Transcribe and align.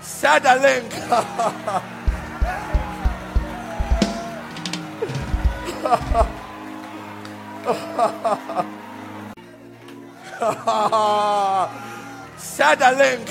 Set 0.00 0.42
the 0.44 0.54
link. 0.62 0.92
Set 12.38 12.78
the 12.78 12.92
link. 12.96 13.28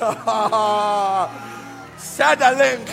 Set 0.00 1.51
the 2.34 2.50
link. 2.58 2.88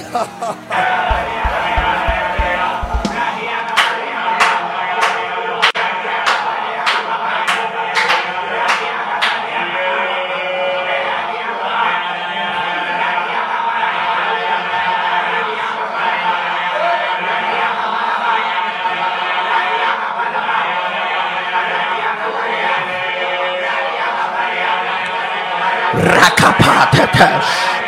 Rakapatetesh. 25.91 27.78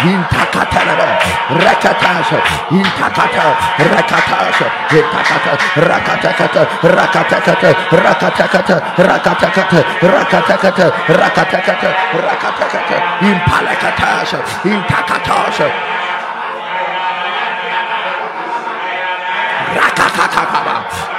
Intakatalaba, 0.00 1.08
Rakatash, 1.60 2.32
Intakata, 2.72 3.52
Rakatash, 3.76 4.62
Intakata, 4.96 5.52
Rakatakata, 5.76 6.62
Rakatakata, 6.80 7.70
Rakatakata, 7.92 8.76
Rakatakata, 8.96 9.78
Rakatakata, 10.00 10.88
Rakatakata, 11.20 11.90
Rakatakata, 12.16 12.96
Impalakatash, 13.28 14.32
Intakatash, 14.64 15.60
Rakatakaba, 19.76 20.76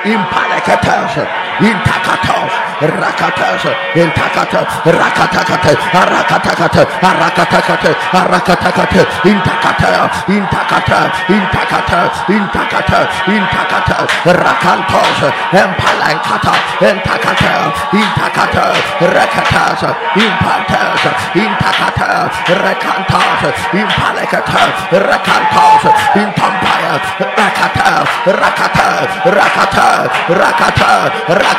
Impalakatash, 0.10 1.51
Intakatas, 1.62 2.50
Rakatas, 2.82 3.62
Intakata, 3.94 4.66
Rakatakata, 4.82 5.72
Rakatakata, 5.94 6.82
Rakatakata, 7.06 7.92
Rakatakata, 8.10 9.02
Intakata, 9.30 10.10
Intakata, 10.26 11.00
Intakata, 11.30 12.00
Intakata, 12.34 13.00
Intakata, 13.30 13.98
Rakantos, 14.26 15.20
Empalankata, 15.54 16.54
Intakata, 16.82 17.54
Intakata, 17.94 18.66
Rakatas, 19.06 19.82
Impatas, 20.18 21.02
Intakata, 21.38 22.10
Rakantas, 22.58 23.54
Impalakata, 23.70 24.62
Rakantos, 24.98 25.84
Intampaya, 26.18 26.94
Rakata, 27.38 28.02
Rakata, 28.26 28.88
Rakata, 29.30 30.10
Rakata, 30.42 30.42
Rakata, 30.42 30.72
Metakatasha, 30.72 31.38
Intakata. 31.38 31.51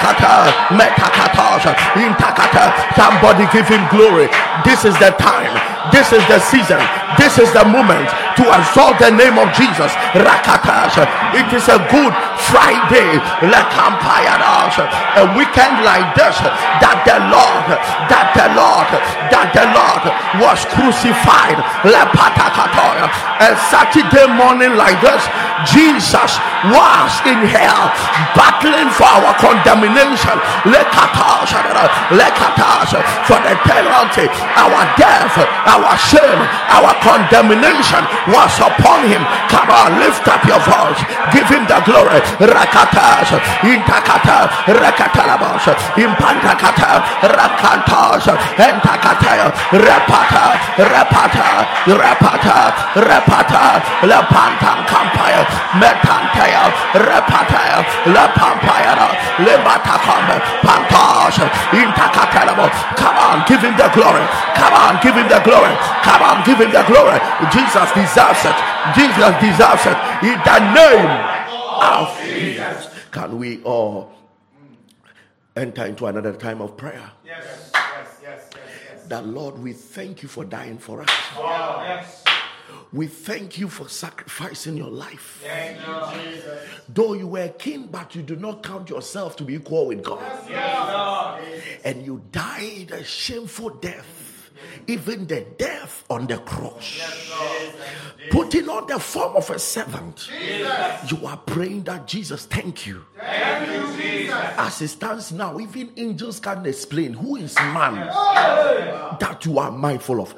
Somebody 2.96 3.46
give 3.52 3.68
him 3.68 3.80
glory. 3.88 4.28
This 4.64 4.84
is 4.84 4.94
the 4.98 5.10
time. 5.18 5.81
This 5.90 6.12
is 6.14 6.22
the 6.30 6.38
season. 6.38 6.78
This 7.18 7.38
is 7.38 7.50
the 7.52 7.64
moment 7.66 8.08
to 8.38 8.44
exalt 8.46 8.96
the 9.02 9.10
name 9.10 9.36
of 9.36 9.50
Jesus. 9.52 9.92
Rakatasha. 10.14 11.04
It 11.34 11.48
is 11.52 11.66
a 11.68 11.80
good 11.90 12.14
Friday. 12.48 13.18
Lekampayadas. 13.42 14.78
A 15.18 15.24
weekend 15.34 15.82
like 15.82 16.14
this 16.14 16.38
that 16.80 17.02
the 17.04 17.18
Lord, 17.28 17.66
that 18.08 18.32
the 18.36 18.48
Lord, 18.54 18.88
that 19.32 19.48
the 19.52 19.66
Lord 19.74 20.04
was 20.40 20.64
crucified. 20.72 21.58
A 21.82 23.48
Saturday 23.68 24.26
morning 24.38 24.76
like 24.78 25.00
this, 25.02 25.22
Jesus 25.66 26.32
was 26.70 27.12
in 27.26 27.42
hell 27.46 27.90
battling 28.38 28.90
for 28.94 29.08
our 29.08 29.34
condemnation. 29.38 30.36
Lekatasha. 30.66 31.60
Lekatasha. 32.14 33.00
For 33.26 33.38
the 33.42 33.54
penalty, 33.66 34.26
our 34.56 34.82
death, 34.96 35.34
our 35.72 35.96
shame, 35.96 36.42
our 36.68 36.92
condemnation 37.00 38.04
was 38.28 38.52
upon 38.60 39.08
him. 39.08 39.24
Come 39.48 39.68
on, 39.72 39.96
lift 40.04 40.24
up 40.28 40.44
your 40.44 40.60
voice. 40.68 41.00
Give 41.32 41.48
him 41.48 41.64
the 41.64 41.80
glory. 41.88 42.20
Rakatas, 42.44 43.32
Intakata, 43.64 44.52
Rakatalabos, 44.68 45.64
Impantakata, 45.96 47.00
Rakantas, 47.24 48.26
Entakata, 48.60 49.48
Rapata, 49.72 50.44
Rapata, 50.76 51.48
Rapata, 51.88 52.56
Rapata, 53.08 53.64
Lapantan 54.04 54.78
Campire, 54.90 55.44
Metantaya, 55.80 56.64
Rapata, 56.92 57.62
Lapampire, 58.12 59.08
Lebatakam, 59.40 60.26
Pantas, 60.60 61.36
Intakatalabo. 61.72 62.68
Come 62.96 63.16
on, 63.16 63.44
give 63.48 63.60
him 63.62 63.76
the 63.76 63.88
glory. 63.94 64.24
Come 64.54 64.74
on, 64.74 65.00
give 65.02 65.14
him 65.14 65.28
the 65.28 65.40
glory. 65.44 65.61
Come 66.02 66.22
on, 66.22 66.44
give 66.44 66.58
him 66.58 66.72
the 66.72 66.82
glory. 66.84 67.18
Jesus 67.52 67.88
deserves 67.92 68.42
it. 68.44 68.58
Jesus 68.96 69.32
deserves 69.38 69.84
it. 69.86 69.98
In 70.26 70.38
the 70.42 70.58
name 70.74 71.10
of 71.82 72.06
Jesus. 72.22 72.88
Can 73.10 73.38
we 73.38 73.62
all 73.62 74.12
enter 75.54 75.86
into 75.86 76.06
another 76.06 76.32
time 76.32 76.60
of 76.62 76.76
prayer? 76.76 77.10
Yes, 77.24 77.70
yes, 77.74 78.18
yes, 78.20 78.20
yes, 78.22 78.50
yes. 78.54 79.06
That 79.06 79.26
Lord, 79.26 79.58
we 79.58 79.72
thank 79.72 80.22
you 80.22 80.28
for 80.28 80.44
dying 80.44 80.78
for 80.78 81.02
us. 81.02 81.10
Wow, 81.38 81.84
yes. 81.86 82.24
We 82.92 83.06
thank 83.06 83.58
you 83.58 83.68
for 83.68 83.88
sacrificing 83.88 84.76
your 84.76 84.90
life. 84.90 85.42
Thank 85.42 85.78
you, 85.78 86.32
Jesus. 86.32 86.68
Though 86.88 87.14
you 87.14 87.26
were 87.26 87.44
a 87.44 87.48
king, 87.48 87.88
but 87.90 88.14
you 88.14 88.22
do 88.22 88.36
not 88.36 88.62
count 88.62 88.90
yourself 88.90 89.34
to 89.36 89.44
be 89.44 89.54
equal 89.54 89.86
with 89.86 90.02
God. 90.02 90.20
Yes, 90.48 91.80
And 91.84 92.04
you 92.04 92.22
died 92.32 92.90
a 92.92 93.02
shameful 93.02 93.70
death, 93.70 94.21
even 94.86 95.26
the 95.26 95.46
death 95.58 96.04
on 96.10 96.26
the 96.26 96.38
cross. 96.38 97.00
Putting 98.30 98.68
on 98.68 98.86
the 98.86 98.98
form 98.98 99.36
of 99.36 99.50
a 99.50 99.58
servant. 99.58 100.30
You 101.08 101.26
are 101.26 101.36
praying 101.36 101.84
that 101.84 102.06
Jesus, 102.06 102.46
thank 102.46 102.86
you. 102.86 103.04
Thank 103.18 103.68
you, 103.68 104.02
Jesus. 104.02 104.34
As 104.34 104.80
it 104.82 104.88
stands 104.88 105.32
now, 105.32 105.58
even 105.58 105.92
angels 105.96 106.40
can't 106.40 106.66
explain 106.66 107.12
who 107.12 107.36
is 107.36 107.54
man 107.56 107.94
that 109.20 109.42
you 109.44 109.58
are 109.58 109.70
mindful 109.70 110.20
of. 110.20 110.34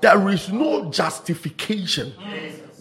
There 0.00 0.28
is 0.28 0.52
no 0.52 0.90
justification, 0.90 2.12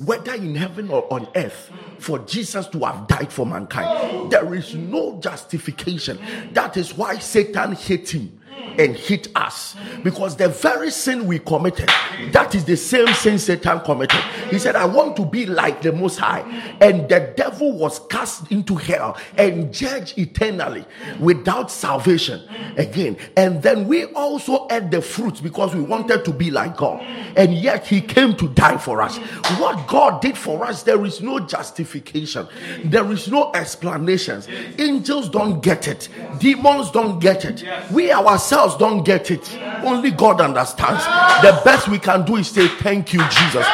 whether 0.03 0.33
in 0.33 0.55
heaven 0.55 0.89
or 0.89 1.11
on 1.13 1.27
earth, 1.35 1.71
for 1.99 2.19
Jesus 2.19 2.67
to 2.67 2.79
have 2.79 3.07
died 3.07 3.31
for 3.31 3.45
mankind. 3.45 4.31
There 4.31 4.53
is 4.53 4.75
no 4.75 5.19
justification. 5.21 6.19
That 6.51 6.77
is 6.77 6.97
why 6.97 7.17
Satan 7.19 7.73
hit 7.73 8.09
him 8.09 8.39
and 8.79 8.95
hit 8.95 9.27
us. 9.35 9.75
Because 10.03 10.35
the 10.35 10.49
very 10.49 10.91
sin 10.91 11.27
we 11.27 11.39
committed 11.39 11.89
that 12.31 12.55
is 12.55 12.65
the 12.65 12.77
same 12.77 13.07
sin 13.13 13.39
satan 13.39 13.79
committed. 13.81 14.19
He 14.49 14.59
said 14.59 14.75
i 14.75 14.85
want 14.85 15.15
to 15.17 15.25
be 15.25 15.45
like 15.45 15.81
the 15.81 15.91
most 15.91 16.19
high. 16.19 16.41
And 16.81 17.07
the 17.09 17.33
devil 17.35 17.77
was 17.77 17.99
cast 18.09 18.51
into 18.51 18.75
hell 18.75 19.17
and 19.37 19.73
judged 19.73 20.17
eternally 20.17 20.85
without 21.19 21.71
salvation 21.71 22.41
again. 22.77 23.17
And 23.37 23.61
then 23.61 23.87
we 23.87 24.05
also 24.05 24.67
ate 24.71 24.91
the 24.91 25.01
fruits 25.01 25.41
because 25.41 25.73
we 25.75 25.81
wanted 25.81 26.25
to 26.25 26.31
be 26.31 26.51
like 26.51 26.77
god. 26.77 27.01
And 27.35 27.53
yet 27.53 27.85
he 27.85 28.01
came 28.01 28.35
to 28.37 28.47
die 28.49 28.77
for 28.77 29.01
us. 29.01 29.17
What 29.59 29.87
god 29.87 30.21
did 30.21 30.37
for 30.37 30.63
us 30.65 30.83
there 30.83 31.03
is 31.05 31.21
no 31.21 31.39
justification. 31.39 32.47
There 32.85 33.11
is 33.11 33.29
no 33.29 33.51
explanations. 33.53 34.47
Angels 34.77 35.29
don't 35.29 35.61
get 35.61 35.87
it. 35.87 36.09
Demons 36.39 36.91
don't 36.91 37.19
get 37.19 37.45
it. 37.45 37.63
We 37.91 38.11
ourselves 38.11 38.44
don't 38.49 39.03
get 39.03 39.31
it. 39.31 39.57
Only 39.83 40.11
god 40.11 40.41
understands. 40.41 41.03
The 41.41 41.61
best 41.63 41.87
we 41.87 41.99
can 41.99 42.25
do 42.25 42.37
is 42.37 42.47
say 42.49 42.67
thank 42.67 43.13
you 43.13 43.19
jesus. 43.29 43.65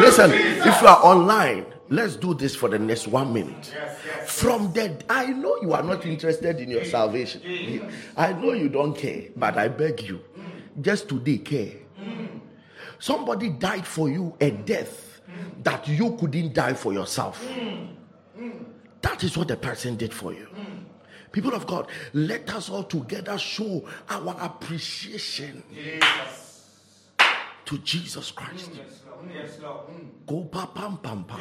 Listen 0.00 0.30
if 0.32 0.80
you 0.80 0.86
are 0.86 1.04
online 1.04 1.66
let's 1.90 2.16
do 2.16 2.34
this 2.34 2.54
for 2.54 2.68
the 2.68 2.78
next 2.78 3.08
one 3.08 3.32
minute. 3.32 3.74
From 4.26 4.72
that 4.74 5.04
i 5.08 5.26
know 5.26 5.56
you 5.62 5.72
are 5.72 5.82
not 5.82 6.04
interested 6.06 6.60
in 6.60 6.70
your 6.70 6.84
salvation. 6.84 7.42
I 8.16 8.32
know 8.32 8.52
you 8.52 8.68
don't 8.68 8.96
care 8.96 9.28
but 9.36 9.56
i 9.56 9.68
beg 9.68 10.02
you 10.02 10.20
just 10.80 11.08
today 11.08 11.38
care. 11.38 11.72
Somebody 12.98 13.50
died 13.50 13.86
for 13.86 14.08
you 14.08 14.34
a 14.40 14.50
death 14.50 15.20
that 15.62 15.86
you 15.88 16.16
couldn't 16.16 16.52
die 16.52 16.74
for 16.74 16.92
yourself. 16.92 17.46
That 19.00 19.22
is 19.22 19.36
what 19.36 19.48
the 19.48 19.56
person 19.56 19.96
did 19.96 20.12
for 20.12 20.32
you 20.32 20.48
people 21.32 21.54
of 21.54 21.66
god 21.66 21.86
let 22.12 22.48
us 22.54 22.70
all 22.70 22.84
together 22.84 23.36
show 23.38 23.84
our 24.08 24.36
appreciation 24.40 25.62
Jesus. 25.74 26.70
to 27.64 27.78
jesus 27.78 28.30
christ 28.30 28.70
mm, 28.72 28.76
Yes, 28.78 29.02
Lord. 29.06 29.28
Mm, 29.28 29.34
yes, 29.34 29.58
Lord. 29.60 29.80
Mm. 29.88 30.26
Go 30.26 30.44
pa 30.44 30.66
pam 30.66 30.96
pam 30.98 31.24
pam. 31.24 31.40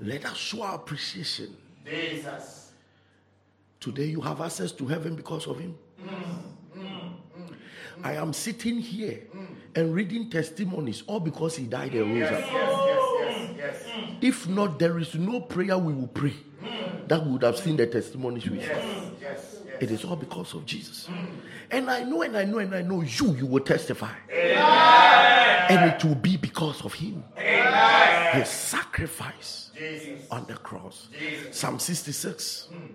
Let 0.00 0.24
us 0.24 0.36
show 0.36 0.62
our 0.62 0.76
appreciation. 0.76 1.54
Jesus. 1.84 2.72
Today 3.80 4.06
you 4.06 4.20
have 4.22 4.40
access 4.40 4.72
to 4.72 4.86
heaven 4.86 5.14
because 5.14 5.46
of 5.46 5.58
him. 5.58 5.76
I 8.02 8.14
am 8.14 8.32
sitting 8.32 8.78
here 8.78 9.20
and 9.74 9.94
reading 9.94 10.30
testimonies 10.30 11.02
all 11.06 11.20
because 11.20 11.56
he 11.56 11.64
died 11.66 11.92
and 11.94 12.14
rose 12.14 12.30
up. 12.30 12.40
Yes, 12.40 12.50
yes, 12.52 13.50
yes, 13.56 13.84
yes. 13.86 14.14
If 14.20 14.48
not, 14.48 14.78
there 14.78 14.98
is 14.98 15.14
no 15.14 15.40
prayer 15.40 15.76
we 15.78 15.92
will 15.94 16.08
pray 16.08 16.34
that 17.08 17.24
would 17.24 17.42
have 17.42 17.56
seen 17.58 17.76
the 17.76 17.86
testimonies 17.86 18.48
we. 18.48 18.58
Yes, 18.58 18.68
yes, 19.20 19.56
yes. 19.66 19.76
It 19.80 19.90
is 19.90 20.04
all 20.04 20.16
because 20.16 20.54
of 20.54 20.64
Jesus. 20.66 21.08
And 21.70 21.90
I 21.90 22.02
know, 22.02 22.22
and 22.22 22.36
I 22.36 22.44
know, 22.44 22.58
and 22.58 22.74
I 22.74 22.82
know 22.82 23.02
you, 23.02 23.34
you 23.34 23.46
will 23.46 23.60
testify. 23.60 24.12
Amen. 24.30 25.66
And 25.68 25.92
it 25.92 26.04
will 26.04 26.14
be 26.14 26.36
because 26.36 26.84
of 26.84 26.94
him. 26.94 27.24
Amen. 27.38 28.36
His 28.36 28.48
sacrifice 28.48 29.70
Jesus. 29.76 30.26
on 30.30 30.46
the 30.46 30.54
cross. 30.54 31.08
Jesus. 31.18 31.58
Psalm 31.58 31.78
66. 31.78 32.68
Hmm. 32.72 32.86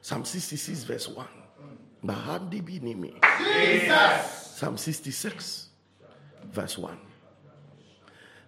Psalm 0.00 0.24
66, 0.24 0.84
verse 0.84 1.08
1. 1.08 1.26
Hmm. 1.26 2.10
Bahandi 2.10 2.62
binimi. 2.62 3.14
Jesus. 3.38 4.44
Psalm 4.56 4.76
66, 4.76 5.68
verse 6.52 6.78
1. 6.78 6.96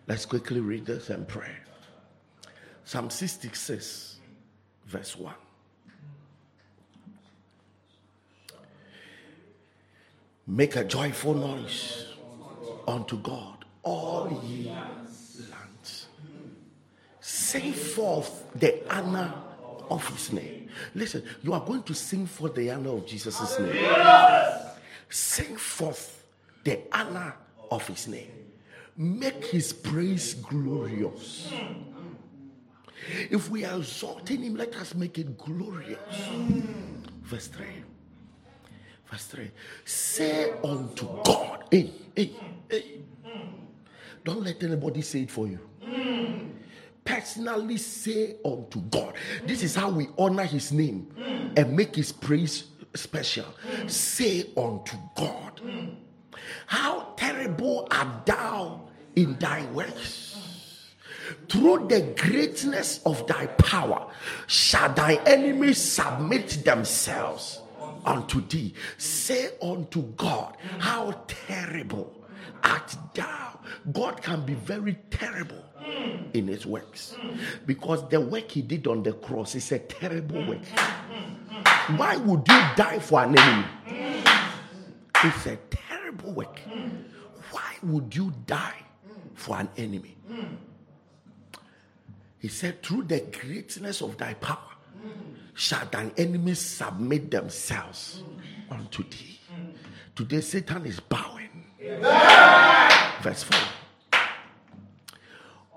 Let's 0.07 0.25
quickly 0.25 0.61
read 0.61 0.87
this 0.87 1.11
and 1.11 1.27
pray. 1.27 1.51
Psalm 2.85 3.11
66, 3.11 4.16
verse 4.87 5.17
1. 5.17 5.35
Make 10.49 10.77
a 10.77 10.85
joyful 10.85 11.35
noise 11.35 12.07
unto 12.87 13.19
God, 13.19 13.65
all 13.83 14.41
ye 14.45 14.67
lands. 14.67 16.07
Sing 17.21 17.73
forth 17.73 18.45
the 18.55 18.83
honor 18.93 19.33
of 19.91 20.07
his 20.09 20.33
name. 20.33 20.69
Listen, 20.95 21.25
you 21.43 21.53
are 21.53 21.61
going 21.61 21.83
to 21.83 21.95
sing 21.95 22.27
forth 22.27 22.55
the 22.55 22.71
honor 22.71 22.91
of 22.91 23.07
Jesus' 23.07 23.59
name. 23.59 23.85
Sing 25.09 25.57
forth 25.57 26.25
the 26.63 26.81
honor 26.93 27.35
of 27.71 27.87
his 27.89 28.07
name. 28.07 28.31
Make 28.97 29.45
his 29.47 29.73
praise 29.73 30.35
glorious. 30.35 31.53
If 33.31 33.51
we 33.51 33.65
are 33.65 33.79
exalting 33.79 34.43
him, 34.43 34.57
let 34.57 34.75
us 34.77 34.95
make 34.95 35.19
it 35.19 35.37
glorious. 35.39 35.99
Verse 37.23 37.49
3. 37.49 37.67
Verse 39.11 39.27
3. 39.27 39.51
Say 39.85 40.53
unto 40.65 41.07
God, 41.25 41.65
hey, 41.71 41.91
hey, 42.15 42.33
hey. 42.71 43.01
Don't 44.25 44.43
let 44.43 44.63
anybody 44.63 45.03
say 45.03 45.21
it 45.21 45.31
for 45.31 45.47
you. 45.47 45.61
Personally 47.05 47.77
say 47.77 48.37
unto 48.45 48.81
God. 48.81 49.15
This 49.47 49.63
is 49.63 49.77
how 49.77 49.91
we 49.91 50.09
honor 50.19 50.45
his 50.45 50.73
name 50.73 51.07
and 51.57 51.77
make 51.77 51.95
his 51.95 52.11
praise 52.11 52.65
special. 52.95 53.47
Say 53.87 54.51
unto 54.57 54.97
God, 55.15 55.61
How 56.67 57.13
terrible 57.17 57.87
art 57.91 58.27
thou 58.27 58.89
in 59.15 59.39
thy 59.39 59.65
works! 59.67 60.26
Through 61.49 61.89
the 61.89 62.15
greatness 62.17 63.01
of 63.05 63.27
thy 63.27 63.47
power 63.47 64.11
shall 64.47 64.93
thy 64.93 65.15
enemies 65.27 65.79
submit 65.79 66.65
themselves 66.65 67.61
unto 68.05 68.41
thee. 68.47 68.75
Say 68.99 69.51
unto 69.61 70.03
God, 70.17 70.57
How 70.79 71.13
terrible 71.27 72.13
art 72.63 72.97
thou! 73.15 73.59
God 73.93 74.23
can 74.23 74.45
be 74.45 74.55
very 74.55 74.95
terrible 75.11 75.65
in 76.33 76.49
his 76.49 76.67
works 76.67 77.17
because 77.67 78.09
the 78.09 78.21
work 78.21 78.51
he 78.51 78.63
did 78.63 78.87
on 78.87 79.03
the 79.03 79.13
cross 79.13 79.55
is 79.55 79.71
a 79.73 79.79
terrible 79.79 80.45
work. 80.47 80.65
Why 81.97 82.17
would 82.17 82.47
you 82.49 82.61
die 82.77 82.99
for 82.99 83.23
an 83.23 83.39
enemy? 83.39 83.67
It's 85.25 85.47
a 85.47 85.57
terrible 85.71 86.33
work. 86.33 86.61
Why 87.51 87.75
would 87.83 88.15
you 88.15 88.33
die 88.47 88.83
for 89.35 89.57
an 89.59 89.69
enemy? 89.77 90.17
He 92.39 92.49
said, 92.49 92.83
Through 92.83 93.05
the 93.05 93.21
greatness 93.21 94.03
of 94.03 94.17
thy 94.19 94.35
power 94.35 94.59
shall 95.55 95.87
thine 95.87 96.13
enemies 96.17 96.61
submit 96.61 97.31
themselves 97.31 98.23
unto 98.71 99.03
thee. 99.05 99.41
Today, 100.15 100.41
Satan 100.41 100.87
is 100.87 101.01
bowing. 101.01 101.65
Verse 103.23 103.43
4 103.43 103.59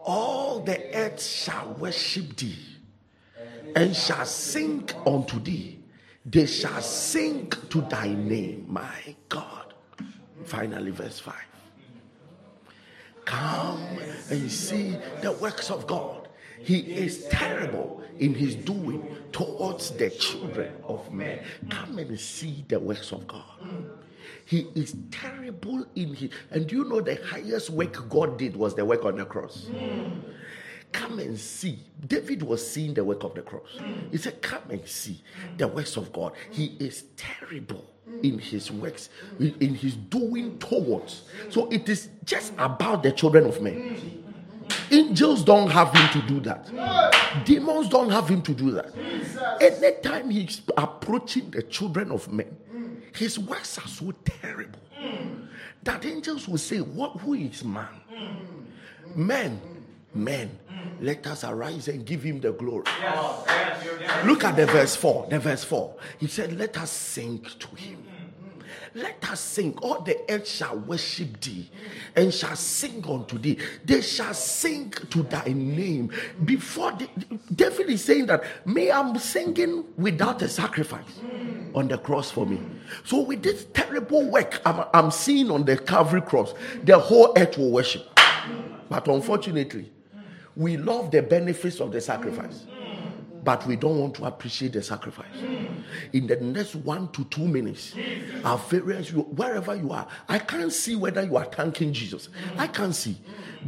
All 0.05 0.59
the 0.61 0.95
earth 0.95 1.21
shall 1.21 1.73
worship 1.79 2.35
thee 2.35 2.57
and 3.75 3.95
shall 3.95 4.25
sink 4.25 4.93
unto 5.05 5.39
thee. 5.39 5.79
They 6.25 6.45
shall 6.45 6.81
sink 6.81 7.69
to 7.69 7.81
thy 7.81 8.07
name, 8.13 8.65
my 8.67 9.15
God. 9.29 9.73
Finally, 10.43 10.91
verse 10.91 11.19
5. 11.19 11.33
Come 13.25 13.79
and 14.29 14.51
see 14.51 14.97
the 15.21 15.31
works 15.33 15.69
of 15.69 15.85
God. 15.87 16.18
He 16.61 16.79
is 16.79 17.25
terrible 17.29 18.03
in 18.19 18.33
his 18.33 18.55
doing 18.55 19.15
towards 19.31 19.91
the 19.91 20.09
children 20.09 20.73
of 20.83 21.11
men. 21.13 21.39
Come 21.69 21.99
and 21.99 22.19
see 22.19 22.65
the 22.67 22.79
works 22.79 23.11
of 23.11 23.27
God. 23.27 23.43
He 24.45 24.67
is 24.75 24.95
terrible 25.11 25.85
in 25.95 26.13
his, 26.15 26.31
and 26.51 26.71
you 26.71 26.83
know 26.83 27.01
the 27.01 27.15
highest 27.25 27.69
work 27.69 28.09
God 28.09 28.37
did 28.37 28.55
was 28.55 28.75
the 28.75 28.83
work 28.83 29.05
on 29.05 29.15
the 29.17 29.25
cross. 29.25 29.69
Come 30.91 31.19
and 31.19 31.37
see. 31.37 31.79
David 32.07 32.41
was 32.41 32.67
seeing 32.67 32.95
the 32.95 33.03
work 33.03 33.23
of 33.23 33.35
the 33.35 33.43
cross. 33.43 33.77
He 34.11 34.17
said, 34.17 34.41
Come 34.41 34.63
and 34.71 34.87
see 34.87 35.21
the 35.57 35.67
works 35.67 35.97
of 35.97 36.11
God. 36.11 36.33
He 36.49 36.75
is 36.79 37.03
terrible 37.15 37.85
in 38.23 38.39
his 38.39 38.71
works, 38.71 39.09
in 39.39 39.53
in 39.59 39.75
his 39.75 39.95
doing 39.95 40.57
towards. 40.57 41.23
So 41.49 41.69
it 41.69 41.87
is 41.87 42.09
just 42.25 42.53
about 42.57 43.03
the 43.03 43.11
children 43.11 43.45
of 43.45 43.61
men. 43.61 44.18
Angels 44.91 45.43
don't 45.43 45.69
have 45.69 45.93
him 45.93 46.21
to 46.21 46.27
do 46.27 46.39
that. 46.41 46.65
Demons 47.45 47.89
don't 47.89 48.09
have 48.09 48.27
him 48.27 48.41
to 48.41 48.53
do 48.53 48.71
that. 48.71 48.93
Anytime 49.61 50.29
he's 50.29 50.61
approaching 50.77 51.51
the 51.51 51.63
children 51.63 52.11
of 52.11 52.31
men, 52.31 52.55
his 53.15 53.37
works 53.39 53.77
are 53.77 53.87
so 53.87 54.11
terrible 54.23 54.79
that 55.83 56.05
angels 56.05 56.47
will 56.47 56.57
say, 56.57 56.79
What 56.79 57.17
who 57.17 57.33
is 57.33 57.63
man? 57.63 57.87
Men, 59.15 59.59
men, 60.13 60.57
let 61.01 61.25
us 61.27 61.43
arise 61.43 61.87
and 61.87 62.05
give 62.05 62.21
him 62.23 62.39
the 62.39 62.51
glory. 62.51 62.83
Yes. 63.01 64.25
Look 64.25 64.43
at 64.43 64.55
the 64.55 64.65
verse 64.65 64.95
4. 64.95 65.27
The 65.29 65.39
verse 65.39 65.63
4. 65.63 65.95
He 66.19 66.27
said, 66.27 66.57
Let 66.57 66.77
us 66.77 66.91
sing 66.91 67.45
to 67.59 67.67
him. 67.75 68.03
Let 68.93 69.23
us 69.29 69.39
sing. 69.39 69.77
All 69.81 70.01
the 70.01 70.19
earth 70.29 70.47
shall 70.47 70.77
worship 70.77 71.39
thee 71.41 71.69
and 72.15 72.33
shall 72.33 72.55
sing 72.55 73.03
unto 73.07 73.37
thee. 73.37 73.57
They 73.85 74.01
shall 74.01 74.33
sing 74.33 74.91
to 74.91 75.23
thy 75.23 75.45
name. 75.45 76.11
Before 76.45 76.91
the, 76.91 77.07
David 77.53 77.89
is 77.89 78.03
saying 78.03 78.27
that, 78.27 78.43
may 78.65 78.91
I'm 78.91 79.17
singing 79.17 79.85
without 79.97 80.41
a 80.41 80.47
sacrifice 80.49 81.19
on 81.75 81.87
the 81.87 81.97
cross 81.97 82.31
for 82.31 82.45
me. 82.45 82.59
So, 83.03 83.21
with 83.21 83.43
this 83.43 83.65
terrible 83.73 84.29
work 84.29 84.61
I'm, 84.65 84.85
I'm 84.93 85.11
seeing 85.11 85.51
on 85.51 85.65
the 85.65 85.77
Calvary 85.77 86.21
cross, 86.21 86.53
the 86.83 86.97
whole 86.97 87.33
earth 87.37 87.57
will 87.57 87.71
worship. 87.71 88.07
But 88.89 89.07
unfortunately, 89.07 89.91
we 90.55 90.77
love 90.77 91.11
the 91.11 91.21
benefits 91.21 91.79
of 91.79 91.91
the 91.91 92.01
sacrifice 92.01 92.65
but 93.43 93.65
we 93.65 93.75
don't 93.75 93.99
want 93.99 94.15
to 94.15 94.25
appreciate 94.25 94.73
the 94.73 94.83
sacrifice. 94.83 95.25
In 96.13 96.27
the 96.27 96.37
next 96.37 96.75
one 96.75 97.09
to 97.09 97.23
two 97.25 97.47
minutes, 97.47 97.95
our 98.43 98.59
you, 98.71 99.21
wherever 99.35 99.75
you 99.75 99.91
are, 99.91 100.07
I 100.27 100.39
can't 100.39 100.71
see 100.71 100.95
whether 100.95 101.23
you 101.23 101.37
are 101.37 101.45
thanking 101.45 101.93
Jesus. 101.93 102.29
I 102.57 102.67
can't 102.67 102.95
see. 102.95 103.17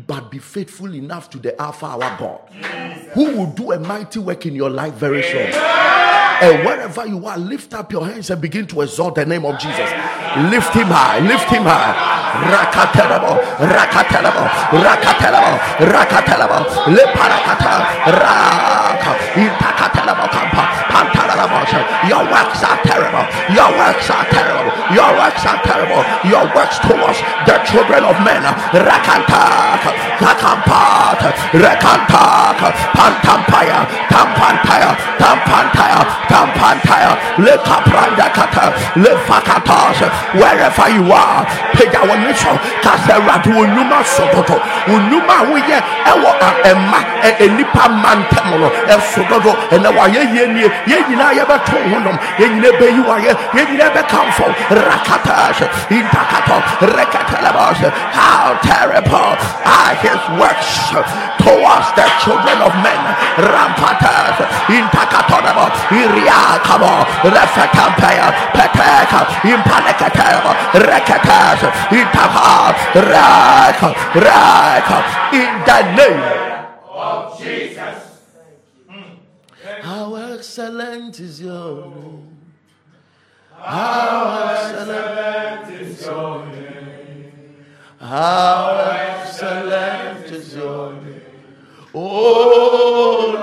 But 0.07 0.31
be 0.31 0.39
faithful 0.39 0.93
enough 0.93 1.29
to 1.31 1.37
the 1.37 1.59
Alpha, 1.61 1.85
our 1.85 2.17
God, 2.17 2.49
who 3.13 3.37
will 3.37 3.51
do 3.51 3.71
a 3.71 3.79
mighty 3.79 4.19
work 4.19 4.45
in 4.45 4.55
your 4.55 4.69
life 4.69 4.93
very 4.93 5.23
soon. 5.23 5.51
And 6.41 6.65
wherever 6.65 7.05
you 7.05 7.25
are, 7.27 7.37
lift 7.37 7.73
up 7.73 7.91
your 7.91 8.05
hands 8.05 8.29
and 8.31 8.41
begin 8.41 8.65
to 8.67 8.81
exalt 8.81 9.15
the 9.15 9.25
name 9.25 9.45
of 9.45 9.59
Jesus. 9.59 9.91
Lift 10.49 10.73
him 10.73 10.87
high, 10.87 11.19
lift 11.19 11.49
him 11.49 11.63
high. 11.63 11.93
Rakaterabo, 12.31 13.37
rakaterabo, 13.59 14.47
rakaterabo, 14.71 15.59
rakaterabo, 15.91 16.87
le 16.87 17.03
parakata, 17.13 18.80
Impakatalabakapa. 19.35 20.90
Pantalabosha. 21.41 21.81
Your 22.09 22.23
works 22.29 22.61
are 22.63 22.77
terrible. 22.85 23.25
Your 23.53 23.69
works 23.77 24.09
are 24.09 24.25
terrible. 24.29 24.71
Your 24.93 25.09
works 25.17 25.45
are 25.45 25.59
terrible. 25.65 26.01
Your 26.29 26.45
works 26.53 26.77
towards 26.79 27.19
the 27.45 27.57
children 27.65 28.03
of 28.05 28.15
men. 28.21 28.41
Rakanta, 28.73 29.81
Takampat, 30.21 31.19
Rekanta, 31.57 32.25
Pantampaya, 32.93 33.79
Tampantaya, 34.09 34.91
Tampantaya, 35.17 36.01
Tampantaya, 36.29 37.11
Lekaprandakata, 37.41 38.73
Lefakatas, 39.01 39.97
wherever 40.35 40.89
you 40.89 41.11
are, 41.11 41.45
Pega 41.73 42.07
one 42.07 42.21
mission, 42.27 42.55
Caseratu, 42.81 43.65
Numa 43.73 44.03
Sototo, 44.03 44.59
Unuma, 44.85 45.53
we 45.53 45.61
get 45.65 45.83
Ewa, 46.05 46.37
Emma, 46.65 46.99
Enipa 47.39 47.87
Mantamono, 47.89 48.69
El 48.87 48.99
Sototo, 49.01 49.55
and 49.71 49.83
Waya 49.95 50.23
Yeni, 50.33 50.67
Yenina 50.85 51.30
Yabato, 51.33 51.77
Yenina 52.37 52.71
Bayuaya, 52.79 53.33
Yenina 53.55 53.89
Bekamfo, 53.91 54.47
Rakatash, 54.69 55.63
Intakato, 55.89 56.59
Rekatalabos, 56.91 57.81
how 58.11 58.57
terrible 58.61 59.35
are 59.65 59.95
his 60.03 60.21
works 60.39 60.91
towards 61.39 61.87
the 61.95 62.05
children 62.21 62.57
of 62.61 62.73
men. 62.83 63.01
Rampatas, 63.39 64.37
Intakatonabo, 64.67 65.71
Iriakabo, 65.89 67.05
Refetampea, 67.25 68.27
Peteka, 68.53 69.21
Impalekatabo, 69.47 70.51
Rekatas, 70.85 71.61
Intaka, 71.89 72.73
Raka, 72.95 73.89
Raka, 74.15 74.97
in 75.33 75.51
the 75.65 75.79
name 75.95 76.50
excellent 80.41 81.19
is 81.19 81.39
your 81.39 81.85
name. 81.85 82.37
How 83.51 84.49
excellent 84.49 85.69
is 85.79 86.03
your 86.03 86.45
name. 86.47 87.31
How 87.99 88.87
excellent 88.89 90.25
is 90.31 90.55
your 90.55 90.93
name. 90.93 91.21
Oh 91.93 93.35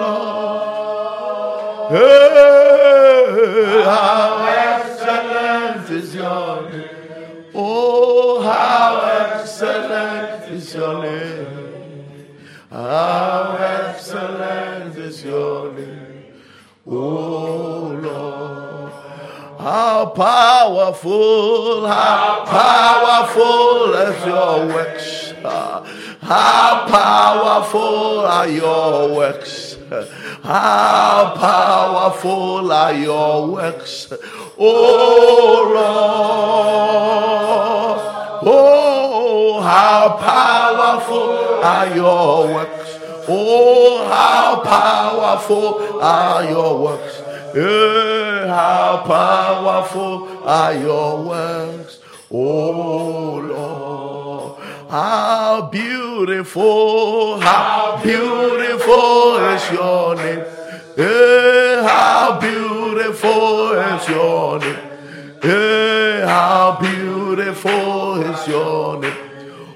Lord. 1.89 1.93
Hey, 1.93 3.83
how 3.85 4.45
excellent 4.67 5.91
is 5.91 6.15
your 6.17 6.69
name. 6.69 7.45
Oh, 7.55 8.43
how 8.43 8.91
excellent 9.21 10.51
is 10.51 10.75
your 10.75 11.03
name. 11.05 11.69
How 12.73 13.57
excellent 13.57 14.97
is 14.99 15.25
your 15.25 15.73
name, 15.73 16.08
oh 16.91 17.99
Lord. 18.03 18.93
How 19.61 20.07
powerful, 20.07 21.87
how 21.87 22.45
powerful 22.47 23.95
is 23.95 24.27
your 24.27 24.67
works. 24.67 25.33
How 25.43 26.87
powerful 26.89 28.21
are 28.21 28.49
your 28.49 29.15
works. 29.15 29.77
How 30.43 31.35
powerful 31.37 32.71
are 32.71 32.93
your 32.93 33.49
works, 33.49 34.13
oh 34.59 35.73
Lord. 35.75 36.39
Oh, 38.51 39.61
how 39.61 40.17
powerful 40.21 41.65
are 41.65 41.97
your 41.97 42.47
works. 42.55 42.88
Oh, 43.31 44.09
how 44.09 44.61
powerful 44.63 46.01
are 46.01 46.45
your 46.45 46.79
works. 46.83 47.21
Eh, 47.55 48.47
how 48.47 49.03
powerful 49.07 50.29
are 50.47 50.75
your 50.75 51.23
works. 51.23 51.99
Oh, 52.31 53.37
Lord. 53.37 54.59
How 54.91 55.69
beautiful, 55.71 57.39
how 57.41 58.01
beautiful 58.03 59.37
is 59.37 59.71
your 59.73 60.15
name. 60.17 60.45
Eh, 60.97 61.83
how 61.83 62.39
beautiful 62.41 63.73
is 63.73 64.09
your 64.09 64.59
name. 64.59 64.77
Hey, 65.43 66.23
how 66.25 66.79
beautiful 66.81 68.23
is 68.23 68.49
your 68.49 68.99
name. 69.01 69.13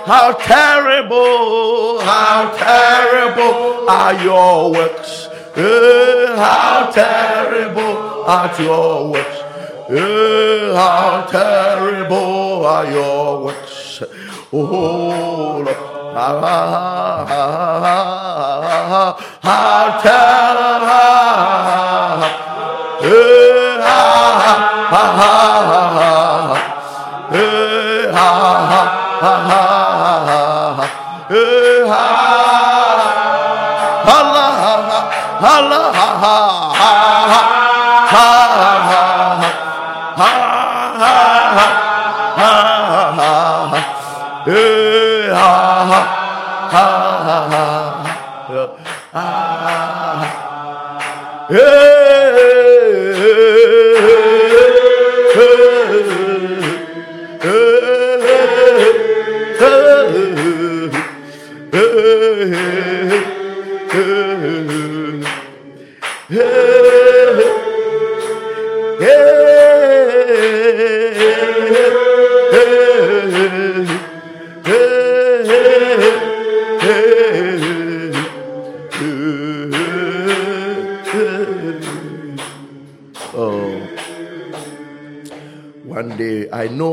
how 0.06 0.34
terrible, 0.34 2.00
how 2.02 2.54
terrible 2.56 3.90
are 3.90 4.14
your 4.24 4.72
works. 4.72 5.28
Hey, 5.56 6.26
how 6.38 6.92
terrible 6.94 8.24
are 8.28 8.62
your 8.62 9.12
works. 9.12 9.40
Hey, 9.88 10.74
how 10.76 11.26
terrible 11.30 12.66
are 12.66 12.92
your 12.92 13.46
works. 13.46 14.04
Oh, 14.54 15.64
Lord. 15.66 15.68
How, 16.16 16.40
how 19.42 20.00
terrible. 20.04 20.56
Hey, 23.02 23.78
ha, 23.82 24.00
ha, 24.44 24.54
ha, 24.92 25.04
ha, 25.06 25.82
ha, 28.12 28.22
ha, 28.22 28.80
ha, 29.22 29.34
ha. 29.50 29.75
Yeah. 51.50 51.85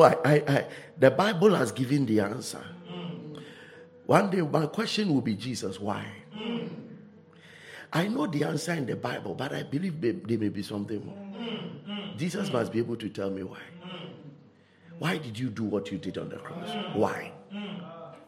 I 0.04 0.16
I, 0.24 0.34
I, 0.34 0.66
the 0.98 1.10
Bible 1.10 1.54
has 1.54 1.72
given 1.72 2.06
the 2.06 2.20
answer. 2.20 2.64
One 4.06 4.30
day, 4.30 4.40
my 4.42 4.66
question 4.66 5.12
will 5.14 5.20
be 5.20 5.34
Jesus, 5.34 5.80
why? 5.80 6.04
I 7.92 8.08
know 8.08 8.26
the 8.26 8.44
answer 8.44 8.72
in 8.72 8.86
the 8.86 8.96
Bible, 8.96 9.34
but 9.34 9.52
I 9.52 9.62
believe 9.62 10.00
there, 10.00 10.38
may 10.38 10.48
be 10.48 10.62
something 10.62 11.04
more. 11.04 11.18
Jesus 12.16 12.50
must 12.52 12.72
be 12.72 12.78
able 12.78 12.96
to 12.96 13.08
tell 13.08 13.30
me 13.30 13.42
why. 13.42 13.60
Why 14.98 15.18
did 15.18 15.38
you 15.38 15.50
do 15.50 15.64
what 15.64 15.90
you 15.90 15.98
did 15.98 16.16
on 16.18 16.28
the 16.28 16.36
cross? 16.36 16.68
Why? 16.94 17.32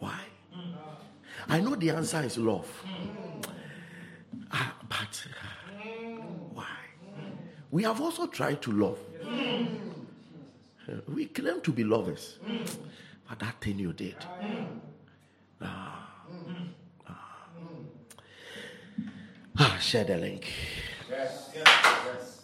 Why? 0.01 0.21
I 1.49 1.61
know 1.61 1.75
the 1.75 1.91
answer 1.91 2.23
is 2.23 2.37
love. 2.39 2.69
Ah, 4.51 4.77
but 4.89 5.27
why? 6.53 6.77
We 7.71 7.83
have 7.85 8.01
also 8.01 8.27
tried 8.27 8.61
to 8.63 8.73
love. 8.73 8.99
We 11.09 11.27
claim 11.27 11.61
to 11.63 11.73
be 11.73 11.85
lovers, 11.85 12.39
but 13.29 13.39
that 13.39 13.61
thing 13.61 13.79
you 13.79 13.93
did. 13.93 14.17
Ah, 15.63 16.11
ah. 17.09 17.49
Ah, 19.59 19.79
share 19.81 20.05
the 20.05 20.17
link. 20.17 20.47
Yes, 21.09 21.51
yes, 21.55 21.67
yes. 22.07 22.41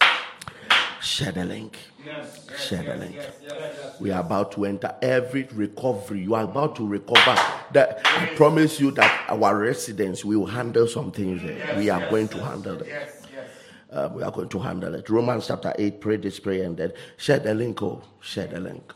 Share 1.01 1.31
the 1.33 1.45
link. 1.45 1.77
Yes, 2.05 2.47
yes, 2.49 2.67
Share 2.67 2.83
the 2.83 2.95
link. 2.95 3.15
yes. 3.15 3.99
We 3.99 4.11
are 4.11 4.21
about 4.21 4.51
to 4.53 4.65
enter 4.65 4.95
every 5.01 5.43
recovery. 5.53 6.21
You 6.21 6.33
are 6.35 6.43
about 6.43 6.75
to 6.77 6.87
recover. 6.87 7.35
That 7.73 8.01
I 8.05 8.27
promise 8.35 8.79
you 8.79 8.91
that 8.91 9.25
our 9.29 9.55
residents 9.57 10.23
will 10.25 10.45
handle 10.45 10.87
some 10.87 11.11
things 11.11 11.43
there. 11.43 11.75
We 11.77 11.89
are 11.89 12.09
going 12.09 12.27
to 12.29 12.43
handle 12.43 12.81
it. 12.81 13.20
Uh, 13.91 14.09
we 14.13 14.23
are 14.23 14.31
going 14.31 14.49
to 14.49 14.59
handle 14.59 14.95
it. 14.95 15.09
Romans 15.09 15.47
chapter 15.47 15.73
8, 15.77 15.99
pray 15.99 16.17
this 16.17 16.39
prayer 16.39 16.63
and 16.63 16.77
then 16.77 16.93
share 17.17 17.39
the 17.39 17.53
link. 17.53 17.81
Oh, 17.81 18.01
share 18.21 18.47
the 18.47 18.59
link. 18.59 18.93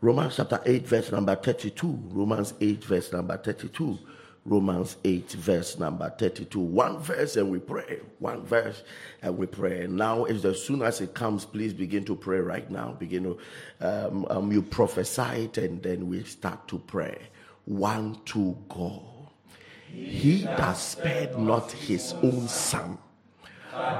Romans 0.00 0.36
chapter 0.36 0.60
8, 0.64 0.86
verse 0.86 1.10
number 1.10 1.34
32. 1.34 1.86
Romans 2.10 2.54
8, 2.60 2.84
verse 2.84 3.12
number 3.12 3.36
32. 3.38 3.98
Romans 4.44 4.96
8, 5.04 5.32
verse 5.32 5.78
number 5.78 6.08
32. 6.18 6.60
One 6.60 6.98
verse 6.98 7.36
and 7.36 7.50
we 7.50 7.58
pray. 7.58 8.00
One 8.20 8.44
verse 8.44 8.84
and 9.22 9.36
we 9.36 9.46
pray. 9.46 9.86
Now, 9.88 10.24
as 10.24 10.62
soon 10.62 10.82
as 10.82 11.00
it 11.00 11.14
comes, 11.14 11.44
please 11.44 11.72
begin 11.72 12.04
to 12.04 12.14
pray 12.14 12.38
right 12.38 12.70
now. 12.70 12.92
Begin 12.92 13.24
to, 13.24 13.38
um, 13.80 14.26
um, 14.30 14.52
you 14.52 14.62
prophesy 14.62 15.44
it 15.44 15.58
and 15.58 15.82
then 15.82 16.08
we 16.08 16.22
start 16.22 16.68
to 16.68 16.78
pray. 16.78 17.28
One, 17.64 18.20
two, 18.24 18.56
go. 18.68 19.02
He 19.88 20.42
that 20.42 20.76
spared 20.76 21.38
not 21.38 21.72
his 21.72 22.12
own 22.22 22.46
son, 22.48 22.98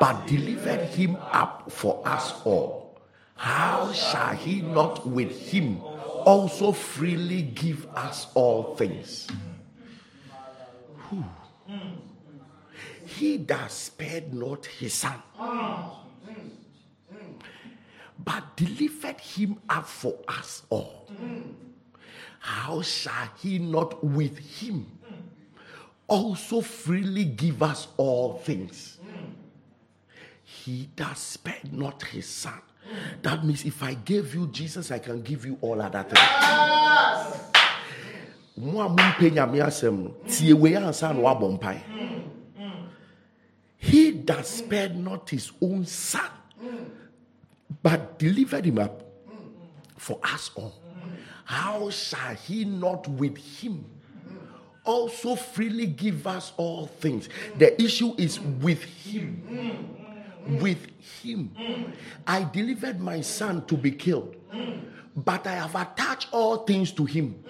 but 0.00 0.26
delivered 0.26 0.88
him 0.88 1.16
up 1.32 1.70
for 1.70 2.02
us 2.06 2.34
all, 2.44 2.98
how 3.34 3.92
shall 3.92 4.34
he 4.34 4.62
not 4.62 5.06
with 5.06 5.50
him 5.50 5.80
also 6.24 6.72
freely 6.72 7.42
give 7.42 7.86
us 7.94 8.26
all 8.34 8.74
things? 8.76 9.28
Whew. 11.08 11.24
He 13.06 13.36
that 13.38 13.70
spared 13.70 14.34
not 14.34 14.66
his 14.66 14.94
son, 14.94 15.22
but 18.18 18.56
delivered 18.56 19.20
him 19.20 19.58
up 19.68 19.86
for 19.86 20.18
us 20.26 20.62
all, 20.70 21.08
how 22.40 22.82
shall 22.82 23.28
he 23.38 23.58
not 23.58 24.02
with 24.02 24.38
him 24.38 24.86
also 26.08 26.60
freely 26.60 27.24
give 27.24 27.62
us 27.62 27.88
all 27.96 28.38
things? 28.38 28.98
He 30.66 30.88
that 30.96 31.16
spared 31.16 31.72
not 31.72 32.02
his 32.02 32.26
son. 32.26 32.60
That 33.22 33.44
means 33.44 33.64
if 33.64 33.84
I 33.84 33.94
gave 33.94 34.34
you 34.34 34.48
Jesus, 34.48 34.90
I 34.90 34.98
can 34.98 35.22
give 35.22 35.46
you 35.46 35.56
all 35.60 35.80
other 35.80 36.02
things. 36.02 36.18
mpae 41.38 41.80
he 43.78 44.10
that 44.10 44.44
spared 44.44 44.96
not 44.96 45.30
his 45.30 45.52
own 45.62 45.86
son 45.86 46.30
but 47.82 48.18
delivered 48.18 48.64
him 48.64 48.78
up 48.80 49.04
for 49.96 50.18
us 50.24 50.50
all 50.56 50.74
how 51.44 51.90
shall 51.90 52.34
he 52.34 52.64
not 52.64 53.06
with 53.06 53.36
him 53.36 53.84
also 54.84 55.36
freely 55.36 55.86
give 55.86 56.26
us 56.26 56.52
all 56.56 56.86
things 56.86 57.28
the 57.58 57.80
issue 57.80 58.14
is 58.16 58.40
with 58.40 58.82
him 58.82 59.42
with 60.48 60.86
him 61.22 61.50
i 62.26 62.42
delivered 62.44 63.00
my 63.00 63.20
son 63.20 63.64
to 63.66 63.76
be 63.76 63.90
killed 63.90 64.36
but 65.16 65.46
I 65.46 65.54
have 65.54 65.74
attached 65.74 66.28
all 66.30 66.58
things 66.58 66.92
to 66.92 67.04
him. 67.06 67.42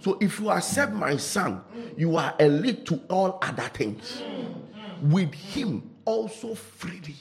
So 0.00 0.18
if 0.20 0.38
you 0.38 0.50
accept 0.50 0.92
my 0.92 1.16
son, 1.16 1.62
you 1.96 2.16
are 2.18 2.34
a 2.38 2.46
lead 2.46 2.84
to 2.86 3.00
all 3.08 3.38
other 3.40 3.68
things. 3.72 4.22
With 5.00 5.32
him 5.32 5.90
also 6.04 6.54
freely 6.54 7.16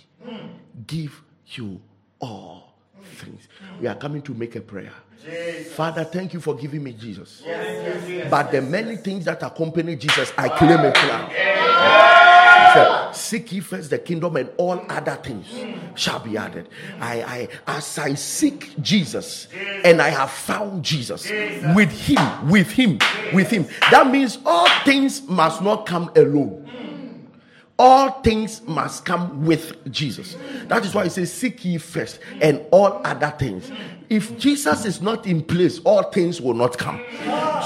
give 0.85 1.21
you 1.47 1.81
all 2.19 2.75
things. 3.01 3.47
We 3.79 3.87
are 3.87 3.95
coming 3.95 4.21
to 4.23 4.33
make 4.33 4.55
a 4.57 4.61
prayer. 4.61 4.91
Father, 5.71 6.03
thank 6.03 6.33
you 6.33 6.41
for 6.41 6.55
giving 6.55 6.83
me 6.83 6.91
Jesus. 6.91 7.41
But 8.29 8.51
the 8.51 8.61
many 8.61 8.97
things 8.97 9.23
that 9.25 9.41
accompany 9.43 9.95
Jesus, 9.95 10.33
I 10.37 10.49
claim 10.49 10.79
it 10.79 10.93
now. 10.93 12.31
Said, 12.75 13.11
seek 13.15 13.51
ye 13.51 13.59
first 13.59 13.89
the 13.89 13.97
kingdom 13.97 14.35
and 14.35 14.49
all 14.57 14.83
other 14.89 15.15
things 15.15 15.47
shall 15.95 16.19
be 16.19 16.37
added. 16.37 16.69
I, 16.99 17.49
I 17.67 17.77
as 17.77 17.97
I 17.97 18.13
seek 18.13 18.79
Jesus 18.81 19.47
and 19.83 20.01
I 20.01 20.09
have 20.09 20.31
found 20.31 20.83
Jesus 20.83 21.29
with 21.75 21.91
him, 21.91 22.49
with 22.49 22.71
him, 22.71 22.99
with 23.33 23.49
him. 23.49 23.67
That 23.91 24.07
means 24.11 24.39
all 24.45 24.69
things 24.83 25.27
must 25.27 25.61
not 25.61 25.85
come 25.85 26.11
alone. 26.15 26.65
All 27.77 28.21
things 28.21 28.61
must 28.61 29.03
come 29.03 29.45
with 29.45 29.91
Jesus. 29.91 30.37
That 30.67 30.85
is 30.85 30.95
why 30.95 31.03
he 31.03 31.09
says, 31.09 31.33
Seek 31.33 31.65
ye 31.65 31.77
first 31.77 32.19
and 32.39 32.65
all 32.71 33.01
other 33.03 33.33
things. 33.37 33.69
If 34.09 34.37
Jesus 34.39 34.85
is 34.85 35.01
not 35.01 35.27
in 35.27 35.43
place, 35.43 35.79
all 35.79 36.03
things 36.03 36.39
will 36.39 36.53
not 36.53 36.77
come. 36.77 37.03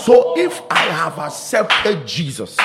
So 0.02 0.34
if 0.36 0.62
I 0.72 0.86
have 0.86 1.20
accepted 1.20 2.08
Jesus, 2.08 2.58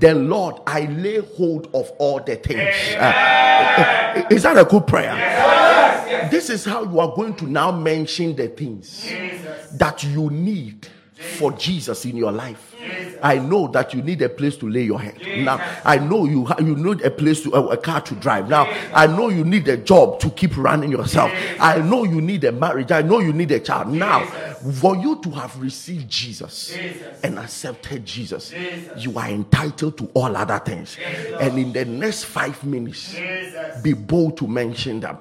then 0.00 0.28
Lord, 0.28 0.60
I 0.66 0.86
lay 0.86 1.20
hold 1.20 1.66
of 1.74 1.90
all 1.98 2.20
the 2.20 2.36
things. 2.36 2.74
Uh, 2.96 4.26
is 4.30 4.42
that 4.42 4.58
a 4.58 4.64
good 4.64 4.86
prayer? 4.86 6.28
This 6.30 6.50
is 6.50 6.64
how 6.64 6.84
you 6.84 7.00
are 7.00 7.14
going 7.14 7.34
to 7.36 7.46
now 7.46 7.70
mention 7.70 8.34
the 8.36 8.48
things 8.48 9.08
that 9.72 10.02
you 10.04 10.30
need 10.30 10.86
for 11.38 11.52
Jesus 11.52 12.04
in 12.04 12.16
your 12.16 12.32
life. 12.32 12.73
I 13.22 13.38
know 13.38 13.68
that 13.68 13.94
you 13.94 14.02
need 14.02 14.20
a 14.22 14.28
place 14.28 14.56
to 14.58 14.68
lay 14.68 14.82
your 14.82 15.00
head. 15.00 15.16
Now, 15.38 15.60
I 15.84 15.98
know 15.98 16.26
you 16.26 16.44
ha- 16.44 16.56
you 16.58 16.76
need 16.76 17.02
a 17.02 17.10
place 17.10 17.42
to 17.42 17.52
a, 17.54 17.68
a 17.68 17.76
car 17.76 18.00
to 18.02 18.14
drive. 18.16 18.48
Now, 18.48 18.64
I 18.92 19.06
know 19.06 19.28
you 19.30 19.44
need 19.44 19.66
a 19.68 19.76
job 19.76 20.20
to 20.20 20.30
keep 20.30 20.56
running 20.56 20.90
yourself. 20.90 21.32
I 21.58 21.78
know 21.78 22.04
you 22.04 22.20
need 22.20 22.44
a 22.44 22.52
marriage. 22.52 22.92
I 22.92 23.02
know 23.02 23.20
you 23.20 23.32
need 23.32 23.50
a 23.50 23.60
child. 23.60 23.88
Now, 23.88 24.20
for 24.72 24.96
you 24.96 25.20
to 25.22 25.30
have 25.30 25.58
received 25.60 26.08
Jesus 26.08 26.76
and 27.22 27.38
accepted 27.38 28.04
Jesus, 28.04 28.52
you 28.96 29.18
are 29.18 29.28
entitled 29.28 29.98
to 29.98 30.10
all 30.14 30.36
other 30.36 30.58
things. 30.58 30.96
And 31.40 31.58
in 31.58 31.72
the 31.72 31.84
next 31.84 32.24
five 32.24 32.62
minutes, 32.64 33.18
be 33.82 33.92
bold 33.92 34.36
to 34.38 34.46
mention 34.46 35.00
them. 35.00 35.18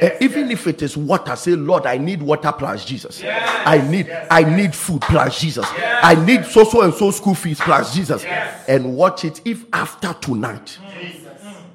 Eh, 0.00 0.16
even 0.20 0.50
if 0.50 0.66
it 0.66 0.82
is 0.82 0.96
water, 0.96 1.36
say, 1.36 1.52
Lord, 1.52 1.86
I 1.86 1.98
need 1.98 2.22
water 2.22 2.52
plus 2.52 2.84
Jesus. 2.84 3.22
I 3.24 3.86
need 3.90 4.08
I 4.30 4.42
need 4.44 4.74
food 4.74 5.02
plus 5.02 5.40
Jesus. 5.40 5.66
I 6.02 6.14
need 6.24 6.44
so 6.44 6.64
so 6.70 6.82
and 6.82 6.94
so 6.94 7.10
school 7.10 7.34
fees 7.34 7.60
plus 7.60 7.94
Jesus. 7.94 8.24
And 8.68 8.96
watch 8.96 9.24
it 9.24 9.40
if 9.44 9.64
after 9.72 10.14
tonight, 10.14 10.78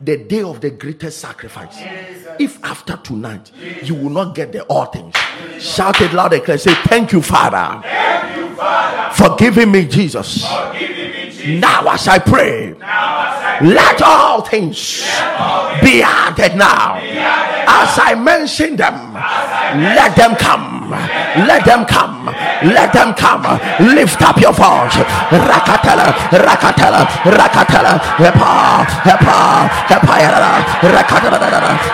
the 0.02 0.18
day 0.18 0.44
of 0.44 0.62
the 0.62 0.70
greatest 0.70 1.20
sacrifice, 1.20 1.78
if 2.40 2.64
after 2.64 2.98
tonight 2.98 3.52
you 3.84 3.96
will 3.96 4.10
not 4.10 4.36
get 4.36 4.52
the 4.52 4.64
all 4.64 4.86
things, 4.86 5.16
shout 5.60 6.00
it 6.02 6.14
loud 6.14 6.34
and 6.34 6.44
clear. 6.44 6.58
Say, 6.58 6.74
Thank 6.86 7.12
you, 7.12 7.22
Father, 7.22 7.82
for 9.14 9.36
giving 9.36 9.72
me 9.72 9.86
Jesus. 9.86 10.44
Now, 11.46 11.88
as 11.90 12.08
I 12.08 12.18
pray, 12.20 12.74
let 13.62 14.02
all 14.02 14.42
things 14.42 15.04
be 15.82 16.02
added 16.02 16.58
now. 16.58 16.96
As 16.98 18.00
I 18.00 18.16
mention 18.16 18.76
them, 18.76 19.14
let 19.14 20.16
them 20.16 20.36
come. 20.36 20.90
Let 20.90 21.66
them 21.66 21.86
come. 21.86 22.28
Let 22.28 22.36
them 22.36 22.36
come. 22.36 22.45
Lift 23.80 24.22
up 24.22 24.38
your 24.42 24.54
voice. 24.54 24.98
Rakatala, 25.30 26.08
rakatala, 26.32 27.02
rakatala, 27.26 27.94
hepa, 28.18 28.86
hepa, 29.06 29.70
hepayala, 29.90 30.52
rakatala, 30.82 31.38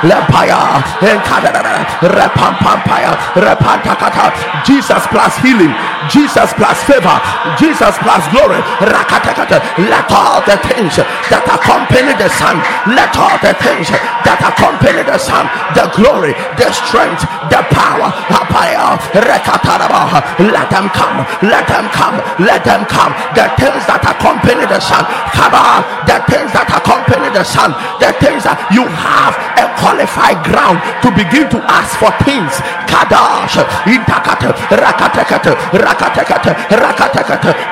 lepaya, 0.03 0.81
enkadala, 1.01 1.86
repampampaya, 2.01 3.12
repantakata. 3.36 4.31
Jesus 4.65 5.03
plus 5.07 5.36
healing. 5.43 5.73
Jesus 6.10 6.53
plus 6.53 6.79
favor. 6.84 7.17
Jesus 7.60 7.95
plus 7.99 8.23
glory. 8.31 8.60
Rakatakata. 8.81 9.60
Let 9.89 10.10
all 10.12 10.41
the 10.45 10.57
things 10.67 10.97
that 11.29 11.43
accompany 11.47 12.13
the 12.17 12.29
Son, 12.39 12.57
let 12.95 13.13
all 13.17 13.38
the 13.43 13.53
things 13.62 13.88
that 14.25 14.39
accompany 14.41 15.03
the 15.03 15.17
Son, 15.17 15.45
the 15.75 15.86
glory, 15.95 16.34
the 16.57 16.69
strength, 16.71 17.21
the 17.51 17.62
power, 17.73 18.10
apaya, 18.31 18.97
rekataraba, 19.15 20.21
let 20.62 20.69
them 20.69 20.89
come, 20.93 21.26
let 21.41 21.65
them 21.65 21.89
come, 21.89 22.21
let 22.38 22.62
them 22.62 22.86
come. 22.86 23.10
The 23.34 23.50
things 23.58 23.82
that 23.89 24.06
accompany 24.06 24.69
the 24.69 24.78
Son, 24.78 25.02
come 25.34 25.58
on, 25.58 25.82
the 26.06 26.21
things 26.30 26.54
that 26.54 26.69
accompany 26.69 27.34
the 27.34 27.41
Son, 27.41 27.74
the 27.97 28.13
things 28.21 28.45
that 28.45 28.62
you 28.69 28.86
have 28.86 29.34
a 29.58 29.65
qualified 29.82 30.38
ground 30.45 30.78
to 31.02 31.10
begin 31.17 31.50
to 31.50 31.58
ask 31.65 31.97
for 31.97 32.13
things. 32.21 32.54
Kadash. 32.86 33.58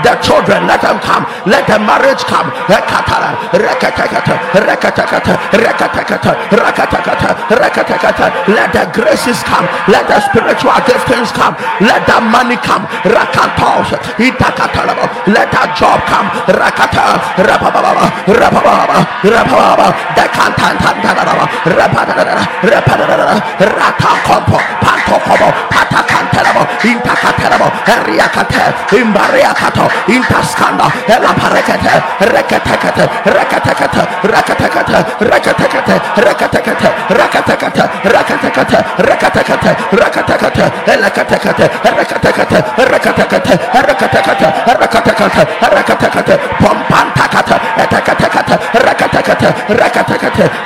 The 0.02 0.13
children, 0.23 0.65
let 0.65 0.82
them 0.82 0.97
come, 0.99 1.25
let 1.45 1.67
the 1.67 1.78
marriage 1.78 2.23
come. 2.25 2.49
Let 2.69 2.88
the 8.73 8.89
graces 8.93 9.43
come, 9.43 9.65
let 9.88 10.08
the 10.08 10.19
spiritual 10.21 10.71
giftings 10.88 11.32
come, 11.34 11.56
let 11.82 12.08
the 12.08 12.21
money 12.21 12.56
come. 12.58 12.78
Rakatos, 13.03 13.95
itakatalaba, 14.19 15.05
let 15.27 15.51
that 15.51 15.75
job 15.75 15.99
come. 16.05 16.29
Rakata, 16.47 17.19
rapababa, 17.39 18.05
rapababa, 18.27 19.87
the 20.15 20.25
cantantantanaba, 20.29 21.45
rapadada, 21.65 22.43
rapadada, 22.63 23.39
ratakompo, 23.59 24.57
pantokobo, 24.83 25.49
patakantelabo, 25.69 26.63
intakatelabo, 26.83 27.67
eriakate, 27.85 28.63
imbariakato, 28.99 29.85
intaskanda, 30.07 30.87
elaparekete, 31.07 31.93
reketekete, 32.33 33.03
reketekete, 33.25 34.01
reketekete, 34.23 34.97
reketekete, 35.19 35.95
reketekete, 36.17 36.89
reketekete, 37.19 37.81
reketekete, 38.03 38.79
reketekete, 39.03 39.75
reketekete, 39.91 40.65
reketekete, 40.95 41.65
reketekete, 41.83 42.59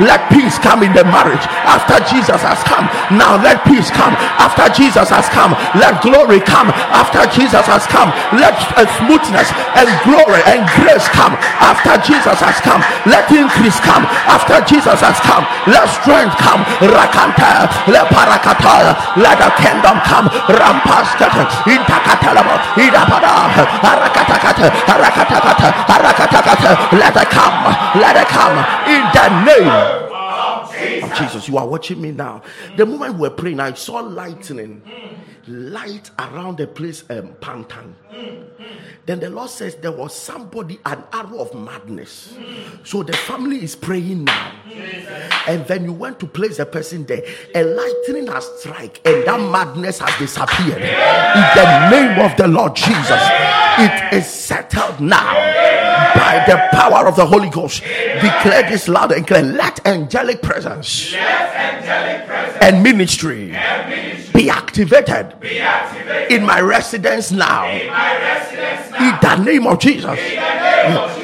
Let 0.02 0.30
peace 0.32 0.58
come 0.60 0.84
in 0.84 0.94
the 0.94 1.06
marriage 1.06 1.46
after 1.66 1.98
Jesus 2.10 2.42
has 2.44 2.60
come. 2.68 2.86
Now 3.16 3.38
let 3.42 3.64
peace 3.66 3.90
come 3.92 4.14
after 4.42 4.68
Jesus 4.74 5.10
has 5.10 5.28
come. 5.32 5.54
Let 5.80 6.02
glory 6.04 6.40
come 6.44 6.70
after 6.94 7.24
Jesus 7.32 7.66
has 7.70 7.86
come. 7.88 8.10
Let 8.38 8.56
uh, 8.78 8.86
smoothness 9.02 9.50
and 9.80 9.90
glory 10.06 10.42
and 10.50 10.64
grace 10.80 11.08
come 11.16 11.36
after 11.64 11.96
Jesus 12.06 12.38
has 12.42 12.58
come. 12.62 12.82
Let 13.10 13.30
increase 13.32 13.80
come 13.84 14.06
after 14.30 14.60
Jesus 14.68 15.00
has 15.02 15.18
come. 15.24 15.46
Let 15.70 15.88
strength 15.90 16.36
come. 16.42 16.62
Rakanta, 16.84 17.70
let 17.90 18.08
parakata, 18.12 18.96
let 19.20 19.38
the 19.40 19.50
kingdom 19.60 19.98
come. 20.06 20.28
Rampaskata, 20.52 21.48
Let 26.94 27.16
it 27.16 27.30
come. 27.30 27.64
Let 28.00 28.16
it 28.16 28.28
come 28.28 28.56
in 28.88 29.04
the 29.14 29.28
name 29.46 31.04
of 31.04 31.14
Jesus. 31.18 31.48
You 31.48 31.58
are 31.58 31.68
watching 31.68 32.02
me 32.02 32.12
now. 32.12 32.42
The 32.78 32.86
moment 32.86 33.18
we're 33.18 33.30
praying, 33.30 33.60
I 33.60 33.74
saw 33.74 34.00
lightning, 34.00 34.82
light 35.48 36.10
around 36.20 36.58
the 36.58 36.68
place, 36.68 37.04
um, 37.10 37.34
Pantan. 37.42 37.94
Then 39.06 39.20
the 39.20 39.30
Lord 39.30 39.50
says 39.50 39.76
there 39.76 39.92
was 39.92 40.16
somebody, 40.16 40.80
an 40.86 41.04
arrow 41.12 41.40
of 41.40 41.54
madness. 41.54 42.36
So 42.84 43.04
the 43.04 43.14
family 43.14 43.64
is 43.64 43.76
praying 43.76 44.24
now. 44.26 44.52
And 45.48 45.66
then 45.68 45.84
you 45.84 45.94
went 45.94 46.20
to 46.22 46.28
place 46.28 46.60
a 46.60 46.66
person 46.66 47.06
there. 47.06 47.24
A 47.54 47.64
lightning 47.64 48.28
has 48.28 48.46
struck, 48.60 49.00
and 49.06 49.28
that 49.28 49.40
madness 49.52 50.00
has 50.00 50.18
disappeared. 50.18 50.82
In 50.82 51.46
the 51.56 51.90
name 51.90 52.20
of 52.20 52.38
the 52.38 52.48
Lord 52.48 52.76
Jesus, 52.76 53.22
it 53.80 54.14
is 54.14 54.28
settled 54.28 55.02
now 55.02 55.34
by 56.16 56.44
the 56.48 56.58
power 56.72 57.08
of 57.08 57.16
the 57.16 57.26
Holy 57.26 57.50
Ghost. 57.50 57.82
Declare 57.82 58.70
this 58.70 58.88
loud 58.88 59.12
and 59.12 59.28
clear. 59.28 59.42
Let 59.44 59.86
angelic 59.86 60.42
presence 60.42 61.14
and 62.62 62.82
ministry 62.82 63.52
be 64.44 64.50
activated 64.50 65.34
in 66.30 66.46
my 66.46 66.60
residence 66.60 67.32
now. 67.32 67.66
In 67.70 67.88
the 69.22 69.36
name 69.44 69.68
of 69.68 69.80
Jesus. 69.80 70.20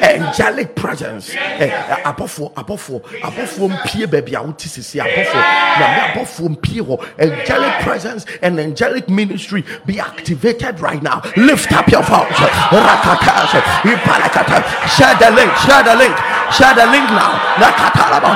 Angelic 0.01 0.75
presence. 0.75 1.35
Eh, 1.35 1.69
Abɔfoɔ 2.05 2.53
abɔfoɔ 2.53 3.01
abɔfoɔ 3.21 3.67
mpie 3.75 4.05
baabi 4.07 4.33
a 4.35 4.41
wote 4.43 4.59
sisi 4.59 4.99
abɔfoɔ 5.01 5.41
nyame 5.79 5.99
abɔfoɔ 6.13 6.47
mpie 6.55 6.81
hɔ 6.87 6.95
angelic 7.19 7.73
presence 7.81 8.25
and 8.41 8.59
angelic 8.59 9.09
ministry 9.09 9.63
be 9.85 9.99
activated 9.99 10.79
right 10.79 11.03
now. 11.03 11.21
Lift 11.35 11.71
up 11.73 11.87
your 11.89 12.03
voice. 12.03 12.39
Rakata. 12.71 14.61
Share 14.95 15.15
the 15.19 15.31
link. 15.35 15.51
Share 15.65 15.83
the 15.83 15.95
link. 15.95 16.15
Share 16.53 16.73
the 16.75 16.85
link 16.87 17.09
now. 17.11 17.39
Rakatalaba. 17.57 18.31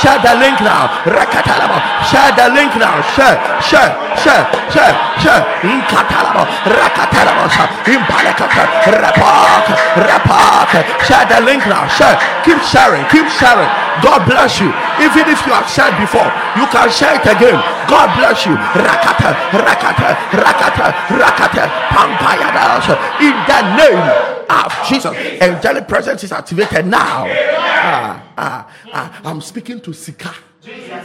Share 0.00 0.18
the 0.22 0.34
link 0.40 0.60
now. 0.60 0.88
Rakatalaba. 1.04 1.78
Share 2.10 2.32
the 2.36 2.48
link 2.54 2.72
now. 2.76 3.00
Share, 3.14 3.25
share, 3.62 3.90
share, 4.18 4.42
share, 4.70 4.94
share. 5.22 5.42
Inkatalaba. 5.62 6.42
Rakatalaba. 6.66 7.46
Impalakata. 7.88 8.64
Rapak. 9.02 9.66
Rapak. 10.08 10.70
Share 11.06 11.26
the 11.26 11.40
link 11.44 11.66
now. 11.66 11.86
Share. 11.88 12.16
Keep 12.44 12.60
sharing. 12.62 13.04
Keep 13.10 13.28
sharing. 13.28 13.68
God 14.02 14.26
bless 14.28 14.60
you. 14.60 14.68
Even 15.00 15.24
if 15.28 15.40
you 15.46 15.52
have 15.52 15.68
shared 15.68 15.96
before, 15.96 16.28
you 16.56 16.66
can 16.68 16.88
share 16.90 17.16
it 17.16 17.24
again. 17.24 17.56
God 17.88 18.12
bless 18.18 18.44
you. 18.44 18.52
Rakata, 18.56 19.32
rakata, 19.56 20.08
rakata, 20.36 20.86
rakata, 21.16 21.64
pampayadas. 21.88 22.86
In 23.20 23.34
the 23.48 23.60
name 23.76 24.02
of 24.50 24.72
Jesus, 24.88 25.14
angelic 25.40 25.88
presence 25.88 26.24
is 26.24 26.32
activated 26.32 26.86
now. 26.86 27.26
Ah, 27.28 28.22
ah, 28.36 28.70
ah. 28.92 29.20
I'm 29.24 29.40
speaking 29.40 29.80
to 29.80 29.92
Sika. 29.92 30.34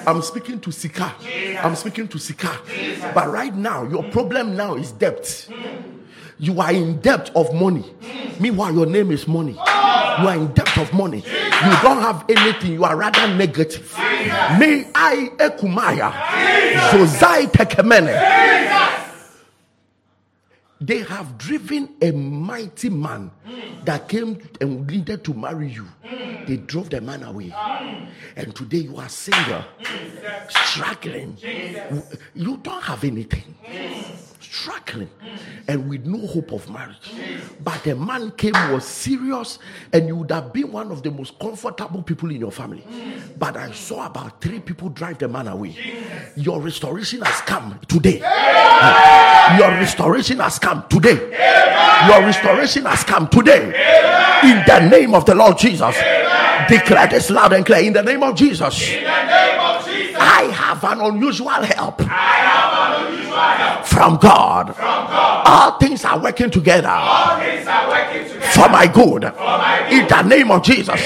I'm 0.07 0.21
speaking 0.21 0.59
to 0.61 0.71
Sika. 0.71 1.13
I'm 1.61 1.75
speaking 1.75 2.07
to 2.07 2.17
Sika. 2.19 2.59
But 3.13 3.29
right 3.29 3.55
now, 3.55 3.87
your 3.87 4.03
problem 4.11 4.55
now 4.55 4.75
is 4.75 4.91
debt. 4.91 5.47
You 6.39 6.59
are 6.59 6.71
in 6.73 6.99
debt 7.01 7.29
of 7.35 7.53
money. 7.53 7.85
Meanwhile, 8.39 8.73
your 8.73 8.85
name 8.87 9.11
is 9.11 9.27
money. 9.27 9.51
You 9.51 10.27
are 10.27 10.35
in 10.35 10.51
debt 10.53 10.77
of 10.79 10.91
money. 10.93 11.17
You 11.17 11.77
don't 11.83 12.01
have 12.01 12.25
anything. 12.29 12.73
You 12.73 12.83
are 12.83 12.95
rather 12.95 13.27
negative. 13.35 13.93
May 13.97 14.87
I 14.95 15.29
ekumaya. 15.37 16.11
Zozai 16.89 17.45
tekemene. 17.51 19.10
They 20.81 21.03
have 21.03 21.37
driven 21.37 21.89
a 22.01 22.11
mighty 22.11 22.89
man 22.89 23.29
that 23.85 24.09
came 24.09 24.39
and 24.59 24.87
needed 24.87 25.23
to 25.25 25.33
marry 25.33 25.69
you. 25.69 25.87
They 26.47 26.57
drove 26.57 26.89
the 26.89 26.99
man 27.01 27.21
away. 27.21 27.53
And 28.35 28.55
today 28.55 28.79
you 28.79 28.97
are 28.97 29.07
single, 29.07 29.63
struggling. 30.49 31.37
You 32.33 32.57
don't 32.57 32.83
have 32.83 33.03
anything 33.03 33.55
struggling 34.51 35.09
and 35.69 35.89
with 35.89 36.05
no 36.05 36.27
hope 36.27 36.51
of 36.51 36.69
marriage. 36.69 37.13
But 37.63 37.83
the 37.85 37.95
man 37.95 38.31
came, 38.31 38.53
was 38.71 38.85
serious, 38.85 39.59
and 39.93 40.07
you 40.07 40.17
would 40.17 40.31
have 40.31 40.51
been 40.51 40.71
one 40.71 40.91
of 40.91 41.01
the 41.03 41.09
most 41.09 41.39
comfortable 41.39 42.03
people 42.03 42.29
in 42.31 42.41
your 42.41 42.51
family. 42.51 42.83
But 43.39 43.55
I 43.55 43.71
saw 43.71 44.07
about 44.07 44.41
three 44.41 44.59
people 44.59 44.89
drive 44.89 45.19
the 45.19 45.29
man 45.29 45.47
away. 45.47 45.75
Your 46.35 46.59
restoration 46.59 47.21
has 47.21 47.41
come 47.41 47.79
today. 47.87 48.17
Your 49.57 49.69
restoration 49.69 50.39
has 50.39 50.59
come 50.59 50.85
today. 50.89 51.15
Your 52.07 52.21
restoration 52.21 52.85
has 52.85 53.03
come 53.05 53.29
today. 53.29 53.67
In 54.43 54.63
the 54.67 54.89
name 54.89 55.15
of 55.15 55.25
the 55.25 55.35
Lord 55.35 55.57
Jesus. 55.57 55.95
Declare 56.67 57.07
this 57.07 57.29
loud 57.29 57.53
and 57.53 57.65
clear. 57.65 57.79
In 57.79 57.93
the 57.93 58.03
name 58.03 58.21
of 58.21 58.35
Jesus. 58.35 58.91
I 60.23 60.51
have 60.53 60.83
an 60.83 60.99
unusual 60.99 61.49
help 61.49 62.01
from 63.85 64.17
God. 64.17 64.75
All 64.79 65.77
things 65.77 66.03
are 66.05 66.19
working 66.21 66.49
together 66.49 66.95
for 68.53 68.67
my 68.69 68.87
good. 68.87 69.23
In 69.91 70.07
the 70.07 70.21
name 70.23 70.51
of 70.51 70.63
Jesus. 70.63 71.01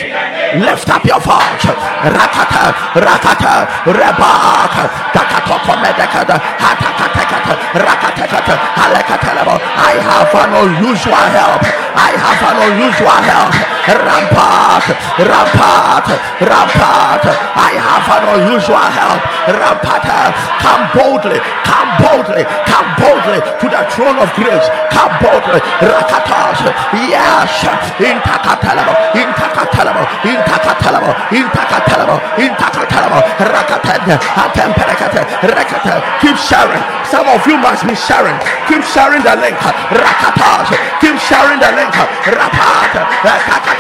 Lift 0.56 0.90
up 0.90 1.04
your 1.04 1.20
voice. 1.20 1.66
Rakata, 1.66 2.74
rakata, 2.96 3.54
rebaka, 3.86 4.84
takato 5.12 5.56
komedekada, 5.66 6.38
hatakatekata, 6.62 7.54
rakatekata, 7.74 8.56
halekatelebo. 8.80 9.56
I 9.60 10.00
have 10.00 10.36
an 10.36 10.54
unusual 10.66 11.28
help. 11.36 11.62
I 11.96 12.12
have 12.16 12.42
an 12.50 12.58
unusual 12.72 13.22
help. 13.30 13.75
Rampart, 13.86 14.82
rampart, 15.22 16.08
rampart. 16.42 17.22
I 17.54 17.78
have 17.78 18.08
an 18.18 18.26
unusual 18.42 18.82
help. 18.82 19.22
Rampart, 19.46 20.10
come 20.58 20.90
boldly, 20.90 21.38
come 21.62 21.92
boldly, 22.02 22.44
come 22.66 22.90
boldly 22.98 23.40
to 23.62 23.66
the 23.70 23.82
throne 23.94 24.18
of 24.18 24.34
grace. 24.34 24.66
Come 24.90 25.14
boldly, 25.22 25.62
rakatas. 25.86 26.66
Yes, 26.98 27.62
in 28.02 28.18
takatalabo, 28.26 28.94
in 29.14 29.30
takatalabo, 29.38 30.02
in 30.26 30.40
takatalabo, 30.50 31.12
in 31.30 31.46
takatalabo, 31.54 32.16
in 32.42 32.54
takatalabo, 32.58 33.20
rakatan, 33.38 34.18
atemperekate, 34.18 35.22
rekate. 35.46 35.96
Keep 36.26 36.38
sharing. 36.42 36.82
Some 37.06 37.30
of 37.30 37.46
you 37.46 37.58
must 37.62 37.86
be 37.86 37.94
sharing. 37.94 38.34
Keep 38.66 38.82
sharing 38.82 39.22
the 39.22 39.36
link. 39.38 39.56
Rakatas. 39.94 40.74
Keep 40.98 41.22
sharing 41.22 41.60
the 41.62 41.70
link. 41.78 41.94
Rapat. 42.34 43.75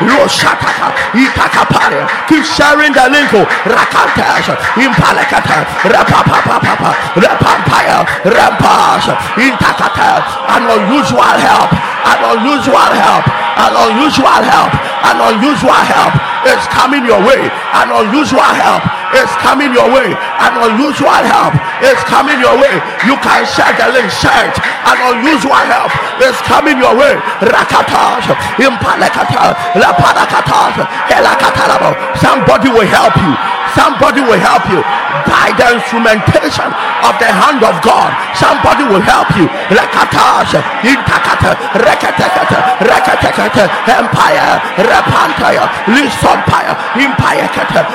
Loshataka, 0.00 0.88
itakapare. 1.12 2.06
Keep 2.28 2.44
sharing 2.44 2.92
the 2.92 3.04
link. 3.10 3.30
oh. 3.34 3.44
Rakantas, 3.66 4.48
impalekata, 4.78 5.66
rapapapapapa, 5.84 6.90
rapampaya, 7.18 8.06
rampas, 8.24 9.06
intakata. 9.36 10.22
An 10.54 10.64
unusual 10.66 11.36
help, 11.42 11.70
an 12.06 12.20
unusual 12.38 12.90
help, 12.96 13.24
an 13.58 13.74
unusual 13.76 14.40
help, 14.42 14.72
an 15.04 15.18
unusual 15.34 15.82
help 15.92 16.14
is 16.46 16.62
coming 16.68 17.04
your 17.04 17.20
way. 17.20 17.50
An 17.74 17.90
unusual 17.92 18.40
help 18.40 18.97
is 19.16 19.30
coming 19.40 19.72
your 19.72 19.88
way. 19.88 20.12
An 20.12 20.54
unusual 20.60 21.20
help 21.24 21.54
is 21.80 21.98
coming 22.08 22.38
your 22.40 22.56
way. 22.60 22.74
You 23.08 23.16
can 23.20 23.42
share 23.48 23.72
the 23.76 23.92
link, 23.92 24.10
share 24.12 24.48
it. 24.48 24.56
An 24.84 24.98
unusual 25.16 25.62
help 25.68 25.92
is 26.20 26.36
coming 26.44 26.78
your 26.78 26.94
way. 26.96 27.16
Somebody 32.20 32.68
will 32.70 32.86
help 32.86 33.16
you. 33.16 33.57
Somebody 33.78 34.26
will 34.26 34.42
help 34.42 34.66
you 34.74 34.82
by 35.30 35.54
the 35.54 35.78
instrumentation 35.78 36.66
of 37.06 37.14
the 37.22 37.30
hand 37.30 37.62
of 37.62 37.78
God. 37.86 38.10
Somebody 38.34 38.82
will 38.90 39.04
help 39.06 39.30
you. 39.38 39.46
Rakatas, 39.70 40.50
intakata, 40.82 41.54
rekatekata, 41.78 42.58
rekatekata, 42.82 43.64
empire, 43.86 44.58
repantaya, 44.82 45.64
lisompire, 45.94 46.74
impire, 46.98 47.46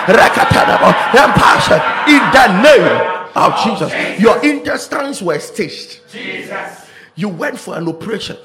Rakatanabo, 0.08 0.90
Empire. 1.16 1.80
In 2.08 2.24
the 2.32 2.48
name 2.62 3.24
of 3.36 3.52
Jesus. 3.64 4.20
Your 4.20 4.44
intestines 4.44 5.22
were 5.22 5.40
stitched. 5.40 6.02
Jesus. 6.10 6.90
You 7.16 7.30
went 7.30 7.60
for 7.60 7.78
an 7.78 7.88
operation. 7.88 8.38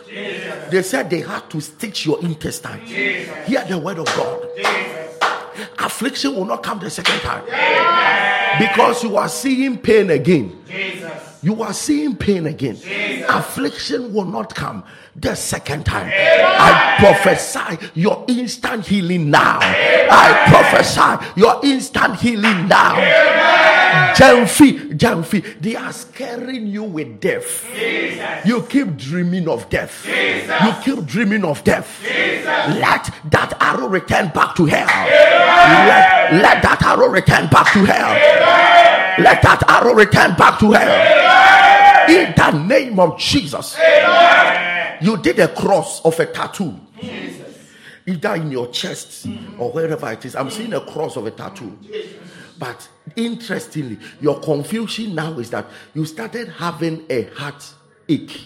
They 0.71 0.83
said 0.83 1.09
they 1.09 1.21
had 1.21 1.49
to 1.51 1.61
stitch 1.61 2.05
your 2.05 2.21
intestine. 2.21 2.81
Hear 2.81 3.65
the 3.65 3.79
word 3.79 3.99
of 3.99 4.07
God. 4.07 5.18
Affliction 5.79 6.35
will 6.35 6.45
not 6.45 6.63
come 6.63 6.79
the 6.79 6.91
second 6.91 7.21
time. 7.21 7.45
Because 8.59 9.03
you 9.03 9.17
are 9.17 9.29
seeing 9.29 9.79
pain 9.79 10.11
again. 10.11 10.63
Jesus. 10.67 11.39
You 11.43 11.63
are 11.63 11.73
seeing 11.73 12.17
pain 12.17 12.47
again. 12.47 12.77
Affliction 13.29 14.13
will 14.13 14.25
not 14.25 14.55
come 14.55 14.85
the 15.15 15.35
second 15.37 15.87
time. 15.87 16.11
I 16.13 16.97
prophesy 16.99 17.91
your 17.95 18.25
instant 18.29 18.87
healing 18.87 19.31
now. 19.31 19.59
I 19.63 20.47
prophesy 20.49 21.41
your 21.41 21.61
instant 21.65 22.17
healing 22.17 22.67
now. 22.69 22.97
Jamfi, 24.15 24.99
Jamfi, 24.99 25.61
they 25.61 25.77
are 25.77 25.93
scaring 25.93 26.67
you 26.67 26.85
with 26.85 27.21
death. 27.21 27.67
You 28.45 28.63
keep 28.63 28.97
dreaming 28.97 29.49
of 29.49 29.69
death. 29.71 30.07
You 30.07 30.73
keep 30.83 31.07
dreaming 31.07 31.45
of 31.45 31.63
death. 31.65 32.03
Let 32.05 33.11
that 33.31 33.57
arrow 33.61 33.89
return 33.89 34.29
back 34.29 34.55
to 34.57 34.67
hell. 34.67 34.87
Let, 34.87 36.33
let 36.43 36.63
that 36.63 36.83
arrow 36.83 37.09
return 37.09 37.49
back 37.49 37.73
to 37.73 37.85
hell. 37.85 38.11
Let 39.23 39.43
that 39.43 39.63
arrow 39.69 39.95
return 39.95 40.35
back 40.37 40.59
to 40.61 40.73
hell. 40.73 42.11
In 42.11 42.35
the 42.37 42.51
name 42.67 42.99
of 42.99 43.19
Jesus. 43.19 43.77
You 45.01 45.17
did 45.19 45.39
a 45.39 45.49
cross 45.49 46.05
of 46.05 46.19
a 46.19 46.27
tattoo. 46.27 46.75
Either 48.07 48.35
in 48.37 48.51
your 48.51 48.69
chest 48.69 49.27
or 49.59 49.71
wherever 49.71 50.11
it 50.11 50.25
is. 50.25 50.35
I'm 50.35 50.51
seeing 50.51 50.73
a 50.73 50.81
cross 50.81 51.17
of 51.17 51.27
a 51.27 51.31
tattoo. 51.31 51.79
But 52.59 52.89
interestingly, 53.17 53.99
your 54.21 54.41
confusion 54.41 55.15
now 55.15 55.39
is 55.39 55.51
that 55.51 55.67
you 55.95 56.05
started 56.05 56.49
having 56.49 57.05
a 57.09 57.23
heart 57.35 57.65
ache 58.09 58.41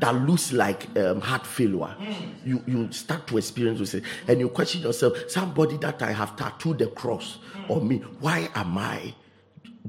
that 0.00 0.14
looks 0.14 0.52
like 0.52 0.86
um, 0.96 1.20
heart 1.20 1.46
failure. 1.46 1.96
You 2.44 2.62
you 2.66 2.92
start 2.92 3.26
to 3.28 3.38
experience 3.38 3.78
this, 3.78 4.02
and 4.26 4.40
you 4.40 4.48
question 4.48 4.82
yourself: 4.82 5.28
somebody 5.28 5.76
that 5.78 6.02
I 6.02 6.12
have 6.12 6.36
tattooed 6.36 6.78
the 6.78 6.88
cross 6.88 7.38
on 7.68 7.88
me, 7.88 7.98
why 8.20 8.48
am 8.54 8.78
I 8.78 9.14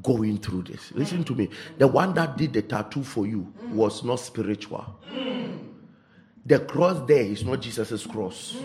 going 0.02 0.38
through 0.38 0.64
this? 0.64 0.92
Listen 0.94 1.24
to 1.26 1.36
me. 1.36 1.50
The 1.78 1.88
one 1.88 2.14
that 2.16 2.38
did 2.38 2.54
the 2.54 2.62
tattoo 2.62 3.04
for 3.04 3.28
you 3.28 3.52
was 3.72 4.04
not 4.04 4.20
spiritual. 4.20 4.86
The 6.46 6.60
cross 6.60 7.06
there 7.08 7.22
is 7.22 7.44
not 7.44 7.62
Jesus' 7.62 8.08
cross. 8.08 8.56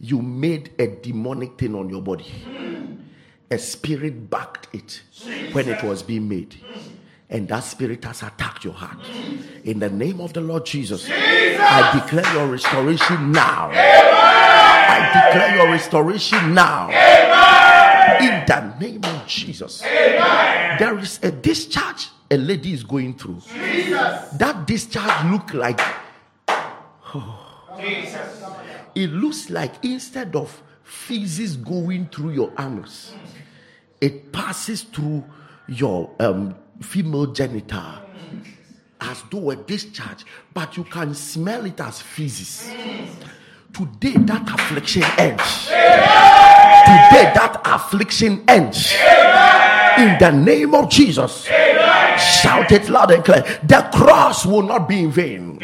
You 0.00 0.20
made 0.22 0.72
a 0.78 0.86
demonic 0.86 1.58
thing 1.58 1.74
on 1.74 1.88
your 1.88 2.02
body. 2.02 2.26
A 3.50 3.58
spirit 3.58 4.28
backed 4.28 4.68
it 4.74 5.02
when 5.52 5.68
it 5.68 5.82
was 5.82 6.02
being 6.02 6.28
made. 6.28 6.56
And 7.30 7.48
that 7.48 7.60
spirit 7.60 8.04
has 8.04 8.22
attacked 8.22 8.64
your 8.64 8.74
heart. 8.74 8.98
In 9.64 9.78
the 9.78 9.90
name 9.90 10.20
of 10.20 10.32
the 10.32 10.40
Lord 10.40 10.64
Jesus, 10.66 11.06
I 11.10 12.00
declare 12.00 12.32
your 12.34 12.46
restoration 12.46 13.32
now. 13.32 13.70
I 13.72 15.30
declare 15.30 15.56
your 15.56 15.70
restoration 15.70 16.54
now. 16.54 16.88
In 18.20 18.44
the 18.46 18.74
name 18.80 19.04
of 19.04 19.26
Jesus. 19.26 19.80
There 19.80 20.98
is 20.98 21.20
a 21.22 21.30
discharge 21.30 22.08
a 22.30 22.36
lady 22.36 22.72
is 22.72 22.84
going 22.84 23.14
through. 23.14 23.40
That 24.34 24.64
discharge 24.66 25.30
look 25.30 25.54
like 25.54 25.80
Jesus. 27.80 28.44
it 28.94 29.10
looks 29.10 29.50
like 29.50 29.72
instead 29.82 30.36
of 30.36 30.62
feces 30.88 31.56
going 31.56 32.08
through 32.08 32.30
your 32.30 32.52
anus, 32.58 33.14
it 34.00 34.32
passes 34.32 34.82
through 34.82 35.22
your 35.66 36.10
um, 36.18 36.54
female 36.80 37.26
genital 37.26 37.82
as 39.00 39.22
though 39.30 39.50
a 39.50 39.56
discharge, 39.56 40.24
but 40.52 40.76
you 40.76 40.84
can 40.84 41.14
smell 41.14 41.64
it 41.66 41.80
as 41.80 42.00
feces. 42.00 42.68
Today, 43.72 44.14
that 44.14 44.50
affliction 44.52 45.04
ends. 45.18 45.66
Today, 45.66 47.30
that 47.34 47.60
affliction 47.64 48.42
ends. 48.48 48.92
In 49.98 50.18
the 50.18 50.30
name 50.32 50.74
of 50.74 50.90
Jesus. 50.90 51.44
Shout 51.44 52.72
it 52.72 52.88
loud 52.88 53.12
and 53.12 53.24
clear. 53.24 53.42
The 53.62 53.88
cross 53.92 54.46
will 54.46 54.62
not 54.62 54.88
be 54.88 55.04
in 55.04 55.10
vain. 55.12 55.58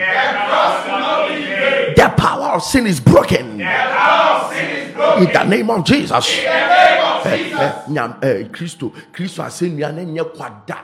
Power 2.25 2.57
of 2.57 2.63
sin 2.65 2.87
is 2.87 3.01
broken. 3.01 3.61
In 3.61 5.29
the 5.29 5.45
name 5.47 5.69
of 5.69 5.85
Jesus. 5.85 6.41
Eh, 7.27 7.53
eh, 7.53 8.09
eh, 8.23 8.45
Kristo, 8.49 8.93
Kristo 9.13 9.43
asɛnnua 9.43 9.93
no 9.93 10.03
nyɛ 10.05 10.25
kwada. 10.35 10.79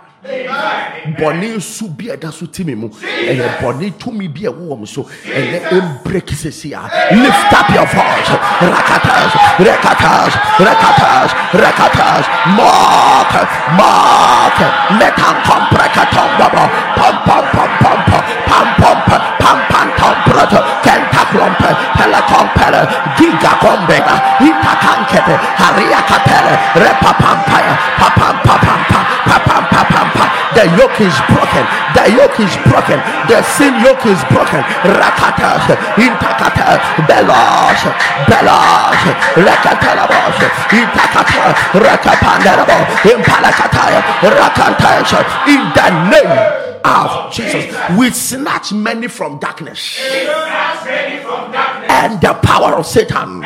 bɔne 1.16 1.56
nsu 1.56 1.88
bi 1.96 2.08
a 2.10 2.16
ɛda 2.16 2.30
so 2.32 2.44
ti 2.46 2.62
mi 2.64 2.74
mu. 2.74 2.88
Ɛyɛ 2.90 3.56
bɔne 3.60 3.92
tumi 3.98 4.28
bi 4.28 4.44
a 4.46 4.52
ɛwɔ 4.52 4.68
wɔn 4.68 4.86
so. 4.86 5.02
Ɛnɛ 5.24 5.58
ɛmbreki 5.68 6.34
sisi 6.36 6.72
a. 6.72 6.82
Lift 7.16 7.52
up 7.52 7.68
your 7.72 7.86
voice. 7.86 8.32
Rakatas 8.60 9.32
rakatas 9.64 10.32
rakatas 10.60 11.30
rakatas 11.56 12.24
mark 12.56 13.32
mark. 13.80 14.58
Metan 15.00 15.36
komprekatom 15.48 16.30
baba 16.38 16.68
pam 16.96 17.16
pam 17.24 17.44
pam 17.52 17.69
repa 26.74 27.10
pampaya 27.18 27.74
papam 27.98 28.36
papam 28.46 28.80
pam 28.86 29.04
papam 29.26 29.62
papam 29.66 30.06
pam 30.14 30.28
the 30.54 30.64
yoke 30.78 31.00
is 31.02 31.16
broken 31.26 31.64
the 31.94 32.04
yoke 32.14 32.38
is 32.38 32.54
broken 32.68 32.98
the 33.26 33.42
sin 33.42 33.74
yoke 33.82 34.06
is 34.06 34.22
broken. 34.30 34.62
Rakatas 34.86 35.66
intakata 35.98 36.78
belos 37.08 37.80
belos 38.28 39.00
rakatalabos 39.34 40.38
intakata 40.70 41.54
rakapandarabo 41.74 42.78
impalakataya 43.02 44.00
rakantas 44.22 45.10
in 45.46 45.62
the 45.74 45.88
name 46.10 46.59
of 46.84 47.32
Jesus. 47.32 47.74
We 47.98 48.10
snatch 48.10 48.72
many 48.72 49.08
from 49.08 49.38
darkness. 49.38 49.98
And 51.88 52.20
the 52.20 52.34
power 52.42 52.74
of 52.76 52.86
Satan. 52.86 53.44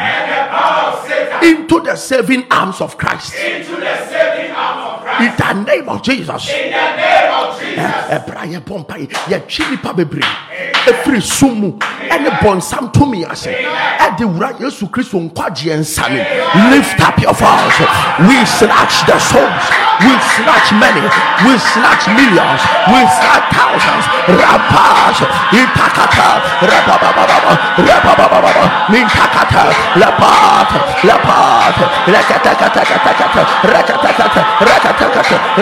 Into 1.42 1.80
the 1.80 1.96
saving 1.96 2.44
arms 2.50 2.80
of 2.80 2.96
Christ. 2.96 3.34
In 3.34 3.62
the 5.36 5.64
name 5.66 5.88
of 5.88 6.02
Jesus. 6.02 6.48
Eh, 6.50 6.70
eh, 7.76 8.18
Ɛbrayɛ 8.18 8.60
bɔ 8.60 8.74
mpa 8.84 8.96
yi 8.98 9.06
yɛtwe 9.30 9.70
nipa 9.70 9.92
bebree 9.92 10.22
efiri 10.86 11.20
sum 11.22 11.60
mu 11.60 11.70
ɛne 12.10 12.30
bɔnsam 12.42 12.92
tumi 12.92 13.24
ase 13.24 13.50
ɛde 13.98 14.24
wura 14.24 14.50
Yesu 14.60 14.86
Kristo 14.88 15.18
nkwagyeɛ 15.18 15.76
nsa 15.80 16.08
ne. 16.08 16.22
Lift 16.70 17.00
up 17.00 17.18
your 17.20 17.34
voice. 17.34 17.80
We 18.28 18.36
snatch 18.44 19.06
the 19.06 19.18
souls. 19.18 19.64
We 20.04 20.12
snatch 20.36 20.68
many. 20.78 21.04
We 21.46 21.52
snatch 21.58 22.04
millions. 22.18 22.60
We 22.90 23.00
snatch 23.16 23.46
thousands. 23.54 24.04
Rapas 24.40 25.18
itakata. 25.50 26.28
Rabababa 26.70 27.38
rabababa 27.88 28.64
mintakata 28.92 29.64
lapat. 29.96 30.70
Lapat. 31.08 31.76
Rakatakata 32.14 32.80
rakatakata. 32.90 33.42
Rakatakata. 33.72 34.42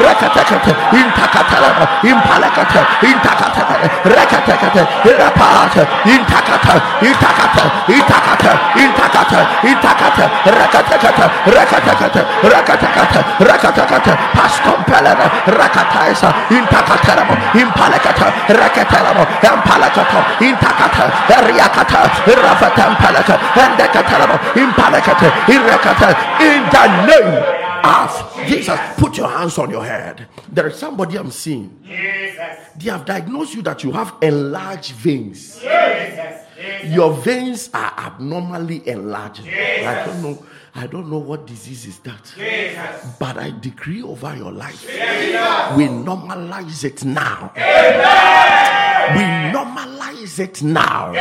Rakatakata. 0.05 0.73
Intakata. 1.01 1.59
Impalakata. 2.03 2.81
Intakata. 3.11 3.63
Rakatakata. 4.05 4.83
Rapat. 5.05 5.75
Intakata 6.05 6.32
Itakata, 6.33 6.75
Itakata, 7.05 7.65
Itakata, 7.93 8.53
Itakata, 8.75 9.41
Itakata, 9.69 10.25
Rakatakata, 10.49 11.27
Rakatakata, 11.45 12.23
Rakatakata, 12.43 13.21
Rakatakata, 13.39 14.13
Pastompelena, 14.33 15.27
Rakataisa, 15.45 16.33
Intakateramo, 16.49 17.35
Impalakata, 17.53 18.27
Rakateramo, 18.49 19.25
Empalakata, 19.45 20.21
Intakata, 20.41 21.05
Riakata, 21.45 22.01
Rafatampalaka, 22.25 23.35
Endekateramo, 23.53 24.37
Impalakata, 24.57 25.29
Irakata, 25.53 26.09
in 26.41 26.65
the 26.73 26.85
name. 27.07 27.62
Jesus 28.49 28.79
put 28.97 29.17
your 29.17 29.29
hands 29.29 29.59
on 29.59 29.71
your 29.71 29.85
head 29.85 30.27
there 30.51 30.69
is 30.69 30.77
somebody 30.77 31.19
I'm 31.19 31.31
seeing 31.31 31.79
Jesus. 31.85 32.59
they 32.77 32.91
have 32.91 33.05
diagnosed 33.05 33.55
you 33.55 33.63
that 33.63 33.83
you 33.85 33.93
have 33.93 34.15
enlarged 34.23 34.93
veins 34.93 35.61
Jesus. 35.61 36.43
your 36.85 37.13
veins 37.15 37.71
are 37.73 37.93
abnormally 37.97 38.87
enlarged. 38.89 39.47
I 39.47 40.05
don't 40.07 40.23
know. 40.23 40.47
I 40.75 40.87
don't 40.87 41.11
know 41.11 41.19
what 41.19 41.47
disease 41.47 41.87
is 41.87 41.99
that. 42.01 42.33
Jesus. 42.35 43.15
But 43.19 43.37
I 43.37 43.51
decree 43.51 44.03
over 44.03 44.35
your 44.37 44.53
life. 44.53 44.87
We 44.87 45.87
normalize 45.89 46.85
it 46.85 47.05
now. 47.05 47.53
We 49.15 49.23
normalize 49.53 50.39
it 50.39 50.63
now. 50.63 51.13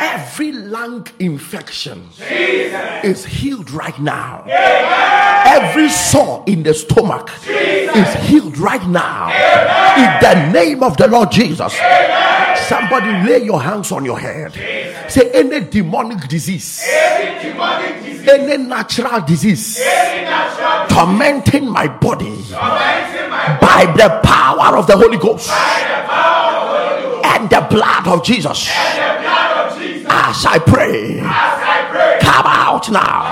Every 0.00 0.52
lung 0.52 1.06
infection 1.18 2.08
is 3.04 3.24
healed 3.26 3.70
right 3.70 3.98
now. 4.00 4.44
Every 5.46 5.90
sore 5.90 6.42
in 6.46 6.62
the 6.62 6.72
stomach 6.72 7.30
is 7.46 8.14
healed 8.26 8.56
right 8.56 8.86
now. 8.88 9.28
In 9.96 10.22
the 10.22 10.52
name 10.52 10.82
of 10.82 10.96
the 10.96 11.06
Lord 11.06 11.30
Jesus. 11.30 11.78
Somebody 12.66 13.12
lay 13.28 13.44
your 13.44 13.60
hands 13.60 13.92
on 13.92 14.04
your 14.04 14.18
head. 14.18 14.54
Say 15.10 15.30
any 15.32 15.60
demonic 15.66 16.28
disease, 16.28 16.82
any 16.88 18.56
natural 18.56 19.20
disease 19.20 19.82
tormenting 20.88 21.68
my 21.68 21.88
body 21.88 22.36
by 23.60 23.92
the 23.96 24.20
power 24.22 24.76
of 24.76 24.86
the 24.86 24.96
Holy 24.96 25.18
Ghost 25.18 25.50
and 27.24 27.48
the 27.50 27.66
blood 27.70 28.06
of 28.06 28.24
Jesus. 28.24 28.68
As 30.10 30.44
I 30.44 30.58
pray, 30.58 31.20
come 32.18 32.46
out 32.46 32.90
now, 32.90 33.30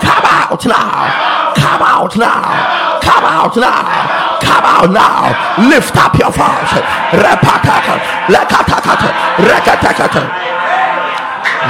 come 0.00 0.24
out 0.24 0.64
now, 0.64 1.52
come 1.54 1.82
out 1.82 2.16
now, 2.16 3.00
come 3.04 3.24
out 3.24 3.56
now, 3.56 4.38
come 4.40 4.64
out 4.64 4.90
now. 4.90 5.68
Lift 5.68 5.96
up 5.96 6.16
your 6.18 6.32
voice. 6.32 6.72
Repataka, 7.12 7.94
lekatakata, 8.32 9.08
rekatakata. 9.44 10.22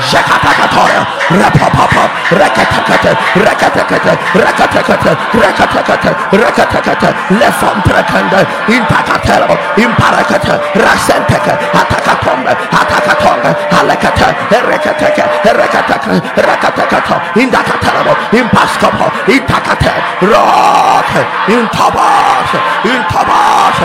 Jakatakatoya, 0.01 1.03
Rapapapa, 1.41 2.05
Rakatakata, 2.31 3.13
Rakatakata, 3.35 4.13
Rakatakata, 4.37 5.13
Rakatakata, 5.33 6.11
Rakatakata, 6.33 7.09
Lefam 7.39 7.79
Trakanda, 7.83 8.41
Impakatero, 8.69 9.57
Imparakata, 9.77 10.55
Rasenteka, 10.75 11.55
Atakatomba, 11.73 12.53
Atakatonga, 12.71 13.51
Alakata, 13.73 14.29
Rekataka, 14.51 15.25
Rekataka, 15.45 16.13
Rakatakata, 16.37 17.17
Indakataro, 17.35 18.15
Impaskopo, 18.33 19.07
Intakata, 19.27 19.93
Rock, 20.23 21.11
Intabas, 21.49 22.51
Intabas, 22.85 23.79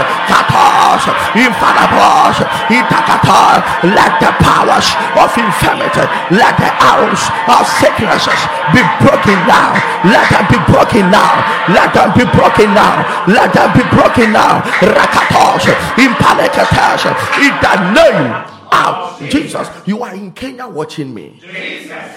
Katas, 0.92 1.08
Infalabas, 1.34 2.38
Intakata, 2.68 3.64
let 3.96 4.20
the 4.20 4.32
powers 4.44 4.92
of 5.16 5.32
infirmity, 5.38 6.02
let 6.36 6.58
the 6.58 6.70
arrows 6.84 7.24
of 7.48 7.68
sicknesses 7.80 8.40
be 8.74 8.82
broken 9.00 9.40
now. 9.48 9.74
Let 10.04 10.30
them 10.30 10.46
be 10.50 10.60
broken 10.72 11.12
now. 11.12 11.32
Let 11.70 11.94
them 11.94 12.12
be 12.18 12.26
broken 12.36 12.74
now. 12.74 13.26
Let 13.28 13.54
them 13.54 13.72
be 13.74 13.84
broken 13.96 14.34
now. 14.34 14.62
Rakatos, 14.82 15.64
impalekatas, 15.96 17.06
in 17.40 17.54
the 17.62 17.94
name 17.94 18.51
of 18.72 19.20
Jesus. 19.30 19.68
You 19.86 20.04
are 20.04 20.14
in 20.16 20.32
Kenya 20.32 20.68
watching 20.68 21.14
me. 21.14 21.42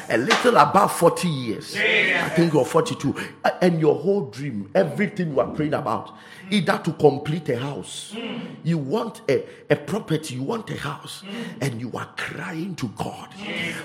A 0.09 0.17
little 0.17 0.57
above 0.57 0.93
40 0.97 1.29
years. 1.29 1.77
I 1.77 2.29
think 2.31 2.53
you're 2.53 2.65
42. 2.65 3.15
And 3.61 3.81
your 3.81 3.95
whole 3.95 4.27
dream, 4.31 4.71
everything 4.75 5.33
you 5.33 5.41
are 5.41 5.49
praying 5.49 5.75
about, 5.75 6.15
either 6.51 6.79
to 6.85 6.93
complete 6.93 7.49
a 7.49 7.59
house, 7.59 8.15
you 8.63 8.79
want 8.79 9.23
a, 9.29 9.45
a 9.71 9.77
property, 9.77 10.35
you 10.35 10.43
want 10.43 10.69
a 10.71 10.77
house, 10.77 11.23
and 11.61 11.81
you 11.81 11.91
are 11.95 12.09
crying 12.17 12.75
to 12.77 12.89
God. 12.89 13.29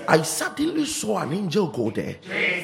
I 0.08 0.22
suddenly 0.22 0.84
saw 0.86 1.18
an 1.18 1.32
angel 1.32 1.68
go 1.68 1.90
there, 1.90 2.16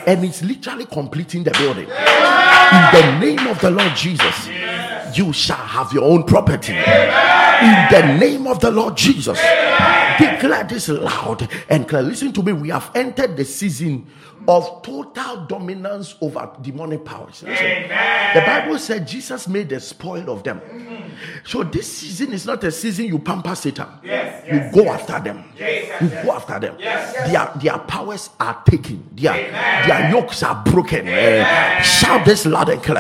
and 0.07 0.25
it's 0.25 0.42
literally 0.42 0.87
completing 0.87 1.45
the 1.45 1.51
building. 1.53 1.88
In 1.88 2.90
the 2.92 3.19
name 3.21 3.47
of 3.47 3.61
the 3.61 3.71
Lord 3.71 3.95
Jesus, 3.97 4.49
you 5.14 5.33
shall 5.33 5.57
have 5.57 5.92
your 5.92 6.05
own 6.05 6.25
property. 6.25 6.73
In 6.73 7.88
the 7.90 8.16
name 8.19 8.47
of 8.47 8.61
the 8.61 8.71
Lord 8.71 8.97
Jesus, 8.97 9.38
declare 10.19 10.64
this 10.64 10.88
loud 10.88 11.49
and 11.69 11.88
clear. 11.88 12.03
Listen 12.03 12.33
to 12.33 12.42
me. 12.42 12.53
We 12.53 12.69
have 12.71 12.90
entered 12.95 13.37
the 13.37 13.45
season 13.45 14.07
of 14.49 14.83
total 14.83 15.47
dominance 15.47 16.14
over 16.21 16.51
demonic 16.62 17.05
powers. 17.05 17.42
Listen. 17.42 17.88
The 18.35 18.42
Bible 18.47 18.79
said 18.79 19.07
Jesus 19.07 19.49
made 19.49 19.69
the 19.69 19.81
spoil 19.81 20.31
of 20.31 20.42
them. 20.42 20.61
So 21.45 21.62
this 21.64 21.90
season 21.90 22.33
is 22.33 22.45
not 22.45 22.62
a 22.64 22.71
season 22.71 23.07
you 23.07 23.19
pamper 23.19 23.55
Satan. 23.55 23.87
Yes, 24.03 24.47
you 24.47 24.59
yes, 24.59 24.75
go 24.75 24.88
after 24.90 25.19
them. 25.21 25.45
You 25.57 26.09
go 26.09 26.33
after 26.33 26.59
them. 26.61 26.77
Their, 26.79 27.51
their 27.57 27.79
powers 27.79 28.31
are 28.38 28.62
taken. 28.69 29.09
Their, 29.14 29.33
their 29.87 30.11
yokes 30.11 30.42
are 30.42 30.62
broken. 30.64 31.09
Uh, 31.09 31.81
shout 31.81 32.25
this 32.27 32.45
loud 32.47 32.69
and 32.69 32.83
clear. 32.83 32.97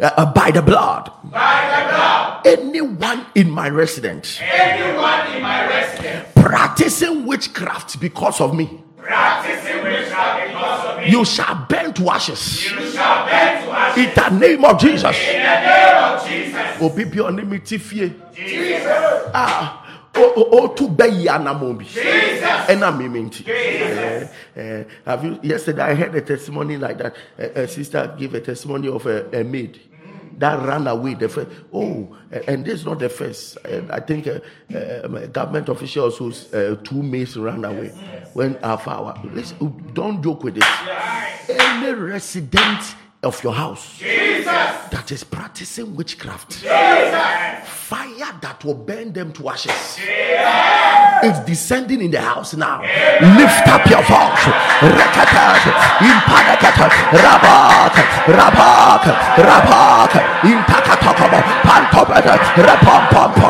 Uh, 0.00 0.10
uh, 0.16 0.32
by 0.32 0.50
the 0.50 0.62
blood. 0.62 1.10
Anyone 2.44 3.26
in 3.34 3.50
my 3.50 3.68
residence 3.68 4.40
Anyone 4.42 5.34
in 5.36 5.42
my 5.42 5.66
residence 5.68 6.28
practicing 6.34 7.24
witchcraft 7.26 8.00
because 8.00 8.40
of 8.40 8.54
me, 8.54 8.82
practicing 8.96 9.82
witchcraft 9.84 10.48
because 10.48 10.90
of 10.90 10.98
me, 10.98 11.10
you 11.10 11.24
shall 11.24 11.54
burn 11.68 11.92
to 11.94 12.10
ashes. 12.10 12.64
you 12.70 12.90
shall 12.90 13.24
burn 13.26 13.62
to 13.64 13.70
ashes 13.70 14.04
In 14.06 14.14
the 14.14 14.28
name 14.46 14.64
of 14.64 14.78
Jesus. 14.80 15.16
in 15.28 15.42
the 15.42 15.60
name 15.60 16.04
of 16.04 16.28
Jesus. 16.28 16.82
Obi 16.82 17.04
bi 17.04 17.16
ɔne 17.18 17.46
mi 17.48 17.58
ti 17.60 17.78
fie. 17.78 18.12
Jesus, 18.34 19.30
Ah, 19.32 19.86
o 20.16 20.32
o 20.36 20.58
o 20.64 20.68
tu 20.74 20.88
bɛ 20.88 21.06
yi 21.20 21.26
anamɔ 21.28 21.78
bi. 21.78 21.84
Jesus, 21.84 22.42
ɛna 22.42 22.96
mi 22.98 23.08
mi 23.08 23.20
nti. 23.22 23.48
Eh, 23.48 24.26
eh, 24.56 24.84
have 25.06 25.24
you 25.24 25.38
yesterday 25.42 25.82
I 25.82 25.94
heard 25.94 26.14
a 26.16 26.20
testimony 26.20 26.76
like 26.76 26.98
that. 26.98 27.14
A, 27.38 27.62
a 27.62 27.68
sister 27.68 28.14
gave 28.18 28.34
a 28.34 28.40
testimony 28.40 28.88
of 28.88 29.06
a, 29.06 29.40
a 29.40 29.44
maid 29.44 29.80
that 30.38 30.60
ran 30.66 30.86
away. 30.86 31.14
The 31.14 31.28
first, 31.28 31.50
oh, 31.72 32.16
and 32.46 32.64
this 32.64 32.80
is 32.80 32.86
not 32.86 32.98
the 32.98 33.08
first. 33.08 33.58
I 33.90 34.00
think 34.00 34.26
uh, 34.26 34.40
um, 35.04 35.16
a 35.16 35.26
government 35.28 35.68
official 35.68 36.04
also 36.04 36.30
uh, 36.30 36.76
two 36.82 37.02
maids 37.02 37.36
ran 37.36 37.64
away 37.64 37.88
when 38.34 38.54
half 38.62 38.88
hour. 38.88 39.14
Listen, 39.24 39.90
don't 39.94 40.22
joke 40.22 40.44
with 40.44 40.54
this. 40.54 40.68
Any 41.48 41.92
resident 41.92 42.96
of 43.22 43.42
your 43.44 43.54
house 43.54 43.98
Jesus. 43.98 44.44
that 44.90 45.10
is 45.12 45.22
practicing 45.22 45.94
witchcraft, 45.94 46.54
fire 46.54 48.32
that 48.40 48.64
will 48.64 48.74
burn 48.74 49.12
them 49.12 49.32
to 49.32 49.48
ashes. 49.48 49.98
It's 51.24 51.38
descending 51.46 52.02
in 52.02 52.10
the 52.10 52.20
house 52.20 52.54
now. 52.54 52.82
Lift 53.38 53.68
up 53.70 53.86
your 53.86 54.02
voice. 54.02 54.44
Rakatat, 54.82 55.62
impanakata, 56.02 56.90
rabak, 57.14 57.94
rabak, 58.26 59.04
rabak, 59.38 60.12
impakatakaba, 60.42 61.40
pantobata, 61.62 62.34
rapampampa, 62.58 63.48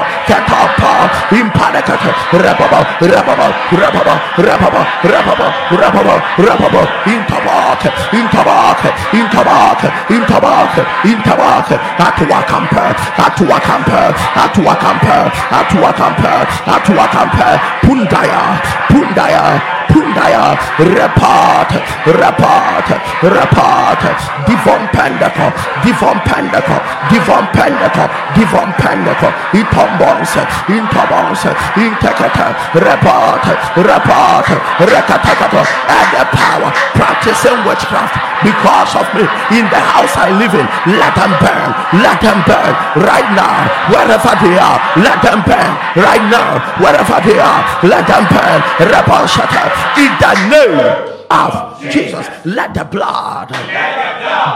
katapa, 0.82 1.10
impanakata, 1.30 2.10
rababa, 2.32 2.80
rababa, 3.00 3.48
rababa, 3.70 4.14
rababa, 4.36 4.82
rababa, 5.02 5.46
rababa, 5.70 6.14
rababa, 6.38 6.82
intabak, 7.06 7.82
intabak, 8.12 8.80
intabak, 9.12 9.80
intabak, 10.10 10.74
intabak, 11.04 11.68
atuakampa, 11.98 12.84
atuakampa, 13.16 14.00
atuakampa, 14.34 15.16
atuakampa, 15.50 16.34
atuakampa, 16.66 17.48
pundaya, 17.82 18.42
pundaya, 18.88 19.60
pundaya, 19.88 20.56
repat, 20.78 21.70
repat, 22.06 22.88
repat, 23.22 24.00
divon 24.46 24.82
pendaco, 24.92 25.46
divon 25.84 26.18
pendaco, 26.24 26.76
divon 27.10 27.44
pendaco, 27.52 28.04
divon 28.34 28.70
pendaco, 28.80 29.28
itombons, 29.52 30.32
intobons, 30.72 31.42
intekata, 31.76 32.56
repat, 32.72 33.44
repat, 33.76 34.46
rekatakato, 34.80 35.62
and 35.88 36.08
the 36.16 36.24
power, 36.32 36.70
practicing 36.96 37.58
witchcraft 37.68 38.16
because 38.42 38.92
of 38.96 39.06
me 39.14 39.24
in 39.54 39.64
the 39.70 39.82
house 39.92 40.14
I 40.16 40.32
live 40.34 40.54
in. 40.56 40.66
Let 40.98 41.14
them 41.14 41.32
burn, 41.38 41.70
let 42.02 42.18
them 42.20 42.38
burn 42.48 42.72
right 43.04 43.28
now, 43.36 43.68
wherever 43.92 44.34
they 44.42 44.56
are. 44.58 44.78
Let 44.98 45.18
them 45.22 45.40
burn 45.46 45.72
right 45.96 46.24
now, 46.30 46.58
wherever 46.82 47.18
they 47.22 47.38
are. 47.38 47.62
Let 47.86 48.04
them 48.08 48.24
burn. 48.28 48.58
Rebel 48.90 49.26
shutter 49.26 49.66
in 50.00 50.10
the 50.18 50.32
name 50.50 51.12
of 51.30 51.80
Jesus. 51.90 52.26
Let 52.44 52.74
the 52.74 52.84
blood 52.84 53.48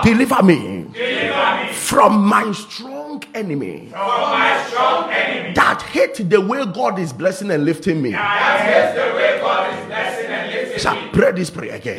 deliver 0.03 0.43
me 0.43 0.87
from 1.73 2.27
my 2.27 2.53
strong 2.53 2.96
enemy 3.37 3.87
from 3.91 4.01
my 4.01 4.65
strong 4.69 5.11
enemy, 5.11 5.55
that 5.55 5.83
hate 5.83 6.15
the 6.17 6.41
way 6.41 6.65
God 6.67 6.99
is 6.99 7.13
blessing 7.13 7.51
and 7.51 7.65
lifting 7.65 8.01
me. 8.03 8.13
that 8.13 8.61
hates 8.61 8.95
the 8.95 9.15
way 9.17 9.39
God 9.41 9.79
is 9.79 9.87
blessing 9.87 10.31
Sir, 10.79 10.95
pray 11.13 11.33
this 11.33 11.51
prayer 11.51 11.75
again. 11.77 11.99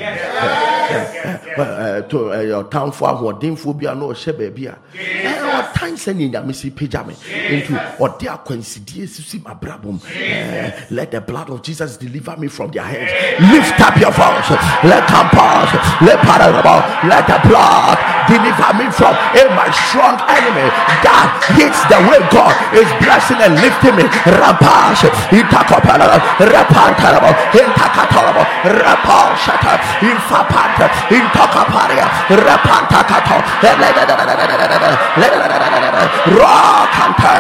To 2.10 2.44
your 2.48 2.64
town 2.66 2.92
for 2.92 3.10
ahoɔdenfoɔ 3.10 3.80
bi 3.80 3.92
a 3.92 3.96
na 3.96 4.06
ɔhyɛ 4.06 4.34
baabi 4.38 4.68
a 4.68 4.78
Eh, 4.98 5.34
ɔtan 5.34 5.94
sɛ 5.98 6.16
ne 6.16 6.30
nyame 6.30 6.54
si 6.54 6.70
pagya 6.72 7.06
me. 7.06 7.14
Nti 7.14 7.74
ɔde 8.00 8.28
akwansidie 8.28 9.08
sisi 9.08 9.40
m'abrabɔ 9.42 9.84
mu 9.86 10.00
Eh, 10.16 10.72
let 10.92 11.12
the 11.12 11.22
blood 11.22 11.50
of 11.50 11.62
jesus 11.62 11.98
deliver 11.98 12.36
me 12.38 12.48
from 12.48 12.72
their 12.72 12.84
hands. 12.84 13.12
Lift 13.52 13.80
up 13.82 13.98
your 13.98 14.12
voice. 14.12 14.50
Let 14.84 15.08
come 15.08 15.30
pass. 15.30 16.02
Let 16.02 16.20
parable 16.20 16.82
let 17.10 17.26
the 17.28 17.40
blood 17.50 17.98
Deliver 18.28 18.72
me 18.76 18.92
from 18.92 19.16
a 19.16 19.44
my 19.56 19.72
strong 19.88 20.20
enemy 20.28 20.68
that 21.00 21.32
hits 21.56 21.80
the 21.88 21.96
way 22.12 22.20
God 22.28 22.52
is 22.76 22.84
blessing 23.00 23.40
and 23.40 23.56
lifting 23.56 23.96
me. 23.96 24.04
Rapash, 24.28 25.08
Itakopala, 25.32 26.20
Rapantarabo, 26.36 27.32
Intakatorabo, 27.56 28.44
Rapashata, 28.68 29.80
Infapanta, 30.04 30.88
Intakaparia, 31.10 32.08
Rapantakato, 32.28 33.38
Rakanta, 36.38 37.34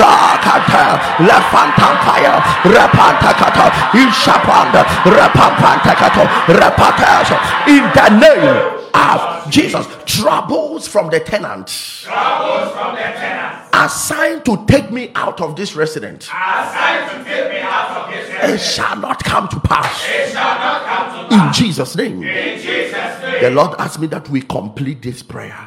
Rakanta, 0.00 0.82
Lafantampaya, 1.28 2.34
Rapantakata, 2.62 3.66
Ishapanda, 3.92 4.82
Rapampantakato, 5.04 6.24
Rapatas, 6.60 7.28
in 7.68 7.84
the 7.94 8.08
name 8.20 8.80
of 8.94 9.50
Jesus. 9.50 9.86
Troubles 10.06 10.86
from 10.86 11.10
the 11.10 11.20
tenants. 11.20 12.02
Troubles 12.02 12.72
from 12.72 12.94
the 12.94 13.00
tenants. 13.00 13.63
Assigned 13.74 14.44
to 14.44 14.64
take 14.66 14.90
me 14.92 15.10
out 15.14 15.40
of 15.40 15.56
this 15.56 15.74
residence. 15.74 16.26
Assigned 16.26 17.10
to 17.10 17.30
take 17.30 17.50
me 17.52 17.58
out 17.60 17.90
of 17.96 18.14
this 18.14 18.28
residence. 18.32 18.62
It 18.62 18.64
shall 18.64 18.96
not 18.96 19.24
come 19.24 19.48
to 19.48 19.60
pass. 19.60 20.04
It 20.08 20.32
shall 20.32 20.58
not 20.58 20.84
come 20.84 21.28
to 21.28 21.36
pass. 21.36 21.58
In 21.58 21.64
Jesus' 21.64 21.96
name. 21.96 22.22
In 22.22 22.60
Jesus' 22.60 23.22
name. 23.22 23.42
The 23.42 23.50
Lord 23.50 23.74
asked 23.78 23.98
me 23.98 24.06
that 24.08 24.28
we 24.28 24.42
complete 24.42 25.02
this 25.02 25.22
prayer. 25.22 25.58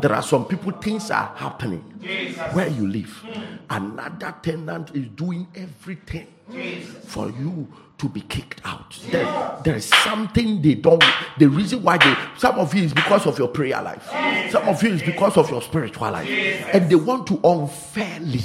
There 0.00 0.12
are 0.12 0.22
some 0.22 0.46
people, 0.46 0.72
things 0.72 1.10
are 1.10 1.32
happening 1.36 1.80
where 2.52 2.68
you 2.68 2.88
live. 2.88 3.24
Another 3.70 4.34
tenant 4.42 4.96
is 4.96 5.06
doing 5.08 5.46
everything 5.54 6.26
for 7.04 7.30
you 7.30 7.68
to 8.02 8.08
be 8.08 8.20
kicked 8.22 8.60
out. 8.64 8.98
There, 9.12 9.58
there 9.62 9.76
is 9.76 9.84
something 9.84 10.60
they 10.60 10.74
don't. 10.74 11.04
The 11.38 11.46
reason 11.46 11.84
why 11.84 11.98
they, 11.98 12.16
some 12.36 12.58
of 12.58 12.74
you 12.74 12.82
is 12.82 12.92
because 12.92 13.26
of 13.26 13.38
your 13.38 13.46
prayer 13.46 13.80
life, 13.80 14.04
some 14.50 14.68
of 14.68 14.82
you 14.82 14.90
is 14.90 15.02
because 15.02 15.36
of 15.36 15.48
your 15.48 15.62
spiritual 15.62 16.10
life, 16.10 16.28
and 16.74 16.90
they 16.90 16.96
want 16.96 17.28
to 17.28 17.38
unfairly 17.44 18.42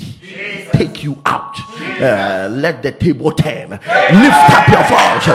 take 0.74 1.04
you 1.04 1.20
out. 1.26 1.60
Uh, 2.00 2.50
let 2.52 2.84
the 2.84 2.92
table 2.92 3.32
turn. 3.32 3.72
Lift 3.72 4.46
up 4.54 4.68
your 4.70 4.86
voice. 4.86 5.26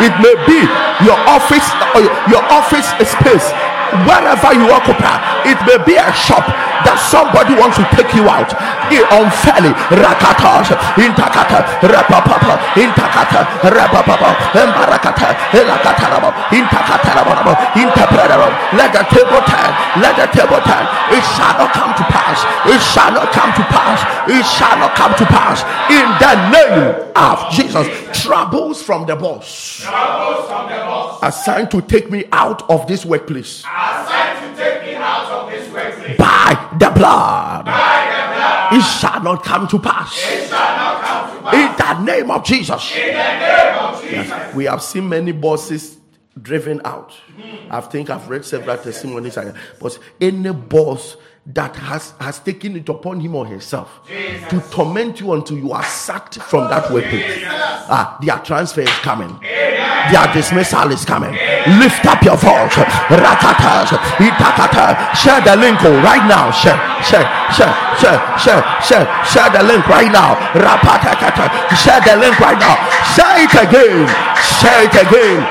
It 0.00 0.14
may 0.24 0.36
be 0.48 0.60
your 1.04 1.18
office 1.28 1.68
or 1.94 2.00
your, 2.00 2.28
your 2.30 2.44
office 2.48 2.88
space 3.12 3.65
wherever 4.06 4.50
you 4.54 4.66
occupy, 4.72 5.16
it 5.46 5.58
may 5.66 5.78
be 5.84 5.94
a 5.98 6.10
shop 6.12 6.44
that 6.86 6.98
somebody 7.02 7.54
wants 7.58 7.76
to 7.78 7.84
take 7.94 8.10
you 8.14 8.26
out 8.30 8.50
unfairly. 8.94 9.72
Rakatas, 9.90 10.70
intakata, 10.98 11.58
rapapapa, 11.82 12.54
intakata, 12.78 13.40
rapapapa, 13.66 14.30
embarakata, 14.54 15.28
elakatarabo, 15.50 16.30
intakatarabo, 16.54 17.52
interpretable. 17.74 18.52
Let 18.76 18.92
the 18.92 19.02
table 19.10 19.42
turn, 19.46 19.70
let 20.00 20.14
the 20.16 20.26
table 20.30 20.60
turn. 20.62 20.84
It 21.10 21.24
shall 21.34 21.54
not 21.58 21.72
come 21.74 21.92
to 21.96 22.04
pass. 22.10 22.38
It 22.66 22.80
shall 22.82 23.12
not 23.12 23.32
come 23.32 23.52
to 23.54 23.64
pass. 23.70 23.98
It 24.30 24.44
shall 24.46 24.76
not 24.78 24.94
come 24.94 25.14
to 25.14 25.26
pass. 25.26 25.62
In 25.90 26.06
the 26.22 26.34
name 26.50 27.12
of 27.16 27.50
Jesus, 27.52 27.86
troubles 28.22 28.82
from 28.82 29.06
the 29.06 29.14
boss 29.16 29.82
Troubles 29.82 30.46
from 30.48 30.68
the 30.68 30.76
boss. 30.84 31.20
assigned 31.22 31.70
to 31.70 31.80
take 31.82 32.10
me 32.10 32.24
out 32.32 32.68
of 32.70 32.86
this 32.86 33.04
workplace 33.06 33.62
to 33.76 34.56
take 34.56 34.82
me 34.82 34.94
out 34.94 35.30
of 35.30 35.50
this 35.50 35.70
workplace. 35.72 36.16
by 36.16 36.76
the 36.78 36.90
blood. 36.90 37.64
By 37.66 38.06
the 38.10 38.34
blood. 38.34 38.72
It 38.72 38.82
shall 38.82 39.22
not 39.22 39.44
come 39.44 39.68
to 39.68 39.78
pass. 39.78 40.16
It 40.16 40.48
shall 40.48 40.76
not 40.76 41.02
come 41.04 41.36
to 41.36 41.42
pass. 41.42 42.00
In 42.00 42.06
the 42.06 42.12
name 42.12 42.30
of 42.30 42.44
Jesus. 42.44 42.96
In 42.96 43.06
the 43.08 43.38
name 43.38 43.78
of 43.78 44.02
Jesus. 44.02 44.54
We 44.54 44.64
have 44.64 44.82
seen 44.82 45.08
many 45.08 45.32
bosses 45.32 45.98
driven 46.40 46.80
out. 46.84 47.14
I 47.70 47.80
think 47.80 48.10
I've 48.10 48.28
read 48.28 48.44
several 48.44 48.76
testimonies. 48.78 49.38
But 49.80 49.98
any 50.20 50.52
boss 50.52 51.16
that 51.46 51.76
has, 51.76 52.12
has 52.20 52.40
taken 52.40 52.76
it 52.76 52.88
upon 52.88 53.20
him 53.20 53.36
or 53.36 53.46
herself 53.46 54.00
to 54.08 54.60
torment 54.70 55.20
you 55.20 55.32
until 55.32 55.56
you 55.56 55.72
are 55.72 55.84
sacked 55.84 56.42
from 56.42 56.68
that 56.70 56.90
workplace. 56.90 57.42
Ah, 57.46 58.18
their 58.20 58.38
transfer 58.40 58.80
is 58.80 58.88
coming. 59.00 59.38
Their 60.12 60.26
dismissal 60.32 60.90
is 60.92 61.04
coming. 61.04 61.32
Lift 61.82 62.04
up 62.06 62.22
your 62.22 62.36
voice. 62.36 62.78
Ratatas, 63.10 63.90
itakata. 64.22 65.14
Share 65.14 65.40
the 65.42 65.56
link 65.56 65.80
right 66.02 66.24
now. 66.28 66.50
Share, 66.50 66.78
share, 67.02 67.26
share, 67.50 67.74
share, 67.98 68.20
share, 68.38 68.62
share, 68.82 69.06
share 69.26 69.50
the 69.50 69.62
link 69.62 69.86
right 69.88 70.10
now. 70.10 70.36
Rapatakata. 70.54 71.50
Share 71.74 72.00
the 72.06 72.16
link 72.16 72.38
right 72.38 72.58
now. 72.58 72.76
Share 73.14 73.42
it 73.42 73.54
again. 73.54 74.06
Share 74.60 74.84
it 74.84 74.94
again. 74.94 75.42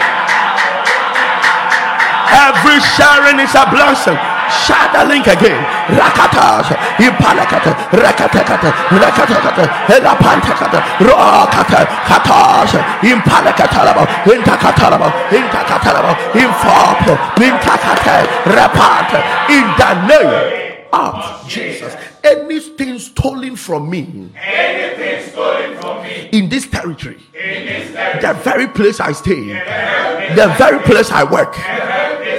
Every 2.32 2.80
sharing 2.96 3.40
is 3.40 3.54
a 3.56 3.66
blessing. 3.70 4.35
Share 4.50 4.90
the 4.94 5.04
link 5.10 5.28
again. 5.28 5.58
Rakatas, 5.90 6.68
impalakata, 6.98 7.72
rakatakata, 7.92 8.70
rakatakata, 9.02 9.64
elapantakata, 9.96 10.80
rokata, 11.00 11.86
katas, 12.10 12.72
impalakatalabo, 13.02 14.04
intakatalabo, 14.26 15.08
intakatalabo, 15.32 16.12
infopo, 16.34 17.14
intakata, 17.42 18.26
rapata, 18.46 19.20
in 19.50 19.66
the 19.78 20.08
name 20.08 20.86
of 20.94 21.48
Jesus. 21.48 21.96
Anything 22.24 22.98
stolen 22.98 23.56
from 23.56 23.88
me 23.90 24.32
Anything 24.36 25.30
stolen 25.32 25.78
from 25.80 26.02
me 26.02 26.30
in 26.32 26.50
this 26.50 26.68
territory, 26.68 27.18
in 27.34 27.66
this 27.66 27.94
territory. 27.94 28.22
the 28.22 28.34
very 28.42 28.68
place 28.68 29.00
I 29.00 29.12
stay, 29.12 29.48
the 30.36 30.54
very 30.58 30.80
place 30.80 31.12
I 31.12 31.24
work, 31.24 31.54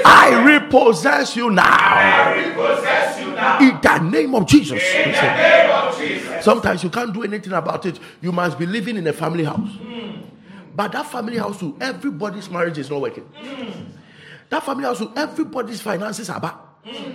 I 0.05 0.45
repossess 0.45 1.37
you 1.37 1.51
now. 1.51 2.35
Repossess 2.35 3.21
you 3.21 3.33
now. 3.33 3.59
In 3.61 3.81
the 3.81 3.99
name 4.11 4.35
of 4.35 4.47
Jesus. 4.47 4.83
In 4.83 5.13
the 5.13 5.21
name 5.23 5.71
of 5.71 5.99
Jesus. 5.99 6.45
Sometimes 6.45 6.83
you 6.83 6.91
can't 6.91 7.13
do 7.13 7.23
anything 7.23 7.53
about 7.53 7.87
it. 7.87 7.99
You 8.21 8.33
must 8.33 8.59
be 8.59 8.67
living 8.67 8.97
in 8.97 9.07
a 9.07 9.13
family 9.13 9.45
house. 9.45 9.59
Hmm. 9.59 10.23
But 10.75 10.93
that 10.93 11.07
family 11.07 11.39
house, 11.39 11.59
too, 11.59 11.77
everybody's 11.81 12.51
marriage 12.51 12.79
is 12.79 12.91
not 12.91 13.01
working. 13.01 13.25
Hmm. 13.25 13.85
That 14.51 14.63
family 14.63 14.85
house, 14.85 14.99
too, 14.99 15.13
everybody's 15.17 15.81
finances 15.81 16.31
are 16.31 16.41
bad. 16.41 16.55
Hmm. 16.85 17.13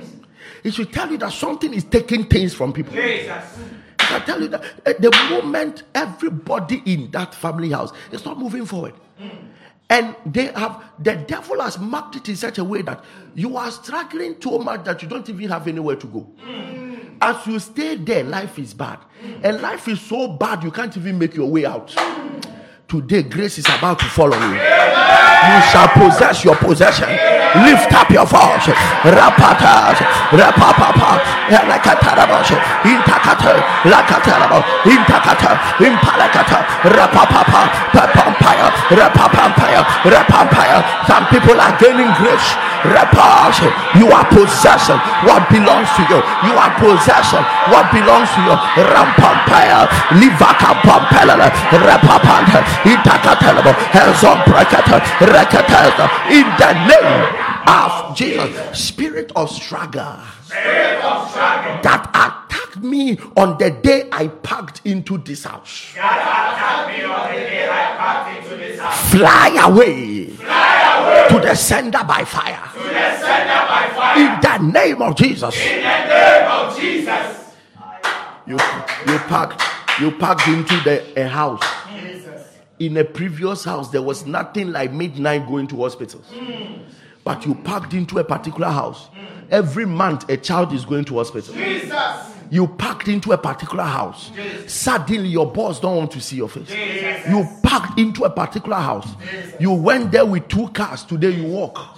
It 0.63 0.73
should 0.73 0.91
tell 0.91 1.09
you 1.09 1.17
that 1.17 1.31
something 1.31 1.73
is 1.73 1.83
taking 1.83 2.25
things 2.25 2.53
from 2.53 2.73
people. 2.73 2.93
Jesus. 2.93 3.43
I 3.99 4.19
tell 4.19 4.41
you 4.41 4.47
that 4.49 4.63
eh, 4.85 4.93
the 4.99 5.11
moment 5.29 5.83
everybody 5.95 6.81
in 6.85 7.11
that 7.11 7.33
family 7.33 7.69
house 7.71 7.91
is 8.11 8.25
not 8.25 8.37
moving 8.37 8.65
forward, 8.65 8.93
and 9.91 10.15
they 10.25 10.45
have 10.45 10.83
the 10.99 11.15
devil 11.15 11.61
has 11.61 11.77
marked 11.77 12.15
it 12.15 12.29
in 12.29 12.35
such 12.37 12.57
a 12.57 12.63
way 12.63 12.81
that 12.81 13.03
you 13.35 13.57
are 13.57 13.69
struggling 13.69 14.39
too 14.39 14.57
much 14.59 14.85
that 14.85 15.01
you 15.03 15.07
don't 15.07 15.27
even 15.29 15.49
have 15.49 15.67
anywhere 15.67 15.97
to 15.97 16.07
go. 16.07 16.27
Mm. 16.43 17.17
As 17.21 17.45
you 17.45 17.59
stay 17.59 17.95
there, 17.97 18.23
life 18.23 18.57
is 18.57 18.73
bad, 18.73 18.99
and 19.43 19.61
life 19.61 19.87
is 19.89 19.99
so 20.01 20.29
bad 20.29 20.63
you 20.63 20.71
can't 20.71 20.95
even 20.95 21.19
make 21.19 21.35
your 21.35 21.49
way 21.49 21.65
out. 21.65 21.89
Mm. 21.89 22.50
Today, 22.91 23.23
grace 23.23 23.57
is 23.57 23.65
about 23.77 23.99
to 23.99 24.05
follow 24.05 24.35
you. 24.35 24.51
You 24.51 25.59
shall 25.71 25.87
possess 25.95 26.43
your 26.43 26.57
possession. 26.59 27.07
Lift 27.63 27.87
up 27.91 28.11
your 28.11 28.27
voice. 28.27 28.67
Rapatas, 29.07 29.95
rapapapa, 30.31 31.23
elakatarabos, 31.47 32.51
intakata, 32.83 33.55
lakatarabo, 33.87 34.59
intakata, 34.83 35.55
impalakata, 35.79 36.59
rapapapa, 36.91 37.61
papampaya, 37.95 38.67
rapapampaya, 38.91 39.81
rapampaya. 40.03 41.07
Some 41.07 41.25
people 41.27 41.59
are 41.59 41.75
gaining 41.79 42.11
grace. 42.19 42.55
Rapas, 42.81 43.61
you 43.99 44.09
are 44.11 44.25
possession. 44.31 44.97
What 45.27 45.47
belongs 45.49 45.91
to 45.95 46.03
you? 46.07 46.19
You 46.47 46.53
are 46.57 46.73
possession. 46.79 47.43
What 47.71 47.91
belongs 47.91 48.31
to 48.35 48.41
you? 48.47 48.55
Rampampaya, 48.83 49.87
livaka 50.17 50.75
pampela, 50.81 51.51
rapapanta, 51.71 52.63
in 56.31 56.45
the 56.57 56.71
name 56.87 57.67
of 57.67 58.15
Jesus. 58.15 58.79
Spirit 58.79 59.31
of 59.35 59.49
struggle 59.49 60.17
that 61.83 62.09
attacked 62.09 62.83
me 62.83 63.17
on 63.37 63.57
the 63.57 63.71
day 63.71 64.07
I 64.11 64.27
packed 64.27 64.81
into 64.85 65.17
this 65.17 65.43
house. 65.43 65.93
That 65.95 66.53
attacked 66.55 66.97
me 66.97 67.03
on 67.03 67.33
the 67.33 67.39
day 67.41 67.67
I 67.69 68.37
into 68.37 68.55
this 68.57 68.79
house. 68.79 69.11
Fly 69.11 69.57
away 69.63 70.27
Fly 70.27 70.81
away 70.99 71.27
to 71.29 71.47
the 71.47 71.55
sender 71.55 72.03
by 72.03 72.23
fire. 72.25 72.69
to 72.73 72.79
the 72.79 73.17
sender 73.19 73.61
by 73.67 73.89
fire. 73.95 74.17
In 74.19 74.41
the 74.41 74.57
name 74.71 75.01
of 75.01 75.15
Jesus. 75.15 75.55
In 75.65 75.77
the 75.77 76.05
name 76.07 76.51
of 76.51 76.79
Jesus. 76.79 77.53
You 78.47 78.57
you 79.07 79.19
packed 79.29 79.61
you 80.01 80.11
packed 80.11 80.47
into 80.47 80.75
the 80.81 81.21
a 81.21 81.27
house. 81.27 81.61
In 82.81 82.97
a 82.97 83.03
previous 83.03 83.63
house, 83.63 83.91
there 83.91 84.01
was 84.01 84.25
nothing 84.25 84.71
like 84.71 84.91
midnight 84.91 85.47
going 85.47 85.67
to 85.67 85.77
hospitals. 85.77 86.25
But 87.23 87.45
you 87.45 87.53
packed 87.53 87.93
into 87.93 88.17
a 88.17 88.23
particular 88.23 88.69
house. 88.69 89.09
Mm. 89.09 89.49
Every 89.51 89.85
month, 89.85 90.27
a 90.31 90.35
child 90.35 90.73
is 90.73 90.83
going 90.83 91.05
to 91.05 91.17
hospital. 91.17 91.53
Jesus. 91.53 91.91
You 92.51 92.67
packed 92.67 93.07
into 93.07 93.31
a 93.31 93.37
particular 93.37 93.85
house. 93.85 94.29
Suddenly, 94.67 95.29
your 95.29 95.49
boss 95.49 95.79
don't 95.79 95.95
want 95.95 96.11
to 96.11 96.19
see 96.19 96.35
your 96.35 96.49
face. 96.49 96.69
You 97.29 97.47
packed 97.63 97.97
into 97.97 98.25
a 98.25 98.29
particular 98.29 98.75
house. 98.75 99.07
You 99.59 99.71
went 99.71 100.11
there 100.11 100.25
with 100.25 100.49
two 100.49 100.67
cars. 100.69 101.03
Today 101.05 101.29
you 101.31 101.45
walk. 101.45 101.97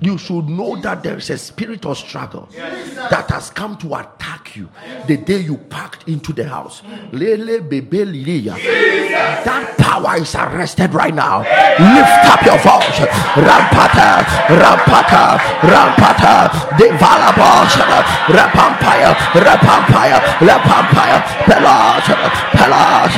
You 0.00 0.16
should 0.16 0.48
know 0.48 0.80
that 0.80 1.02
there 1.02 1.18
is 1.18 1.28
a 1.28 1.36
spirit 1.36 1.84
of 1.84 1.98
struggle 1.98 2.48
that 2.56 3.26
has 3.28 3.50
come 3.50 3.76
to 3.78 3.96
attack 3.96 4.56
you 4.56 4.70
the 5.06 5.18
day 5.18 5.40
you 5.40 5.58
packed 5.58 6.08
into 6.08 6.32
the 6.32 6.48
house. 6.48 6.82
Lele 7.12 7.60
bebe 7.60 8.04
lilia. 8.06 8.54
That 9.44 9.76
power 9.76 10.16
is 10.16 10.34
arrested 10.34 10.94
right 10.94 11.14
now. 11.14 11.40
Lift 11.40 12.24
up 12.32 12.40
your 12.46 12.56
voice. 12.64 12.98
Rampata, 13.36 14.24
rampata, 14.48 15.36
rampata. 15.68 16.48
Devalabos, 16.80 17.76
rapampire, 18.32 19.12
rapampire, 19.50 20.18
rapampire, 20.40 21.18
pelas, 21.46 22.04
pelas, 22.54 23.12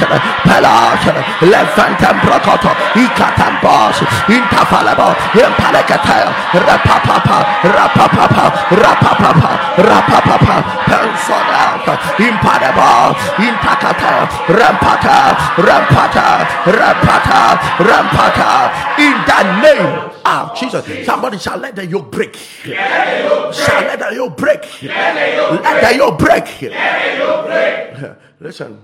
pelas, 0.45 1.03
lefantam 1.41 2.17
prokoto, 2.25 2.73
ikatambos, 2.97 3.97
intafalabo, 4.29 5.13
impalekataya, 5.37 6.31
rapapapa, 6.57 7.39
rapapapa, 7.77 8.45
rapapapa, 8.73 9.51
rapapapa, 9.77 10.57
pensonata, 10.89 11.95
impadabo, 12.17 13.13
intakata, 13.39 14.13
rampata, 14.49 15.17
rampata, 15.61 16.29
rampata, 16.65 17.41
rampata, 17.79 18.53
in 18.99 19.17
the 19.27 19.41
name 19.61 20.12
of 20.25 20.59
Jesus. 20.59 21.07
Somebody 21.07 21.39
shall 21.39 21.59
let 21.59 21.77
the 21.77 21.87
yoke 21.87 22.11
break. 22.11 22.35
Shall 22.37 22.75
let 22.75 23.99
the 23.99 24.15
yoke 24.15 24.37
break. 24.37 24.83
Let 24.83 25.91
the 25.91 25.97
yoke 25.97 26.19
break. 26.19 28.17
Listen, 28.41 28.81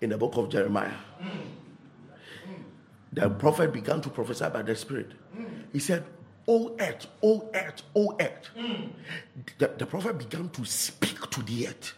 in 0.00 0.10
the 0.10 0.18
book 0.18 0.36
of 0.36 0.48
Jeremiah, 0.48 0.92
the 3.12 3.28
prophet 3.28 3.72
began 3.72 4.00
to 4.00 4.10
prophesy 4.10 4.48
by 4.52 4.62
the 4.62 4.74
Spirit. 4.74 5.12
He 5.72 5.78
said, 5.78 6.04
O 6.48 6.74
earth, 6.80 7.06
O 7.22 7.48
earth, 7.54 7.82
O 7.94 8.16
earth. 8.20 8.50
The, 9.58 9.70
the 9.78 9.86
prophet 9.86 10.18
began 10.18 10.48
to 10.50 10.64
speak 10.64 11.30
to 11.30 11.42
the 11.42 11.68
earth. 11.68 11.94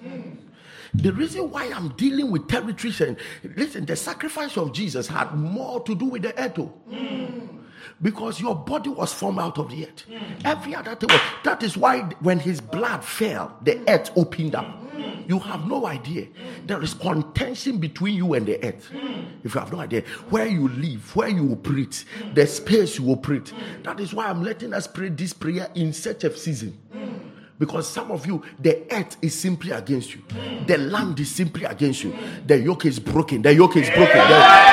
The 0.93 1.13
reason 1.13 1.51
why 1.51 1.73
I'm 1.75 1.89
dealing 1.97 2.31
with 2.31 2.47
territories 2.47 3.01
and 3.01 3.17
listen, 3.57 3.85
the 3.85 3.97
sacrifice 3.97 4.57
of 4.57 4.73
Jesus 4.73 5.09
had 5.09 5.35
more 5.35 5.81
to 5.83 5.95
do 5.95 6.05
with 6.05 6.23
the 6.23 6.39
earth. 6.41 6.59
Because 8.03 8.41
your 8.41 8.55
body 8.55 8.91
was 8.91 9.13
formed 9.13 9.39
out 9.39 9.59
of 9.59 9.71
the 9.71 9.87
earth. 9.87 10.05
Every 10.45 10.75
other 10.75 10.95
thing 10.95 11.09
was. 11.11 11.21
That 11.45 11.63
is 11.63 11.77
why 11.77 12.01
when 12.21 12.39
his 12.39 12.61
blood 12.61 13.05
fell, 13.05 13.57
the 13.63 13.81
earth 13.89 14.11
opened 14.17 14.55
up. 14.55 14.81
You 15.27 15.39
have 15.39 15.67
no 15.67 15.87
idea. 15.87 16.29
There 16.67 16.83
is 16.83 16.95
contention 16.95 17.79
between 17.79 18.15
you 18.15 18.35
and 18.35 18.47
the 18.47 18.63
earth. 18.63 18.91
If 19.43 19.55
you 19.55 19.61
have 19.61 19.73
no 19.73 19.81
idea 19.81 20.03
where 20.29 20.47
you 20.47 20.69
live, 20.69 21.17
where 21.17 21.29
you 21.29 21.53
operate, 21.53 22.05
the 22.35 22.47
space 22.47 22.99
you 22.99 23.11
operate. 23.11 23.53
That 23.83 24.01
is 24.01 24.13
why 24.13 24.27
I'm 24.27 24.43
letting 24.43 24.73
us 24.73 24.87
pray 24.87 25.09
this 25.09 25.33
prayer 25.33 25.71
in 25.75 25.93
such 25.93 26.25
a 26.25 26.37
season. 26.37 26.79
Because 27.59 27.89
some 27.89 28.11
of 28.11 28.27
you, 28.27 28.43
the 28.59 28.83
earth 28.93 29.17
is 29.23 29.39
simply 29.39 29.71
against 29.71 30.15
you. 30.15 30.23
The 30.67 30.77
land 30.79 31.21
is 31.21 31.31
simply 31.31 31.65
against 31.65 32.03
you. 32.03 32.13
The 32.47 32.59
yoke 32.59 32.85
is 32.87 32.99
broken. 32.99 33.43
The 33.43 33.55
yoke 33.55 33.77
is 33.77 33.89
broken. 33.91 34.17
The- 34.17 34.27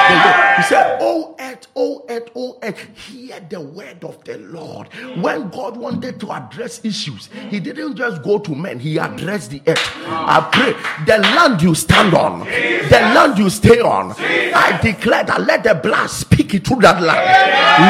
the 0.10 0.16
yoke- 0.16 0.58
He 0.58 0.64
said, 0.64 0.98
Oh 1.02 1.36
earth, 1.40 1.68
oh 1.76 2.06
earth, 2.10 2.30
oh 2.36 2.58
earth, 2.64 2.80
hear 2.96 3.40
the 3.50 3.62
word 3.62 4.04
of 4.04 4.24
the 4.24 4.38
Lord. 4.40 4.88
When 5.22 5.50
God 5.50 5.78
wanted 5.78 6.20
to 6.22 6.32
address 6.32 6.84
issues, 6.84 7.30
He 7.50 7.60
didn't 7.60 7.96
just 7.98 8.24
go 8.24 8.40
to 8.40 8.56
men, 8.56 8.80
He 8.80 8.98
addressed 8.98 9.52
the 9.52 9.62
earth. 9.68 9.92
I 10.08 10.42
pray, 10.52 10.74
the 11.06 11.22
land 11.22 11.62
you 11.62 11.76
stand 11.76 12.14
on, 12.16 12.40
the 12.40 13.00
land 13.14 13.38
you 13.38 13.50
stay 13.52 13.80
on, 13.80 14.14
I 14.18 14.80
declare 14.82 15.24
that 15.26 15.42
let 15.42 15.64
the 15.64 15.76
blood 15.76 16.08
speak 16.10 16.52
through 16.66 16.82
that 16.82 17.02
land. 17.02 17.28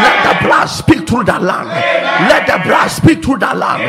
Let 0.04 0.39
the 0.42 0.48
blood 0.48 0.66
speak 0.68 1.08
through 1.08 1.24
that 1.26 1.42
land. 1.42 1.70
Let 2.30 2.46
the 2.46 2.62
blood 2.68 2.88
speak 2.89 3.24
through 3.24 3.38
that 3.39 3.58
land. 3.58 3.82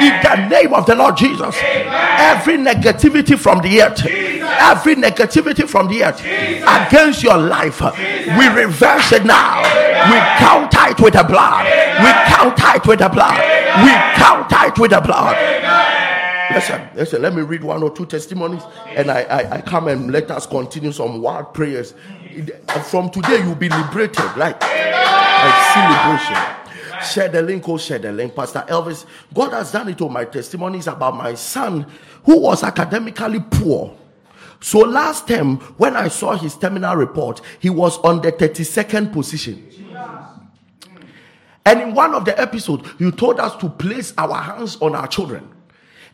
In 0.00 0.12
name 0.48 0.74
of 0.74 0.86
the 0.86 0.94
Lord 0.94 1.16
Jesus. 1.16 1.56
Every 1.62 2.56
negativity 2.56 3.38
from 3.38 3.60
the 3.60 3.82
earth, 3.82 4.04
every 4.06 4.96
negativity 4.96 5.68
from 5.68 5.88
the 5.88 6.04
earth 6.04 6.20
against 6.20 7.22
your 7.22 7.38
life, 7.38 7.80
we 7.80 8.46
reverse 8.48 9.12
it 9.12 9.24
now. 9.24 9.62
We 10.06 10.18
counter 10.38 10.90
it 10.90 11.00
with 11.00 11.14
the 11.14 11.24
blood. 11.24 11.64
We 12.00 12.10
counter 12.32 12.76
it 12.76 12.86
with 12.86 12.98
the 12.98 13.08
blood. 13.08 13.38
We 13.84 13.92
counter 14.16 14.66
it 14.68 14.78
with 14.78 14.90
the 14.90 15.00
blood. 15.00 15.36
Listen, 16.54 16.88
listen, 16.94 17.22
let 17.22 17.34
me 17.34 17.42
read 17.42 17.64
one 17.64 17.82
or 17.82 17.90
two 17.90 18.06
testimonies 18.06 18.62
and 18.88 19.10
I, 19.10 19.22
I, 19.22 19.54
I 19.56 19.60
come 19.60 19.88
and 19.88 20.12
let 20.12 20.30
us 20.30 20.46
continue 20.46 20.92
some 20.92 21.20
wild 21.20 21.52
prayers. 21.52 21.94
From 22.84 23.10
today, 23.10 23.42
you'll 23.42 23.54
be 23.56 23.68
liberated, 23.68 24.36
like, 24.36 24.60
like 24.60 25.66
celebration. 25.74 26.55
Share 27.10 27.28
the 27.28 27.42
link, 27.42 27.68
oh, 27.68 27.78
share 27.78 27.98
the 27.98 28.12
link. 28.12 28.34
Pastor 28.34 28.64
Elvis, 28.68 29.06
God 29.32 29.52
has 29.52 29.72
done 29.72 29.88
it 29.88 30.00
on 30.00 30.12
my 30.12 30.24
testimonies 30.24 30.86
about 30.86 31.16
my 31.16 31.34
son 31.34 31.86
who 32.24 32.38
was 32.40 32.62
academically 32.62 33.40
poor. 33.50 33.96
So 34.60 34.80
last 34.80 35.28
term, 35.28 35.58
when 35.76 35.96
I 35.96 36.08
saw 36.08 36.36
his 36.36 36.56
terminal 36.56 36.96
report, 36.96 37.40
he 37.60 37.70
was 37.70 37.98
on 37.98 38.20
the 38.22 38.32
32nd 38.32 39.12
position. 39.12 39.62
And 41.64 41.80
in 41.82 41.94
one 41.94 42.14
of 42.14 42.24
the 42.24 42.40
episodes, 42.40 42.88
you 42.98 43.10
told 43.10 43.40
us 43.40 43.56
to 43.56 43.68
place 43.68 44.14
our 44.16 44.40
hands 44.40 44.76
on 44.80 44.94
our 44.94 45.08
children 45.08 45.52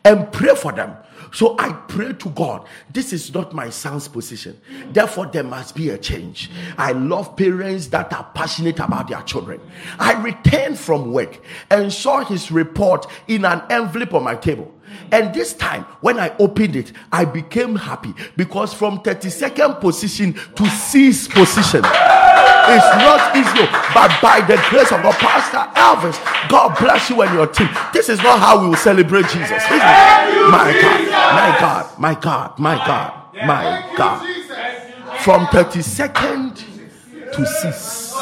and 0.03 0.31
pray 0.31 0.55
for 0.55 0.71
them. 0.71 0.95
So 1.33 1.55
I 1.57 1.71
pray 1.71 2.13
to 2.13 2.29
God, 2.29 2.67
this 2.91 3.11
is 3.11 3.33
not 3.33 3.53
my 3.53 3.69
son's 3.71 4.07
position. 4.07 4.59
Therefore, 4.91 5.25
there 5.25 5.43
must 5.43 5.75
be 5.75 5.89
a 5.89 5.97
change. 5.97 6.51
I 6.77 6.91
love 6.91 7.35
parents 7.35 7.87
that 7.87 8.13
are 8.13 8.29
passionate 8.35 8.79
about 8.79 9.07
their 9.07 9.21
children. 9.23 9.59
I 9.97 10.13
returned 10.21 10.77
from 10.77 11.11
work 11.11 11.41
and 11.71 11.91
saw 11.91 12.23
his 12.23 12.51
report 12.51 13.07
in 13.27 13.45
an 13.45 13.63
envelope 13.71 14.13
on 14.13 14.23
my 14.23 14.35
table. 14.35 14.71
And 15.11 15.33
this 15.33 15.53
time, 15.53 15.83
when 16.01 16.19
I 16.19 16.35
opened 16.37 16.75
it, 16.75 16.91
I 17.11 17.25
became 17.25 17.75
happy 17.75 18.13
because 18.37 18.73
from 18.73 18.99
32nd 18.99 19.81
position 19.81 20.33
to 20.33 20.63
6th 20.63 21.31
position. 21.31 22.22
It's 22.65 22.91
not 23.03 23.35
easy, 23.35 23.65
but 23.93 24.09
by 24.21 24.41
the 24.41 24.55
grace 24.69 24.91
of 24.91 25.01
God, 25.03 25.15
Pastor 25.15 25.63
Elvis, 25.79 26.17
God 26.49 26.77
bless 26.79 27.09
you 27.09 27.21
and 27.21 27.33
your 27.33 27.47
team. 27.47 27.69
This 27.93 28.09
is 28.09 28.19
not 28.23 28.39
how 28.39 28.61
we 28.61 28.69
will 28.69 28.75
celebrate 28.77 29.27
Jesus. 29.27 29.49
This 29.49 29.71
is- 29.71 30.49
my 30.51 30.71
God, 30.81 30.99
my 31.31 31.59
God, 31.59 31.85
my 31.99 32.15
God, 32.15 32.59
my 32.59 32.75
God, 32.75 33.13
my 33.45 33.93
God. 33.97 34.27
From 35.19 35.45
32nd 35.47 36.55
to 37.33 37.41
6th. 37.45 38.13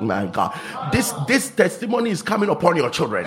My 0.00 0.26
God. 0.26 0.52
This 0.92 1.12
this 1.26 1.50
testimony 1.50 2.10
is 2.10 2.20
coming 2.22 2.50
upon 2.50 2.76
your 2.76 2.90
children. 2.90 3.24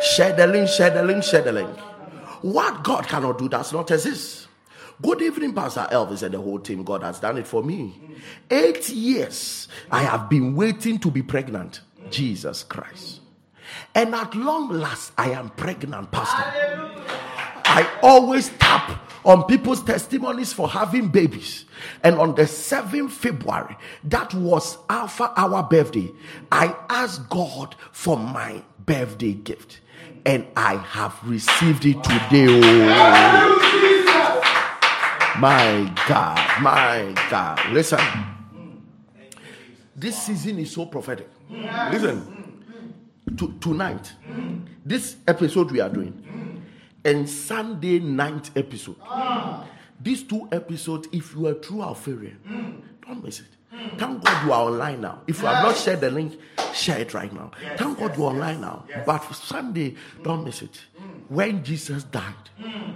Share 0.00 0.32
the 0.32 0.46
link, 0.46 0.68
share 0.68 0.90
the 0.90 1.02
link, 1.02 1.22
share 1.24 1.42
the 1.42 1.52
link. 1.52 1.76
What 2.42 2.82
God 2.82 3.06
cannot 3.06 3.38
do 3.38 3.48
does 3.48 3.72
not 3.72 3.90
exist. 3.90 4.46
Good 5.00 5.22
evening, 5.22 5.54
Pastor 5.54 5.86
Elvis 5.92 6.24
and 6.24 6.34
the 6.34 6.40
whole 6.40 6.58
team. 6.58 6.82
God 6.82 7.04
has 7.04 7.20
done 7.20 7.38
it 7.38 7.46
for 7.46 7.62
me. 7.62 8.00
Eight 8.50 8.88
years 8.88 9.68
I 9.90 10.02
have 10.02 10.28
been 10.28 10.56
waiting 10.56 10.98
to 11.00 11.10
be 11.10 11.22
pregnant. 11.22 11.80
Jesus 12.10 12.64
Christ. 12.64 13.20
And 13.94 14.14
at 14.14 14.34
long 14.34 14.70
last, 14.70 15.12
I 15.16 15.30
am 15.30 15.50
pregnant, 15.50 16.10
Pastor. 16.10 16.42
I 17.64 17.88
always 18.02 18.48
tap 18.58 19.00
on 19.24 19.44
people's 19.44 19.82
testimonies 19.82 20.52
for 20.52 20.68
having 20.68 21.08
babies. 21.08 21.66
And 22.02 22.16
on 22.18 22.34
the 22.34 22.42
7th 22.42 23.10
February, 23.10 23.76
that 24.04 24.32
was 24.34 24.78
Alpha 24.88 25.32
Hour 25.36 25.62
birthday, 25.64 26.10
I 26.50 26.74
asked 26.88 27.28
God 27.28 27.76
for 27.92 28.16
my 28.16 28.62
birthday 28.84 29.34
gift. 29.34 29.80
And 30.24 30.46
I 30.56 30.76
have 30.76 31.16
received 31.24 31.84
it 31.84 32.02
today. 32.02 32.60
Oh. 32.94 33.57
My 35.38 35.94
God, 36.08 36.62
my 36.62 37.14
God. 37.30 37.60
Listen, 37.70 38.00
this 39.94 40.20
season 40.20 40.58
is 40.58 40.72
so 40.72 40.86
prophetic. 40.86 41.28
Listen, 41.48 42.64
to, 43.36 43.54
tonight, 43.60 44.12
this 44.84 45.16
episode 45.28 45.70
we 45.70 45.78
are 45.78 45.88
doing, 45.88 46.60
and 47.04 47.30
Sunday 47.30 48.00
night 48.00 48.50
episode. 48.56 48.96
These 50.00 50.24
two 50.24 50.48
episodes, 50.50 51.08
if 51.12 51.34
you 51.36 51.46
are 51.46 51.54
true 51.54 51.78
Alpharia, 51.78 52.34
don't 53.06 53.22
miss 53.22 53.38
it. 53.38 53.46
Thank 53.96 54.24
God 54.24 54.44
you 54.44 54.52
are 54.52 54.64
online 54.64 55.00
now. 55.02 55.22
If 55.28 55.40
you 55.40 55.46
have 55.46 55.62
not 55.62 55.76
shared 55.76 56.00
the 56.00 56.10
link, 56.10 56.36
share 56.74 56.98
it 56.98 57.14
right 57.14 57.32
now. 57.32 57.52
Thank 57.76 57.96
God 58.00 58.16
you 58.16 58.24
are 58.24 58.32
online 58.32 58.60
now. 58.60 58.86
But 59.06 59.20
Sunday, 59.34 59.94
don't 60.24 60.44
miss 60.44 60.62
it. 60.62 60.80
When 61.28 61.62
Jesus 61.62 62.04
died 62.04 62.34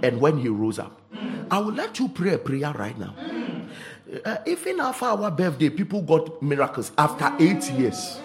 and 0.01 0.19
when 0.19 0.37
he 0.37 0.49
rose 0.49 0.79
up, 0.79 0.99
I 1.51 1.59
will 1.59 1.73
let 1.73 1.99
you 1.99 2.09
pray 2.09 2.33
a 2.33 2.37
prayer 2.37 2.73
right 2.73 2.97
now. 2.97 3.15
Uh, 4.25 4.37
even 4.45 4.79
after 4.79 5.05
our 5.05 5.31
birthday, 5.31 5.69
people 5.69 6.01
got 6.01 6.41
miracles 6.41 6.91
after 6.97 7.31
eight 7.39 7.69
years. 7.71 8.19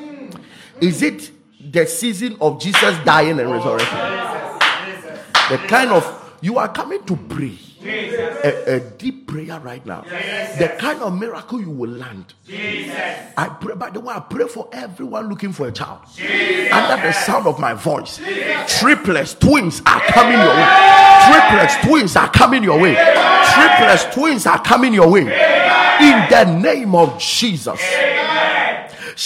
Is 0.80 1.02
it 1.02 1.30
the 1.60 1.86
season 1.86 2.36
of 2.40 2.60
Jesus 2.60 2.96
dying 3.04 3.38
and 3.38 3.50
resurrecting? 3.50 3.98
The 5.50 5.58
kind 5.66 5.90
of 5.90 6.36
you 6.40 6.58
are 6.58 6.68
coming 6.68 7.02
to 7.04 7.16
pray. 7.16 7.58
A, 7.82 8.76
a 8.76 8.80
deep 8.80 9.26
prayer 9.28 9.58
right 9.60 9.84
now. 9.86 10.02
The 10.58 10.74
kind 10.78 11.00
of 11.02 11.18
miracle 11.18 11.60
you 11.60 11.70
will 11.70 11.90
land. 11.90 12.34
I 13.36 13.56
pray, 13.60 13.74
by 13.74 13.90
the 13.90 14.00
way, 14.00 14.14
I 14.14 14.20
pray 14.20 14.46
for 14.48 14.68
everyone 14.72 15.28
looking 15.28 15.52
for 15.52 15.68
a 15.68 15.72
child. 15.72 16.00
Under 16.72 17.02
the 17.06 17.12
sound 17.12 17.46
of 17.46 17.58
my 17.60 17.74
voice, 17.74 18.20
triplets, 18.78 19.34
twins 19.34 19.80
are 19.86 20.00
coming 20.08 20.38
your 20.38 20.54
way. 20.54 20.68
Triplets, 21.30 21.76
twins 21.86 22.16
are 22.16 22.30
coming 22.30 22.64
your 22.64 22.78
way. 22.80 22.94
Triplets, 22.94 24.04
twins 24.14 24.46
are 24.46 24.62
coming 24.62 24.94
your 24.94 25.08
way. 25.08 25.22
In 26.00 26.28
the 26.30 26.44
name 26.60 26.94
of 26.94 27.18
Jesus. 27.18 27.80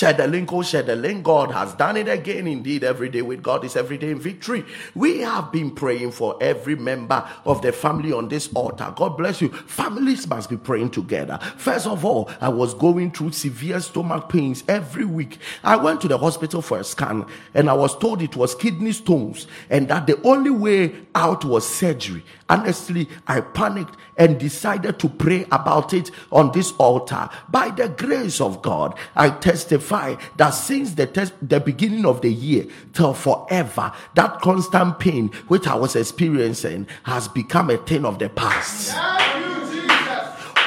Link, 0.01 0.53
oh, 0.53 0.59
link. 0.95 1.23
God 1.23 1.51
has 1.51 1.75
done 1.75 1.97
it 1.99 2.09
again. 2.09 2.47
Indeed, 2.47 2.83
every 2.83 3.11
day 3.11 3.23
with 3.23 3.43
God 3.43 3.65
is 3.65 3.77
every 3.77 3.99
day 3.99 4.11
in 4.11 4.19
victory. 4.19 4.65
We 4.95 5.21
have 5.21 5.53
been 5.53 5.71
praying 5.71 6.13
for 6.13 6.37
every 6.41 6.77
member 6.77 7.29
of 7.45 7.61
the 7.61 7.73
family 7.73 8.13
on 8.13 8.29
this 8.29 8.51
altar. 8.55 8.93
God 8.97 9.19
bless 9.19 9.43
you. 9.43 9.51
Families 9.51 10.27
must 10.27 10.49
be 10.49 10.57
praying 10.57 10.91
together. 10.91 11.39
First 11.57 11.87
of 11.87 12.05
all, 12.05 12.31
I 12.41 12.49
was 12.49 12.75
going 12.75 13.11
through 13.11 13.33
severe 13.33 13.81
stomach 13.81 14.29
pains 14.31 14.65
every 14.67 15.05
week. 15.05 15.39
I 15.63 15.77
went 15.77 16.01
to 16.03 16.09
the 16.09 16.19
hospital 16.19 16.63
for 16.63 16.79
a 16.79 16.85
scan 16.85 17.27
and 17.55 17.69
I 17.69 17.75
was 17.75 17.97
told 17.99 18.23
it 18.23 18.37
was 18.37 18.55
kidney 18.55 18.93
stones 18.93 19.47
and 19.69 19.89
that 19.89 20.07
the 20.07 20.21
only 20.23 20.51
way 20.51 20.95
out 21.15 21.45
was 21.45 21.69
surgery. 21.69 22.25
Honestly, 22.53 23.09
I 23.27 23.41
panicked 23.41 23.97
and 24.19 24.39
decided 24.39 24.99
to 24.99 25.09
pray 25.09 25.47
about 25.51 25.95
it 25.95 26.11
on 26.31 26.53
this 26.53 26.73
altar. 26.73 27.31
By 27.49 27.71
the 27.71 27.89
grace 27.89 28.43
of 28.43 28.61
God, 28.61 28.95
I 29.17 29.31
testify 29.31 30.17
that 30.37 30.51
since 30.51 30.93
the, 30.93 31.07
tes- 31.07 31.33
the 31.41 31.61
beginning 31.61 32.05
of 32.05 32.21
the 32.21 32.31
year 32.31 32.67
till 32.93 33.15
forever, 33.15 33.91
that 34.17 34.43
constant 34.43 34.99
pain 34.99 35.29
which 35.49 35.67
I 35.67 35.77
was 35.77 35.97
experiencing 35.97 36.89
has 37.05 37.27
become 37.27 37.71
a 37.71 37.79
thing 37.79 38.05
of 38.05 38.19
the 38.19 38.29
past. 38.29 38.93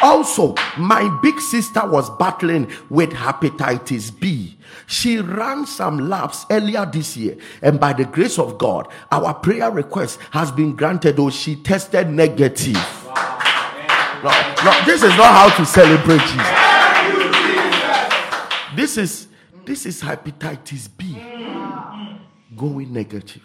Also, 0.02 0.56
my 0.78 1.08
big 1.22 1.40
sister 1.40 1.86
was 1.88 2.10
battling 2.18 2.72
with 2.90 3.12
hepatitis 3.12 4.18
B. 4.20 4.58
She 4.88 5.18
ran 5.18 5.66
some 5.66 6.10
labs 6.10 6.46
earlier 6.52 6.86
this 6.86 7.18
year, 7.18 7.38
and 7.62 7.80
by 7.80 7.94
the 7.94 8.06
grace 8.06 8.38
of 8.38 8.58
God, 8.58 8.88
our 9.12 9.34
prayer 9.34 9.72
request 9.72 10.20
has 10.32 10.52
been 10.52 10.76
granted, 10.76 11.18
though 11.18 11.30
she 11.30 11.56
tested 11.56 12.10
negative. 12.10 12.76
No, 14.24 14.32
no, 14.64 14.86
this 14.86 15.04
is 15.04 15.16
not 15.18 15.32
how 15.34 15.56
to 15.56 15.66
celebrate 15.66 16.22
Jesus. 16.22 16.66
This 18.76 18.98
is 18.98 19.28
this 19.66 19.86
is 19.86 20.02
hepatitis 20.02 20.90
B 20.98 21.16
going 22.56 22.92
negative. 22.94 23.42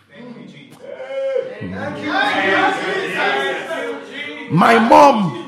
My 4.51 4.78
mom, 4.78 5.39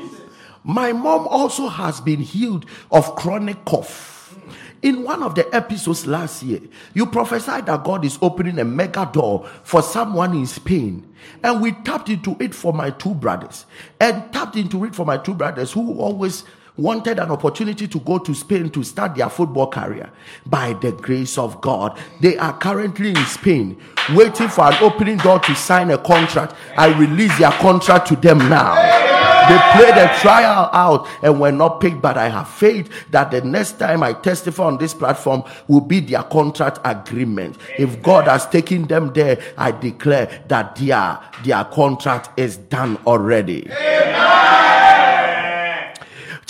my 0.63 0.93
mom 0.93 1.27
also 1.27 1.67
has 1.67 1.99
been 1.99 2.19
healed 2.19 2.65
of 2.91 3.15
chronic 3.15 3.63
cough. 3.65 4.37
In 4.81 5.03
one 5.03 5.23
of 5.23 5.35
the 5.35 5.53
episodes 5.55 6.05
last 6.05 6.43
year, 6.43 6.59
you 6.93 7.05
prophesied 7.05 7.67
that 7.67 7.85
God 7.85 8.03
is 8.03 8.19
opening 8.21 8.59
a 8.59 8.65
mega 8.65 9.09
door 9.11 9.47
for 9.63 9.81
someone 9.81 10.33
in 10.33 10.45
Spain. 10.45 11.07
And 11.41 11.61
we 11.61 11.71
tapped 11.71 12.09
into 12.09 12.35
it 12.41 12.53
for 12.53 12.73
my 12.73 12.89
two 12.89 13.13
brothers. 13.13 13.65
And 14.01 14.31
tapped 14.33 14.57
into 14.57 14.83
it 14.83 14.93
for 14.93 15.05
my 15.05 15.17
two 15.17 15.35
brothers 15.35 15.71
who 15.71 15.97
always 15.97 16.43
wanted 16.75 17.19
an 17.19 17.31
opportunity 17.31 17.87
to 17.87 17.99
go 17.99 18.17
to 18.17 18.33
Spain 18.33 18.69
to 18.71 18.83
start 18.83 19.15
their 19.15 19.29
football 19.29 19.67
career. 19.67 20.11
By 20.45 20.73
the 20.73 20.91
grace 20.91 21.37
of 21.37 21.61
God, 21.61 21.97
they 22.19 22.37
are 22.37 22.57
currently 22.57 23.11
in 23.11 23.25
Spain 23.25 23.79
waiting 24.13 24.49
for 24.49 24.65
an 24.65 24.75
opening 24.81 25.17
door 25.17 25.39
to 25.39 25.55
sign 25.55 25.91
a 25.91 25.97
contract. 25.97 26.55
I 26.77 26.97
release 26.99 27.37
their 27.37 27.51
contract 27.51 28.07
to 28.09 28.17
them 28.17 28.37
now. 28.37 29.12
They 29.49 29.59
played 29.73 29.97
a 29.97 30.17
trial 30.19 30.69
out 30.71 31.07
and 31.21 31.39
were 31.39 31.51
not 31.51 31.81
picked, 31.81 32.01
but 32.01 32.17
I 32.17 32.29
have 32.29 32.49
faith 32.49 32.89
that 33.11 33.31
the 33.31 33.41
next 33.41 33.79
time 33.79 34.03
I 34.03 34.13
testify 34.13 34.65
on 34.65 34.77
this 34.77 34.93
platform 34.93 35.43
will 35.67 35.81
be 35.81 35.99
their 35.99 36.23
contract 36.23 36.79
agreement. 36.83 37.57
If 37.77 38.01
God 38.01 38.25
has 38.27 38.47
taken 38.47 38.87
them 38.87 39.11
there, 39.13 39.41
I 39.57 39.71
declare 39.71 40.43
that 40.47 40.75
their, 40.77 41.19
their 41.43 41.63
contract 41.65 42.39
is 42.39 42.57
done 42.57 42.97
already. 43.05 43.69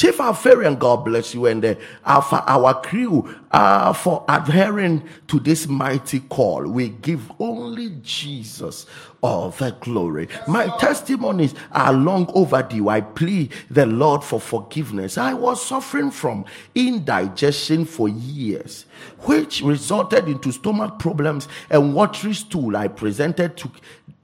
Chief 0.04 0.20
Alpharian, 0.20 0.76
God 0.76 1.06
bless 1.06 1.34
you, 1.34 1.46
and 1.46 1.64
uh, 1.64 1.76
our, 2.06 2.44
our 2.46 2.82
crew 2.82 3.34
uh, 3.52 3.94
for 3.94 4.26
adhering 4.28 5.02
to 5.28 5.40
this 5.40 5.66
mighty 5.66 6.20
call. 6.20 6.68
We 6.68 6.90
give 6.90 7.32
only 7.40 7.90
Jesus 8.02 8.86
all 9.22 9.52
the 9.52 9.72
glory. 9.80 10.28
My 10.46 10.68
testimonies 10.78 11.56
are 11.72 11.94
long 11.94 12.30
overdue. 12.36 12.90
I 12.90 13.00
plead 13.00 13.54
the 13.70 13.86
Lord 13.86 14.26
for 14.26 14.42
forgiveness. 14.42 15.18
I 15.18 15.34
was 15.36 15.66
suffering 15.66 16.12
from 16.12 16.44
indigestion 16.76 17.86
for 17.86 18.10
years, 18.10 18.86
which 19.20 19.62
resulted 19.62 20.28
into 20.28 20.52
stomach 20.52 21.00
problems 21.00 21.48
and 21.70 21.96
watery 21.96 22.34
stool. 22.34 22.76
I 22.76 22.90
presented 22.90 23.56
to 23.56 23.72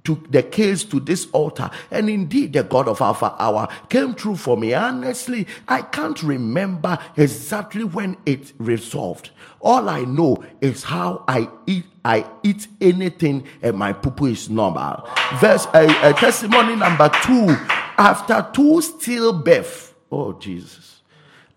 took 0.04 0.32
the 0.32 0.43
case 0.43 0.84
to 0.86 1.00
this 1.00 1.28
altar, 1.32 1.70
and 1.91 2.10
indeed 2.10 2.54
the 2.54 2.64
God 2.64 2.88
of 2.88 3.02
Alpha 3.02 3.36
Hour 3.38 3.68
came 3.89 4.14
through 4.14 4.38
for 4.38 4.58
me. 4.58 4.74
Honestly, 4.74 5.47
I 5.68 5.82
can't 5.82 6.22
remember 6.24 6.97
exactly 7.18 7.84
when 7.84 8.18
it 8.26 8.54
resolved. 8.58 9.32
All 9.62 9.89
I 9.89 10.02
know 10.02 10.43
is 10.62 10.84
how 10.84 11.24
I 11.28 11.50
eat. 11.68 11.86
I 12.06 12.26
eat 12.43 12.68
anything, 12.80 13.45
and 13.62 13.78
my 13.78 13.91
poo 13.93 14.26
is 14.26 14.50
normal. 14.50 15.08
Verse 15.36 15.68
uh, 15.68 15.93
uh, 16.02 16.14
testimony 16.14 16.76
number 16.76 17.10
two. 17.24 17.56
After 17.97 18.47
two 18.54 18.80
stillbirth, 18.80 19.91
oh 20.10 20.34
Jesus, 20.34 21.02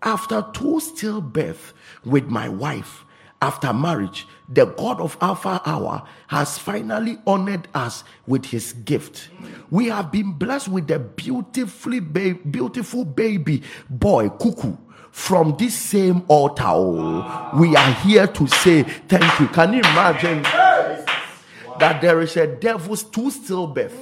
after 0.01 0.45
two 0.53 0.81
stillbirth 0.81 1.71
with 2.03 2.25
my 2.25 2.49
wife, 2.49 3.05
after 3.41 3.73
marriage, 3.73 4.27
the 4.49 4.65
God 4.65 4.99
of 4.99 5.17
Alpha 5.21 5.61
Hour 5.65 6.03
has 6.27 6.57
finally 6.57 7.17
honored 7.25 7.67
us 7.73 8.03
with 8.27 8.45
his 8.45 8.73
gift. 8.73 9.29
We 9.69 9.87
have 9.87 10.11
been 10.11 10.33
blessed 10.33 10.67
with 10.69 10.89
a 10.91 10.99
beautifully 10.99 11.99
ba- 11.99 12.35
beautiful 12.35 13.05
baby 13.05 13.63
boy, 13.89 14.29
Cuckoo. 14.29 14.77
From 15.11 15.55
this 15.57 15.75
same 15.75 16.23
altar, 16.27 16.63
oh, 16.65 17.51
we 17.59 17.75
are 17.75 17.93
here 17.93 18.25
to 18.25 18.47
say 18.47 18.81
thank 18.83 19.39
you. 19.39 19.47
Can 19.47 19.73
you 19.73 19.79
imagine 19.79 20.41
that 21.79 22.01
there 22.01 22.19
is 22.21 22.35
a 22.35 22.47
devil's 22.47 23.03
two 23.03 23.29
stillbirth? 23.29 23.93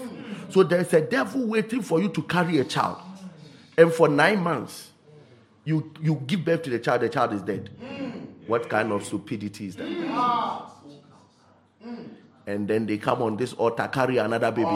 So 0.50 0.64
there's 0.64 0.94
a 0.94 1.02
devil 1.02 1.48
waiting 1.48 1.82
for 1.82 2.02
you 2.02 2.08
to 2.10 2.22
carry 2.24 2.60
a 2.60 2.64
child, 2.64 2.98
and 3.78 3.92
for 3.92 4.08
nine 4.08 4.40
months, 4.42 4.92
you 5.66 5.92
you 6.02 6.16
give 6.26 6.46
birth 6.46 6.64
to 6.64 6.70
the 6.70 6.80
child, 6.80 7.02
the 7.02 7.10
child 7.10 7.34
is 7.34 7.42
dead. 7.42 7.70
What 8.52 8.68
kind 8.68 8.92
of 8.92 9.06
stupidity 9.06 9.68
is 9.68 9.78
that? 9.78 9.88
And 12.46 12.68
then 12.68 12.86
they 12.86 12.98
come 12.98 13.22
on 13.22 13.38
this 13.38 13.54
altar, 13.54 13.88
carry 13.88 14.18
another 14.18 14.52
baby. 14.52 14.68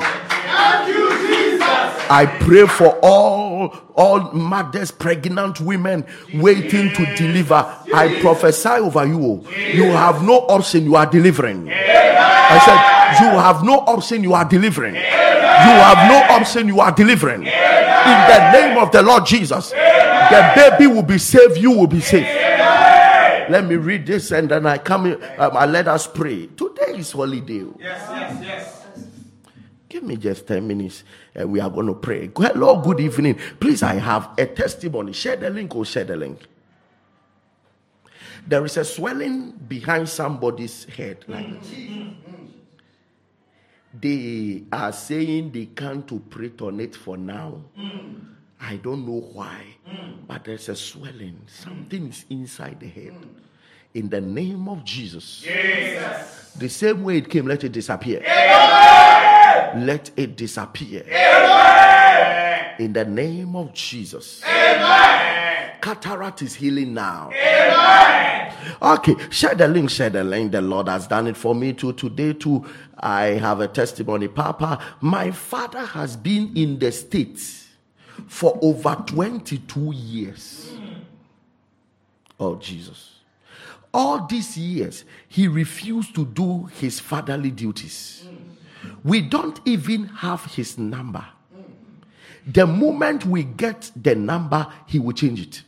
I 2.08 2.38
pray 2.40 2.68
for 2.68 2.98
all 3.04 3.76
all 3.98 4.32
mothers, 4.32 4.92
pregnant 4.92 5.60
women 5.60 6.06
waiting 6.36 6.94
to 6.94 7.16
deliver. 7.18 7.56
I 7.94 8.18
prophesy 8.22 8.70
over 8.70 9.06
you. 9.06 9.20
Oh. 9.22 9.50
You 9.50 9.92
have 9.92 10.24
no 10.24 10.46
option, 10.48 10.86
you 10.86 10.96
are 10.96 11.06
delivering. 11.06 11.70
I 11.70 12.60
said, 12.64 13.26
You 13.26 13.38
have 13.38 13.62
no 13.66 13.80
option, 13.80 14.24
you 14.24 14.34
are 14.36 14.46
delivering. 14.46 14.96
You 14.96 15.02
have 15.02 16.10
no 16.10 16.24
option, 16.34 16.70
you 16.70 16.80
are 16.80 16.94
delivering. 16.94 17.42
In 17.42 17.50
the 17.50 18.52
name 18.54 18.78
of 18.78 18.94
the 18.94 19.02
Lord 19.02 19.26
Jesus, 19.26 19.72
the 19.72 20.54
baby 20.56 20.88
will 20.88 21.04
be 21.04 21.18
saved, 21.18 21.58
you 21.58 21.72
will 21.72 21.88
be 21.88 22.00
saved. 22.00 22.45
Let 23.50 23.66
me 23.66 23.76
read 23.76 24.06
this 24.06 24.32
and 24.32 24.50
then 24.50 24.66
I 24.66 24.78
come. 24.78 25.06
Um, 25.38 25.58
I 25.58 25.66
let 25.66 25.88
us 25.88 26.08
pray. 26.08 26.48
Today 26.48 26.98
is 26.98 27.12
holiday. 27.12 27.66
Yes, 27.80 28.08
yes, 28.10 28.44
yes. 28.44 28.86
Give 29.88 30.04
me 30.04 30.18
just 30.18 30.48
10 30.48 30.68
minutes 30.68 31.04
and 31.34 31.52
we 31.52 31.60
are 31.60 31.70
going 31.70 31.88
to 31.88 31.94
pray. 31.94 32.30
Hello, 32.36 32.82
good 32.82 33.00
evening. 33.00 33.40
Please, 33.60 33.82
I 33.84 33.96
have 33.96 34.30
a 34.38 34.46
testimony. 34.46 35.14
Share 35.14 35.38
the 35.38 35.50
link 35.50 35.76
or 35.76 35.86
share 35.86 36.04
the 36.04 36.18
link. 36.18 36.40
There 38.48 38.64
is 38.66 38.78
a 38.78 38.84
swelling 38.86 39.52
behind 39.52 40.10
somebody's 40.10 40.84
head 40.86 41.24
like 41.28 41.62
this. 41.62 41.78
They 44.00 44.64
are 44.72 44.92
saying 44.92 45.52
they 45.52 45.68
can't 45.68 46.12
operate 46.12 46.62
on 46.62 46.80
it 46.80 46.96
for 46.96 47.18
now. 47.18 47.62
I 48.60 48.78
don't 48.78 49.06
know 49.06 49.28
why, 49.34 49.62
but 50.28 50.44
there's 50.44 50.70
a 50.70 50.76
swelling. 50.76 51.40
Something 51.48 52.08
is 52.08 52.26
inside 52.30 52.80
the 52.80 52.88
head. 52.88 53.14
In 53.94 54.10
the 54.10 54.22
name 54.22 54.68
of 54.68 54.84
Jesus. 54.84 55.42
Jesus. 55.42 56.54
The 56.58 56.70
same 56.70 57.04
way 57.04 57.18
it 57.18 57.30
came, 57.30 57.48
let 57.48 57.64
it 57.64 57.72
disappear. 57.72 58.22
Let 59.76 60.12
it 60.16 60.36
disappear. 60.36 61.02
In 62.80 62.94
the 62.94 63.06
name 63.06 63.56
of 63.56 63.74
Jesus. 63.74 64.42
Cataract 65.82 66.42
is 66.42 66.56
healing 66.56 66.94
now. 66.94 67.30
Okay, 68.82 69.16
share 69.30 69.54
the 69.54 69.68
link, 69.68 69.90
share 69.90 70.10
the 70.10 70.24
link. 70.24 70.52
The 70.52 70.62
Lord 70.62 70.88
has 70.88 71.08
done 71.08 71.28
it 71.28 71.38
for 71.38 71.54
me 71.54 71.74
too. 71.74 71.94
Today, 71.94 72.34
too, 72.34 72.66
I 73.00 73.26
have 73.26 73.60
a 73.60 73.68
testimony. 73.68 74.28
Papa, 74.28 74.84
my 75.02 75.32
father 75.32 75.86
has 75.86 76.18
been 76.18 76.52
in 76.56 76.80
the 76.80 76.92
States 76.92 77.65
for 78.28 78.58
over 78.62 79.04
22 79.08 79.94
years. 79.94 80.72
Oh, 82.40 82.56
Jesus. 82.56 83.12
All 83.94 84.26
these 84.28 84.58
years, 84.58 85.06
he 85.28 85.48
refused 85.48 86.16
to 86.16 86.26
do 86.26 86.66
his 86.66 87.00
fatherly 87.00 87.52
duties. 87.52 88.28
We 89.04 89.22
don't 89.22 89.60
even 89.66 90.06
have 90.08 90.44
his 90.46 90.78
number. 90.78 91.26
The 92.46 92.68
moment 92.68 93.26
we 93.26 93.44
get 93.44 93.92
the 93.96 94.16
number, 94.16 94.68
he 94.86 95.00
will 95.00 95.14
change 95.14 95.42
it. 95.42 95.64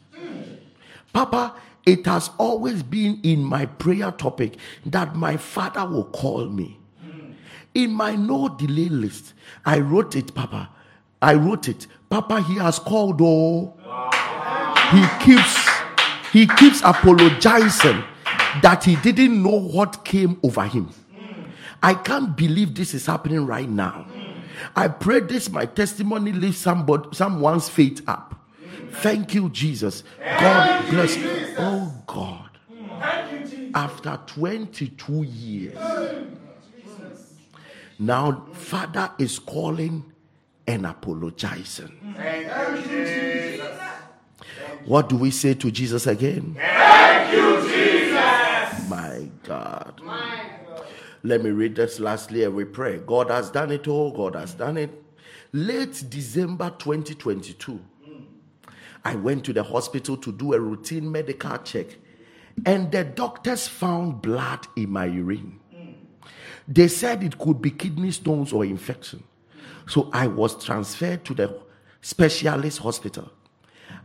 Papa, 1.14 1.56
it 1.86 2.06
has 2.06 2.30
always 2.38 2.84
been 2.84 3.20
in 3.24 3.44
my 3.44 3.66
prayer 3.66 4.12
topic 4.12 4.58
that 4.86 5.16
my 5.16 5.38
father 5.38 5.86
will 5.86 6.04
call 6.04 6.48
me. 6.48 6.78
In 7.74 7.92
my 7.92 8.16
no 8.16 8.50
delay 8.50 8.90
list, 8.90 9.34
I 9.66 9.80
wrote 9.80 10.16
it, 10.16 10.36
Papa. 10.36 10.70
I 11.22 11.34
wrote 11.34 11.68
it. 11.68 11.88
Papa, 12.10 12.42
he 12.42 12.56
has 12.56 12.80
called, 12.80 13.20
oh. 13.22 13.74
He 14.92 15.06
keeps 15.26 15.68
he 16.32 16.48
keeps 16.48 16.82
apologizing 16.82 18.04
that 18.62 18.84
he 18.86 18.96
didn't 18.98 19.42
know 19.42 19.60
what 19.60 20.06
came 20.06 20.40
over 20.44 20.66
him. 20.66 20.90
I 21.84 21.94
can't 21.94 22.36
believe 22.36 22.76
this 22.76 22.94
is 22.94 23.06
happening 23.06 23.46
right 23.46 23.70
now. 23.70 24.06
I 24.76 24.88
pray 24.88 25.20
this 25.22 25.50
my 25.50 25.66
testimony 25.66 26.32
lifts 26.32 26.62
somebody 26.62 27.10
someone's 27.12 27.70
faith 27.70 28.02
up. 28.08 28.36
Thank 28.92 29.34
you, 29.34 29.50
Jesus. 29.50 30.04
God 30.40 30.90
bless. 30.90 31.18
Oh 31.58 31.94
God. 32.08 32.50
After 33.74 34.20
22 34.28 35.24
years. 35.24 35.78
Now, 38.00 38.46
Father 38.54 39.12
is 39.18 39.40
calling 39.40 40.04
and 40.68 40.86
apologizing. 40.86 41.92
What 44.86 45.10
do 45.10 45.18
we 45.18 45.32
say 45.32 45.54
to 45.56 45.72
Jesus 45.72 46.08
again? 46.08 46.56
Thank 46.58 47.34
you, 47.34 47.70
Jesus. 47.70 48.90
My 48.90 49.30
God. 49.44 50.02
Let 51.24 51.44
me 51.44 51.50
read 51.50 51.76
this 51.76 52.00
lastly 52.00 52.44
and 52.44 52.56
we 52.56 52.64
pray. 52.64 52.98
God 53.00 53.30
has 53.30 53.50
done 53.50 53.72
it 53.72 53.88
all. 53.88 54.12
God 54.12 54.36
has 54.36 54.54
done 54.54 54.78
it. 54.78 55.04
Late 55.54 56.04
December 56.10 56.74
2022, 56.78 57.80
I 59.04 59.16
went 59.16 59.46
to 59.46 59.54
the 59.54 59.64
hospital 59.64 60.18
to 60.18 60.32
do 60.32 60.54
a 60.54 60.60
routine 60.60 61.10
medical 61.12 61.58
check, 61.60 61.88
and 62.66 62.92
the 62.92 63.04
doctors 63.06 63.68
found 63.68 64.22
blood 64.22 64.68
in 64.76 64.90
my 64.90 65.06
urine. 65.06 65.60
Mm. 65.74 65.94
They 66.68 66.90
said 66.90 67.24
it 67.24 67.38
could 67.38 67.62
be 67.62 67.72
kidney 67.72 68.12
stones 68.12 68.52
or 68.52 68.66
infection. 68.66 69.24
So 69.88 70.10
I 70.14 70.28
was 70.28 70.64
transferred 70.64 71.24
to 71.26 71.34
the 71.34 71.60
specialist 72.02 72.80
hospital. 72.80 73.32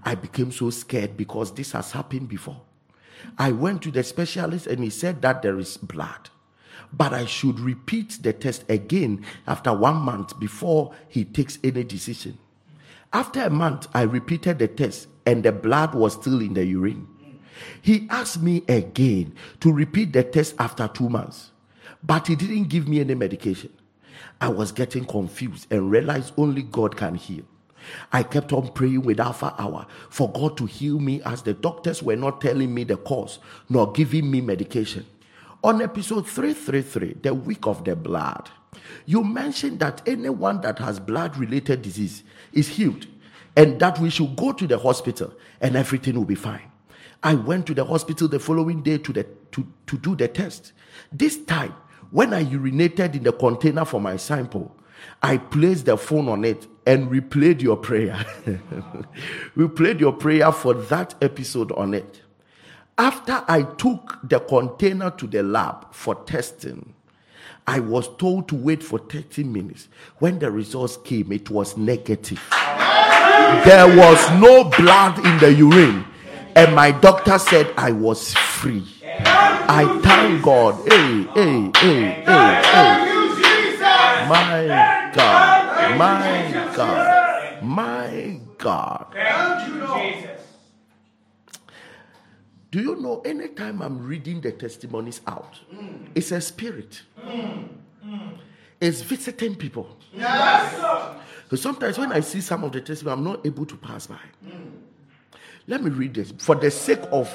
I 0.04 0.14
became 0.14 0.52
so 0.52 0.70
scared 0.70 1.16
because 1.16 1.52
this 1.52 1.72
has 1.72 1.92
happened 1.92 2.28
before. 2.28 2.60
I 3.38 3.52
went 3.52 3.82
to 3.82 3.90
the 3.90 4.02
specialist 4.02 4.66
and 4.66 4.82
he 4.82 4.90
said 4.90 5.22
that 5.22 5.42
there 5.42 5.58
is 5.58 5.76
blood, 5.76 6.30
but 6.92 7.12
I 7.12 7.26
should 7.26 7.60
repeat 7.60 8.18
the 8.22 8.32
test 8.32 8.64
again 8.68 9.24
after 9.46 9.72
one 9.72 9.96
month 9.96 10.38
before 10.40 10.94
he 11.08 11.24
takes 11.24 11.58
any 11.62 11.84
decision. 11.84 12.38
After 13.12 13.42
a 13.42 13.50
month, 13.50 13.88
I 13.94 14.02
repeated 14.02 14.58
the 14.58 14.68
test 14.68 15.08
and 15.26 15.42
the 15.42 15.52
blood 15.52 15.94
was 15.94 16.14
still 16.14 16.40
in 16.40 16.54
the 16.54 16.64
urine. 16.64 17.06
He 17.80 18.08
asked 18.10 18.42
me 18.42 18.64
again 18.68 19.34
to 19.60 19.72
repeat 19.72 20.12
the 20.12 20.24
test 20.24 20.54
after 20.58 20.88
two 20.88 21.08
months, 21.08 21.50
but 22.02 22.26
he 22.26 22.34
didn't 22.34 22.64
give 22.64 22.88
me 22.88 23.00
any 23.00 23.14
medication. 23.14 23.70
I 24.42 24.48
was 24.48 24.72
getting 24.72 25.04
confused 25.04 25.68
and 25.70 25.88
realized 25.88 26.34
only 26.36 26.62
God 26.62 26.96
can 26.96 27.14
heal. 27.14 27.44
I 28.12 28.24
kept 28.24 28.52
on 28.52 28.72
praying 28.72 29.02
with 29.02 29.20
Alpha 29.20 29.54
Hour 29.56 29.86
for 30.10 30.32
God 30.32 30.56
to 30.56 30.66
heal 30.66 30.98
me 30.98 31.22
as 31.22 31.42
the 31.42 31.54
doctors 31.54 32.02
were 32.02 32.16
not 32.16 32.40
telling 32.40 32.74
me 32.74 32.82
the 32.82 32.96
cause 32.96 33.38
nor 33.68 33.92
giving 33.92 34.28
me 34.28 34.40
medication. 34.40 35.06
On 35.62 35.80
episode 35.80 36.26
333, 36.26 37.18
the 37.22 37.32
week 37.32 37.68
of 37.68 37.84
the 37.84 37.94
blood, 37.94 38.50
you 39.06 39.22
mentioned 39.22 39.78
that 39.78 40.02
anyone 40.08 40.60
that 40.62 40.80
has 40.80 40.98
blood 40.98 41.36
related 41.36 41.82
disease 41.82 42.24
is 42.52 42.66
healed 42.66 43.06
and 43.56 43.78
that 43.78 44.00
we 44.00 44.10
should 44.10 44.34
go 44.34 44.52
to 44.52 44.66
the 44.66 44.76
hospital 44.78 45.32
and 45.60 45.76
everything 45.76 46.16
will 46.16 46.24
be 46.24 46.34
fine. 46.34 46.68
I 47.22 47.36
went 47.36 47.66
to 47.66 47.74
the 47.74 47.84
hospital 47.84 48.26
the 48.26 48.40
following 48.40 48.82
day 48.82 48.98
to, 48.98 49.12
the, 49.12 49.24
to, 49.52 49.64
to 49.86 49.98
do 49.98 50.16
the 50.16 50.26
test. 50.26 50.72
This 51.12 51.44
time, 51.44 51.76
when 52.12 52.34
I 52.34 52.44
urinated 52.44 53.14
in 53.14 53.22
the 53.22 53.32
container 53.32 53.84
for 53.86 54.00
my 54.00 54.16
sample, 54.16 54.76
I 55.22 55.38
placed 55.38 55.86
the 55.86 55.96
phone 55.96 56.28
on 56.28 56.44
it 56.44 56.66
and 56.86 57.10
replayed 57.10 57.62
your 57.62 57.76
prayer. 57.76 58.24
we 59.56 59.66
played 59.68 59.98
your 59.98 60.12
prayer 60.12 60.52
for 60.52 60.74
that 60.74 61.14
episode 61.22 61.72
on 61.72 61.94
it. 61.94 62.20
After 62.98 63.42
I 63.48 63.62
took 63.62 64.18
the 64.24 64.40
container 64.40 65.10
to 65.12 65.26
the 65.26 65.42
lab 65.42 65.92
for 65.94 66.14
testing, 66.14 66.94
I 67.66 67.80
was 67.80 68.14
told 68.16 68.48
to 68.48 68.56
wait 68.56 68.82
for 68.82 68.98
30 68.98 69.44
minutes. 69.44 69.88
When 70.18 70.38
the 70.38 70.50
results 70.50 70.98
came, 70.98 71.32
it 71.32 71.48
was 71.48 71.78
negative. 71.78 72.42
There 73.64 73.96
was 73.96 74.30
no 74.40 74.64
blood 74.64 75.18
in 75.24 75.38
the 75.38 75.52
urine, 75.52 76.04
and 76.54 76.74
my 76.74 76.90
doctor 76.90 77.38
said 77.38 77.72
I 77.78 77.92
was 77.92 78.34
free. 78.34 78.86
I 79.68 80.00
thank 80.02 80.42
God. 80.42 80.74
Hey, 80.88 81.22
hey, 81.34 81.70
hey, 81.76 82.02
hey, 82.24 82.62
hey. 82.62 83.12
My 84.28 85.10
God. 85.14 85.98
My 85.98 86.72
God. 86.76 87.62
My 87.62 88.40
God. 88.58 89.06
Do 92.70 92.80
you 92.80 92.96
know 92.96 93.20
anytime 93.20 93.82
I'm 93.82 94.06
reading 94.06 94.40
the 94.40 94.52
testimonies 94.52 95.20
out, 95.26 95.60
it's 96.14 96.32
a 96.32 96.40
spirit. 96.40 97.02
It's 98.80 99.02
visiting 99.02 99.54
people. 99.54 99.96
Yes. 100.12 100.74
So 101.50 101.56
sometimes 101.56 101.98
when 101.98 102.12
I 102.12 102.20
see 102.20 102.40
some 102.40 102.64
of 102.64 102.72
the 102.72 102.80
testimonies, 102.80 103.18
I'm 103.18 103.24
not 103.24 103.46
able 103.46 103.66
to 103.66 103.76
pass 103.76 104.06
by. 104.06 104.18
Let 105.66 105.82
me 105.84 105.90
read 105.90 106.14
this. 106.14 106.32
For 106.38 106.54
the 106.54 106.70
sake 106.70 107.02
of 107.12 107.30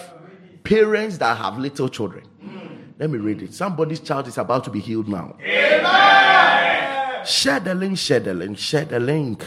parents 0.68 1.18
that 1.20 1.38
have 1.38 1.58
little 1.58 1.88
children. 1.88 2.26
Let 3.00 3.10
me 3.10 3.20
read 3.20 3.42
it. 3.42 3.54
Somebody's 3.54 4.02
child 4.02 4.28
is 4.28 4.38
about 4.38 4.66
to 4.66 4.70
be 4.70 4.82
healed 4.82 5.08
now. 5.08 5.38
Share 7.26 7.60
the 7.60 7.74
link, 7.74 7.98
share 7.98 8.20
the 8.20 8.34
link, 8.34 8.58
share 8.58 8.86
the 8.86 9.00
link. 9.00 9.46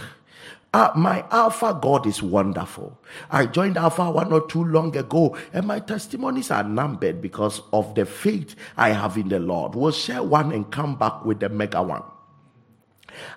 Uh, 0.72 0.90
my 0.94 1.24
Alpha 1.30 1.78
God 1.82 2.06
is 2.06 2.22
wonderful. 2.22 2.98
I 3.30 3.46
joined 3.46 3.76
Alpha 3.76 4.10
one 4.10 4.32
or 4.32 4.46
two 4.46 4.64
long 4.64 4.96
ago, 4.96 5.36
and 5.52 5.66
my 5.66 5.80
testimonies 5.80 6.50
are 6.50 6.62
numbered 6.62 7.20
because 7.20 7.60
of 7.72 7.94
the 7.94 8.06
faith 8.06 8.54
I 8.76 8.90
have 8.90 9.18
in 9.18 9.28
the 9.28 9.40
Lord. 9.40 9.74
We'll 9.74 9.90
share 9.90 10.22
one 10.22 10.52
and 10.52 10.70
come 10.70 10.94
back 10.96 11.24
with 11.24 11.40
the 11.40 11.48
mega 11.48 11.82
one. 11.82 12.04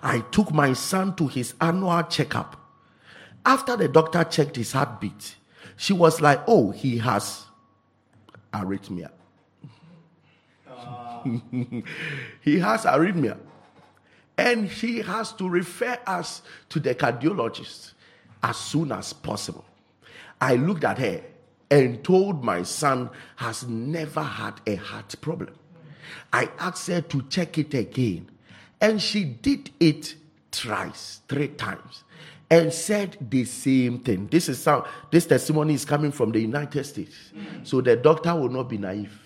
I 0.02 0.20
took 0.20 0.52
my 0.52 0.72
son 0.72 1.16
to 1.16 1.26
his 1.26 1.54
annual 1.60 2.04
checkup. 2.04 2.56
After 3.44 3.76
the 3.76 3.88
doctor 3.88 4.24
checked 4.24 4.56
his 4.56 4.72
heartbeat, 4.72 5.34
she 5.76 5.92
was 5.92 6.20
like, 6.20 6.40
Oh, 6.46 6.70
he 6.70 6.98
has 6.98 7.43
arrhythmia. 8.54 9.10
he 12.40 12.58
has 12.58 12.84
arrhythmia. 12.84 13.38
And 14.36 14.66
he 14.66 14.98
has 14.98 15.32
to 15.34 15.48
refer 15.48 15.98
us 16.06 16.42
to 16.68 16.80
the 16.80 16.94
cardiologist 16.94 17.92
as 18.42 18.56
soon 18.56 18.92
as 18.92 19.12
possible. 19.12 19.64
I 20.40 20.56
looked 20.56 20.84
at 20.84 20.98
her 20.98 21.22
and 21.70 22.02
told 22.04 22.44
my 22.44 22.62
son 22.62 23.10
has 23.36 23.66
never 23.66 24.22
had 24.22 24.60
a 24.66 24.76
heart 24.76 25.14
problem. 25.20 25.54
I 26.32 26.50
asked 26.58 26.88
her 26.88 27.00
to 27.00 27.22
check 27.22 27.58
it 27.58 27.74
again, 27.74 28.30
and 28.80 29.00
she 29.00 29.24
did 29.24 29.70
it 29.80 30.16
thrice, 30.52 31.20
three 31.28 31.48
times, 31.48 32.03
and 32.54 32.72
said 32.72 33.16
the 33.20 33.44
same 33.44 33.98
thing. 33.98 34.28
This 34.28 34.48
is 34.48 34.64
how 34.64 34.86
this 35.10 35.26
testimony 35.26 35.74
is 35.74 35.84
coming 35.84 36.12
from 36.12 36.30
the 36.30 36.38
United 36.38 36.84
States, 36.84 37.32
so 37.64 37.80
the 37.80 37.96
doctor 37.96 38.32
will 38.32 38.48
not 38.48 38.68
be 38.68 38.78
naive. 38.78 39.18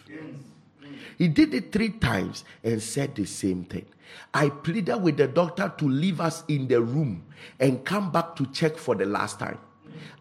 He 1.18 1.28
did 1.28 1.52
it 1.52 1.70
three 1.70 1.90
times 1.90 2.44
and 2.64 2.82
said 2.82 3.14
the 3.14 3.26
same 3.26 3.64
thing. 3.64 3.84
I 4.32 4.48
pleaded 4.48 4.96
with 5.02 5.18
the 5.18 5.26
doctor 5.26 5.70
to 5.76 5.84
leave 5.84 6.22
us 6.22 6.42
in 6.48 6.68
the 6.68 6.80
room 6.80 7.26
and 7.60 7.84
come 7.84 8.10
back 8.10 8.34
to 8.36 8.46
check 8.46 8.78
for 8.78 8.94
the 8.94 9.04
last 9.04 9.38
time. 9.38 9.58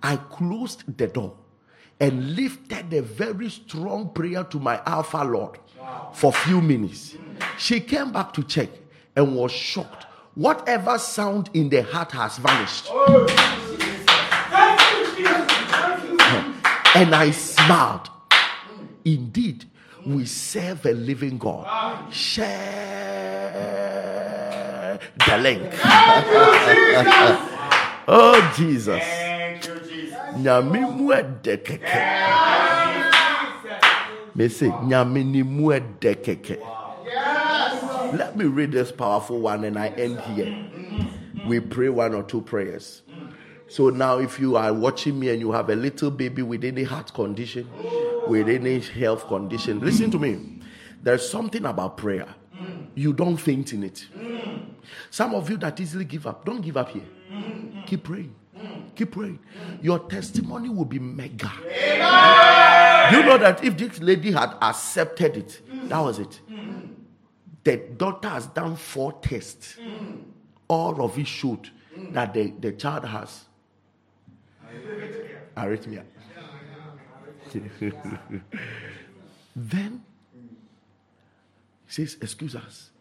I 0.03 0.17
closed 0.17 0.97
the 0.97 1.07
door 1.07 1.33
and 2.01 2.35
lifted 2.35 2.93
a 2.93 3.01
very 3.01 3.49
strong 3.49 4.09
prayer 4.09 4.43
to 4.43 4.59
my 4.59 4.81
Alpha 4.85 5.23
Lord 5.23 5.59
for 6.13 6.31
a 6.31 6.33
few 6.33 6.59
minutes. 6.59 7.15
She 7.57 7.79
came 7.79 8.11
back 8.11 8.33
to 8.33 8.43
check 8.43 8.69
and 9.15 9.33
was 9.33 9.53
shocked. 9.53 10.06
Whatever 10.37 10.99
sound 10.99 11.49
in 11.55 11.67
the 11.69 11.81
heart 11.81 12.11
has 12.11 12.37
vanished. 12.37 12.91
And 16.93 17.15
I 17.15 17.31
smiled. 17.31 18.11
Indeed, 19.03 19.65
we 20.05 20.27
serve 20.27 20.85
a 20.85 20.91
living 20.91 21.39
God. 21.39 22.13
Share 22.13 22.59
the 25.25 25.37
link. 25.39 25.73
Oh, 28.09 28.39
Jesus. 28.55 29.03
Thank 29.03 29.67
you, 29.67 29.79
Jesus. 29.79 30.17
Nyame 30.37 30.79
mu 30.95 31.11
ɛdɛ 31.11 31.57
kɛkɛ. 31.59 31.99
Me 34.33 34.47
say, 34.47 34.69
Nyame 34.69 35.43
mu 35.43 35.71
ɛdɛ 35.73 36.15
kɛkɛ. 36.23 36.86
Let 38.13 38.37
me 38.37 38.45
read 38.45 38.71
this 38.71 38.91
powerful 38.91 39.39
one 39.39 39.63
and 39.63 39.77
I 39.77 39.87
end 39.89 40.19
here. 40.21 40.67
We 41.47 41.59
pray 41.59 41.89
one 41.89 42.13
or 42.13 42.23
two 42.23 42.41
prayers. 42.41 43.01
So 43.69 43.89
now, 43.89 44.19
if 44.19 44.39
you 44.39 44.55
are 44.55 44.73
watching 44.73 45.19
me 45.19 45.29
and 45.29 45.39
you 45.41 45.51
have 45.51 45.69
a 45.69 45.75
little 45.75 46.09
baby 46.09 46.41
with 46.41 46.63
any 46.63 46.83
heart 46.83 47.13
condition, 47.13 47.69
with 48.27 48.47
any 48.47 48.79
health 48.79 49.27
condition, 49.27 49.79
listen 49.81 50.09
to 50.11 50.19
me. 50.19 50.61
There's 51.03 51.29
something 51.29 51.65
about 51.65 51.97
prayer. 51.97 52.27
You 52.95 53.13
don't 53.13 53.37
faint 53.37 53.73
in 53.73 53.83
it. 53.83 54.07
Some 55.09 55.35
of 55.35 55.49
you 55.49 55.57
that 55.57 55.79
easily 55.79 56.05
give 56.05 56.25
up, 56.25 56.45
don't 56.45 56.61
give 56.61 56.77
up 56.77 56.89
here. 56.89 57.05
Keep 57.85 58.03
praying. 58.05 58.33
Keep 58.95 59.11
praying. 59.11 59.39
Your 59.81 59.99
testimony 59.99 60.69
will 60.69 60.85
be 60.85 60.99
mega. 60.99 61.51
You 63.11 63.23
know 63.23 63.37
that 63.37 63.63
if 63.63 63.77
this 63.77 63.99
lady 63.99 64.31
had 64.31 64.55
accepted 64.61 65.37
it, 65.37 65.61
that 65.89 65.99
was 65.99 66.19
it. 66.19 66.39
The 67.67 67.75
doctor 67.75 68.29
has 68.29 68.47
done 68.47 68.77
four 68.77 69.11
tests. 69.21 69.75
All 70.69 71.01
of 71.03 71.19
it 71.19 71.27
showed 71.27 71.69
that 72.11 72.33
the, 72.33 72.53
the 72.61 72.71
child 72.71 73.03
has 73.03 73.43
arrhythmia. 75.57 76.03
then 79.53 80.01
he 81.87 81.91
says, 81.91 82.15
Excuse 82.21 82.55
us. 82.55 82.91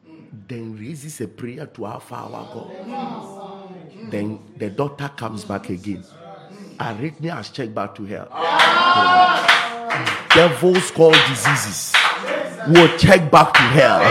Then 0.49 0.77
raises 0.77 1.21
a 1.21 1.29
prayer 1.29 1.67
to 1.67 1.85
our 1.85 2.01
Father 2.01 2.45
God. 2.53 4.11
Then 4.11 4.41
the 4.57 4.71
doctor 4.71 5.09
comes 5.17 5.45
back 5.45 5.71
again. 5.71 6.05
Arrhythmia 6.79 7.37
has 7.37 7.51
checked 7.51 7.73
back 7.73 7.95
to 7.95 8.05
hell. 8.05 8.29
Devils 10.35 10.91
called 10.91 11.17
diseases 11.29 11.95
will 12.69 12.97
check 12.99 13.31
back 13.31 13.53
to 13.55 13.61
hell. 13.61 14.03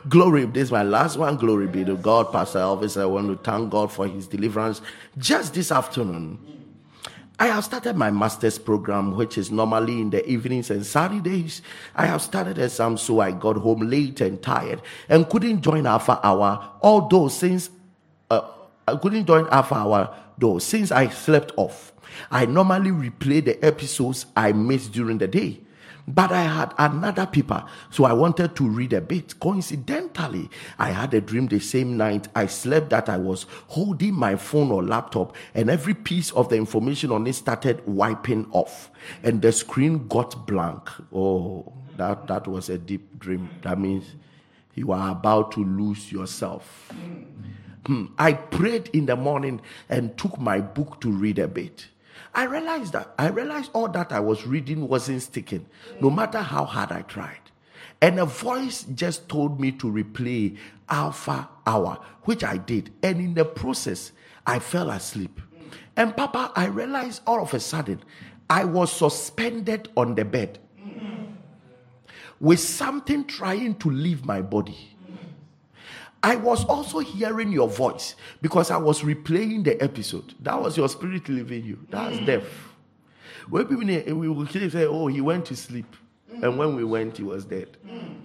glory, 0.08 0.44
this 0.46 0.64
is 0.64 0.72
my 0.72 0.82
last 0.82 1.16
one. 1.16 1.36
Glory 1.36 1.66
be 1.66 1.84
to 1.84 1.96
God, 1.96 2.32
Pastor 2.32 2.58
Elvis. 2.58 3.00
I 3.00 3.04
want 3.06 3.28
to 3.28 3.36
thank 3.50 3.70
God 3.70 3.92
for 3.92 4.06
his 4.06 4.26
deliverance. 4.26 4.80
Just 5.18 5.54
this 5.54 5.72
afternoon, 5.72 6.38
I 7.38 7.46
have 7.46 7.64
started 7.64 7.96
my 7.96 8.10
master's 8.10 8.58
program, 8.58 9.16
which 9.16 9.38
is 9.38 9.50
normally 9.50 10.00
in 10.00 10.10
the 10.10 10.28
evenings 10.28 10.70
and 10.70 10.84
Saturdays. 10.84 11.62
I 11.94 12.06
have 12.06 12.20
started 12.20 12.58
at 12.58 12.70
some, 12.70 12.98
so 12.98 13.20
I 13.20 13.32
got 13.32 13.56
home 13.56 13.80
late 13.88 14.20
and 14.20 14.42
tired 14.42 14.82
and 15.08 15.28
couldn't 15.28 15.62
join 15.62 15.86
Alpha 15.86 16.20
Hour. 16.22 16.70
Although 16.82 17.28
since 17.28 17.70
uh, 18.30 18.42
I 18.86 18.96
couldn't 18.96 19.26
join 19.26 19.48
Alpha 19.48 19.74
Hour 19.74 20.14
though 20.40 20.58
since 20.58 20.90
I 20.90 21.08
slept 21.08 21.52
off. 21.56 21.92
I 22.30 22.46
normally 22.46 22.90
replay 22.90 23.44
the 23.44 23.62
episodes 23.64 24.26
I 24.36 24.52
missed 24.52 24.92
during 24.92 25.18
the 25.18 25.28
day. 25.28 25.60
But 26.08 26.32
I 26.32 26.42
had 26.42 26.74
another 26.78 27.26
paper, 27.26 27.64
so 27.90 28.04
I 28.04 28.12
wanted 28.14 28.56
to 28.56 28.68
read 28.68 28.92
a 28.94 29.00
bit. 29.00 29.38
Coincidentally, 29.38 30.50
I 30.78 30.90
had 30.90 31.14
a 31.14 31.20
dream 31.20 31.46
the 31.46 31.60
same 31.60 31.96
night 31.96 32.26
I 32.34 32.46
slept 32.46 32.90
that 32.90 33.08
I 33.08 33.16
was 33.16 33.46
holding 33.68 34.14
my 34.14 34.34
phone 34.34 34.72
or 34.72 34.82
laptop, 34.82 35.36
and 35.54 35.70
every 35.70 35.94
piece 35.94 36.32
of 36.32 36.48
the 36.48 36.56
information 36.56 37.12
on 37.12 37.26
it 37.26 37.34
started 37.34 37.86
wiping 37.86 38.48
off, 38.50 38.90
and 39.22 39.40
the 39.40 39.52
screen 39.52 40.08
got 40.08 40.46
blank. 40.48 40.88
Oh, 41.12 41.72
that, 41.96 42.26
that 42.26 42.48
was 42.48 42.70
a 42.70 42.78
deep 42.78 43.18
dream. 43.20 43.48
That 43.62 43.78
means 43.78 44.04
you 44.74 44.90
are 44.90 45.12
about 45.12 45.52
to 45.52 45.64
lose 45.64 46.10
yourself. 46.10 46.92
Hmm. 47.86 48.06
I 48.18 48.34
prayed 48.34 48.90
in 48.92 49.06
the 49.06 49.16
morning 49.16 49.60
and 49.88 50.16
took 50.18 50.38
my 50.38 50.60
book 50.60 51.00
to 51.00 51.10
read 51.10 51.38
a 51.38 51.48
bit. 51.48 51.88
I 52.34 52.44
realized 52.44 52.92
that 52.92 53.14
I 53.18 53.28
realized 53.28 53.70
all 53.72 53.88
that 53.88 54.12
I 54.12 54.20
was 54.20 54.46
reading 54.46 54.86
wasn't 54.86 55.22
sticking, 55.22 55.66
no 56.00 56.10
matter 56.10 56.38
how 56.38 56.64
hard 56.64 56.92
I 56.92 57.02
tried. 57.02 57.38
And 58.00 58.18
a 58.20 58.24
voice 58.24 58.84
just 58.94 59.28
told 59.28 59.60
me 59.60 59.72
to 59.72 59.86
replay 59.86 60.56
Alpha 60.88 61.48
Hour, 61.66 61.98
which 62.24 62.44
I 62.44 62.56
did. 62.56 62.92
And 63.02 63.20
in 63.20 63.34
the 63.34 63.44
process, 63.44 64.12
I 64.46 64.58
fell 64.58 64.90
asleep. 64.90 65.40
And 65.96 66.16
Papa, 66.16 66.52
I 66.54 66.66
realized 66.66 67.22
all 67.26 67.42
of 67.42 67.52
a 67.52 67.60
sudden 67.60 68.00
I 68.48 68.64
was 68.64 68.92
suspended 68.92 69.88
on 69.96 70.14
the 70.14 70.24
bed 70.24 70.58
with 72.40 72.60
something 72.60 73.24
trying 73.26 73.74
to 73.76 73.90
leave 73.90 74.24
my 74.24 74.40
body. 74.40 74.96
I 76.22 76.36
was 76.36 76.64
also 76.66 76.98
hearing 76.98 77.50
your 77.50 77.68
voice 77.68 78.14
because 78.42 78.70
I 78.70 78.76
was 78.76 79.00
replaying 79.00 79.64
the 79.64 79.82
episode. 79.82 80.34
That 80.40 80.60
was 80.60 80.76
your 80.76 80.88
spirit 80.88 81.28
leaving 81.28 81.64
you. 81.64 81.78
That's 81.88 82.16
mm. 82.16 82.26
death. 82.26 82.44
When 83.48 83.66
people 83.66 84.18
we 84.18 84.28
will 84.28 84.46
say, 84.46 84.84
"Oh, 84.84 85.06
he 85.06 85.20
went 85.20 85.46
to 85.46 85.56
sleep," 85.56 85.96
and 86.30 86.42
mm. 86.42 86.56
when 86.56 86.76
we 86.76 86.84
went, 86.84 87.16
he 87.16 87.22
was 87.22 87.44
dead. 87.44 87.76
Mm. 87.86 88.16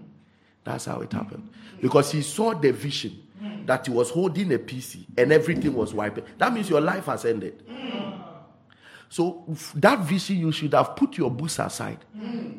That's 0.66 0.86
how 0.86 1.00
it 1.02 1.14
happened 1.14 1.50
because 1.82 2.12
he 2.12 2.22
saw 2.22 2.54
the 2.54 2.72
vision 2.72 3.22
that 3.66 3.86
he 3.86 3.93
was 3.93 4.10
holding 4.10 4.52
a 4.54 4.58
PC 4.58 5.06
and 5.18 5.32
everything 5.32 5.74
was 5.74 5.93
wiping. 5.93 6.24
That 6.38 6.54
means 6.54 6.70
your 6.70 6.82
life 6.82 7.06
has 7.06 7.26
ended. 7.26 7.64
So 9.10 9.46
that 9.76 10.00
vision, 10.00 10.38
you 10.38 10.52
should 10.52 10.74
have 10.74 10.96
put 10.96 11.18
your 11.18 11.30
books 11.30 11.60
aside 11.60 12.00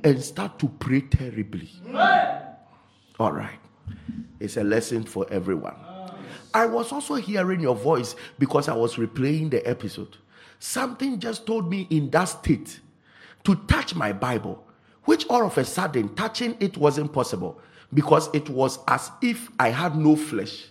and 0.05 0.23
start 0.23 0.59
to 0.61 0.69
pray 0.69 1.01
terribly. 1.01 1.71
All 3.19 3.33
right. 3.33 3.59
It's 4.41 4.57
a 4.57 4.65
lesson 4.65 5.05
for 5.05 5.27
everyone. 5.31 5.75
I 6.55 6.67
was 6.67 6.93
also 6.93 7.15
hearing 7.17 7.61
your 7.61 7.75
voice 7.75 8.17
because 8.39 8.69
I 8.69 8.75
was 8.75 8.97
replaying 8.97 9.51
the 9.51 9.67
episode. 9.69 10.17
Something 10.59 11.19
just 11.21 11.47
told 11.47 11.69
me 11.71 11.87
in 11.91 12.11
that 12.11 12.25
state 12.25 12.81
to 13.45 13.55
touch 13.67 13.95
my 13.95 14.13
Bible, 14.13 14.67
which 15.05 15.27
all 15.29 15.45
of 15.45 15.59
a 15.59 15.65
sudden 15.65 16.15
touching 16.15 16.57
it 16.61 16.77
wasn't 16.77 17.13
possible 17.13 17.61
because 17.93 18.29
it 18.35 18.49
was 18.49 18.79
as 18.89 19.11
if 19.23 19.51
I 19.61 19.69
had 19.69 19.97
no 19.97 20.17
flesh. 20.17 20.67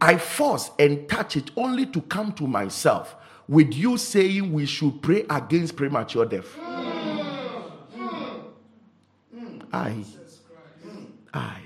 I 0.00 0.18
forced 0.18 0.72
and 0.78 1.08
touched 1.08 1.36
it 1.36 1.50
only 1.56 1.86
to 1.86 2.00
come 2.02 2.32
to 2.34 2.46
myself 2.46 3.16
with 3.48 3.72
you 3.72 3.96
saying 3.96 4.52
we 4.52 4.66
should 4.66 5.00
pray 5.02 5.24
against 5.30 5.76
premature 5.76 6.26
death. 6.26 6.46
Hmm. 6.54 8.00
Hmm. 8.00 8.40
Hmm. 9.38 9.58
I, 9.72 10.04
I. 11.32 11.65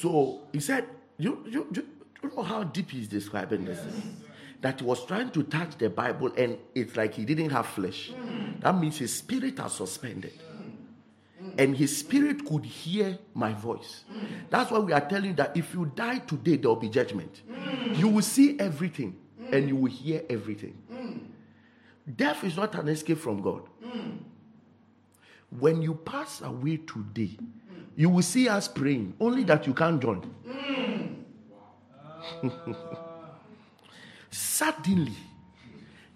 So 0.00 0.40
he 0.52 0.60
said, 0.60 0.86
you, 1.18 1.44
you, 1.46 1.66
you, 1.72 1.86
you 2.22 2.32
know 2.34 2.42
how 2.42 2.64
deep 2.64 2.90
he's 2.90 3.06
describing 3.06 3.66
this? 3.66 3.78
That 4.62 4.80
he 4.80 4.86
was 4.86 5.04
trying 5.04 5.30
to 5.30 5.42
touch 5.42 5.76
the 5.76 5.90
Bible 5.90 6.32
and 6.36 6.56
it's 6.74 6.96
like 6.96 7.14
he 7.14 7.24
didn't 7.26 7.50
have 7.50 7.66
flesh. 7.66 8.12
That 8.60 8.78
means 8.78 8.98
his 8.98 9.14
spirit 9.14 9.58
has 9.58 9.74
suspended. 9.74 10.32
And 11.58 11.76
his 11.76 11.98
spirit 11.98 12.46
could 12.46 12.64
hear 12.64 13.18
my 13.34 13.52
voice. 13.52 14.04
That's 14.48 14.70
why 14.70 14.78
we 14.78 14.92
are 14.92 15.00
telling 15.06 15.30
you 15.30 15.36
that 15.36 15.56
if 15.56 15.74
you 15.74 15.90
die 15.94 16.18
today, 16.20 16.56
there 16.56 16.70
will 16.70 16.76
be 16.76 16.88
judgment. 16.88 17.42
You 17.94 18.08
will 18.08 18.22
see 18.22 18.58
everything 18.58 19.16
and 19.52 19.68
you 19.68 19.76
will 19.76 19.90
hear 19.90 20.22
everything. 20.30 20.78
Death 22.16 22.42
is 22.44 22.56
not 22.56 22.74
an 22.74 22.88
escape 22.88 23.18
from 23.18 23.42
God. 23.42 23.62
Mm. 23.84 24.18
When 25.58 25.82
you 25.82 25.94
pass 25.94 26.40
away 26.40 26.78
today, 26.78 27.36
you 27.96 28.08
will 28.08 28.22
see 28.22 28.48
us 28.48 28.68
praying, 28.68 29.14
only 29.20 29.44
that 29.44 29.66
you 29.66 29.74
can't 29.74 30.00
join. 30.00 30.22
Mm. 30.46 31.16
Suddenly, 34.30 35.12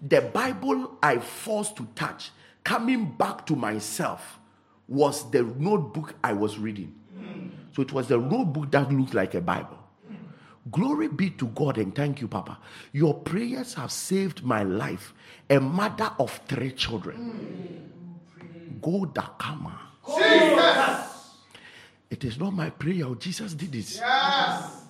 the 0.01 0.21
Bible 0.21 0.97
I 1.01 1.17
forced 1.19 1.75
to 1.77 1.87
touch, 1.95 2.31
coming 2.63 3.05
back 3.05 3.45
to 3.47 3.55
myself, 3.55 4.39
was 4.87 5.29
the 5.31 5.43
notebook 5.43 6.15
I 6.23 6.33
was 6.33 6.57
reading. 6.57 6.93
So 7.75 7.81
it 7.81 7.91
was 7.91 8.07
the 8.07 8.17
notebook 8.17 8.71
that 8.71 8.89
looked 8.91 9.13
like 9.13 9.33
a 9.33 9.41
Bible. 9.41 9.77
Glory 10.71 11.09
be 11.09 11.29
to 11.31 11.47
God 11.47 11.77
and 11.77 11.93
thank 11.93 12.21
you, 12.21 12.27
Papa. 12.27 12.57
Your 12.91 13.13
prayers 13.13 13.73
have 13.75 13.91
saved 13.91 14.43
my 14.43 14.63
life, 14.63 15.13
a 15.49 15.59
mother 15.59 16.11
of 16.17 16.41
three 16.47 16.71
children. 16.71 17.91
Mm. 18.39 18.81
Go 18.81 19.05
Dakama. 19.05 19.73
Jesus. 20.17 21.14
It 22.15 22.23
is 22.23 22.39
not 22.39 22.53
my 22.53 22.69
prayer. 22.69 23.13
Jesus 23.15 23.53
did 23.53 23.73
this. 23.73 23.97
Yes. 23.97 24.83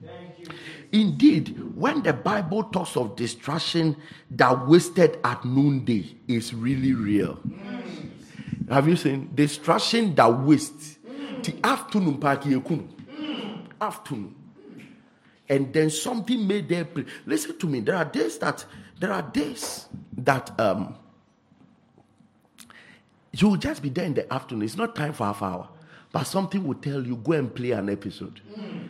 You, 0.00 0.48
Indeed, 0.90 1.54
when 1.74 2.02
the 2.02 2.14
Bible 2.14 2.64
talks 2.64 2.96
of 2.96 3.14
destruction 3.14 3.94
that 4.30 4.66
wasted 4.66 5.18
at 5.22 5.44
noonday, 5.44 6.16
is 6.26 6.54
really 6.54 6.94
real. 6.94 7.38
Have 8.70 8.88
you 8.88 8.96
seen 8.96 9.30
destruction 9.34 10.14
that 10.14 10.32
wastes? 10.32 10.96
The 11.42 11.54
afternoon 11.62 12.16
party, 12.16 12.54
afternoon, 13.78 14.34
and 15.50 15.72
then 15.74 15.90
something 15.90 16.46
made 16.46 16.70
them. 16.70 16.86
Pre- 16.86 17.04
Listen 17.26 17.58
to 17.58 17.66
me. 17.66 17.80
There 17.80 17.96
are 17.96 18.06
days 18.06 18.38
that 18.38 18.64
there 18.98 19.12
are 19.12 19.20
days 19.20 19.88
that 20.16 20.58
um 20.58 20.94
you 23.32 23.48
will 23.50 23.56
just 23.58 23.82
be 23.82 23.90
there 23.90 24.06
in 24.06 24.14
the 24.14 24.32
afternoon. 24.32 24.64
It's 24.64 24.76
not 24.76 24.96
time 24.96 25.12
for 25.12 25.24
Alpha 25.24 25.44
Hour. 25.44 25.68
But 26.16 26.24
something 26.24 26.66
will 26.66 26.76
tell 26.76 27.06
you 27.06 27.16
go 27.16 27.32
and 27.32 27.54
play 27.54 27.72
an 27.72 27.90
episode. 27.90 28.40
Hmm. 28.54 28.86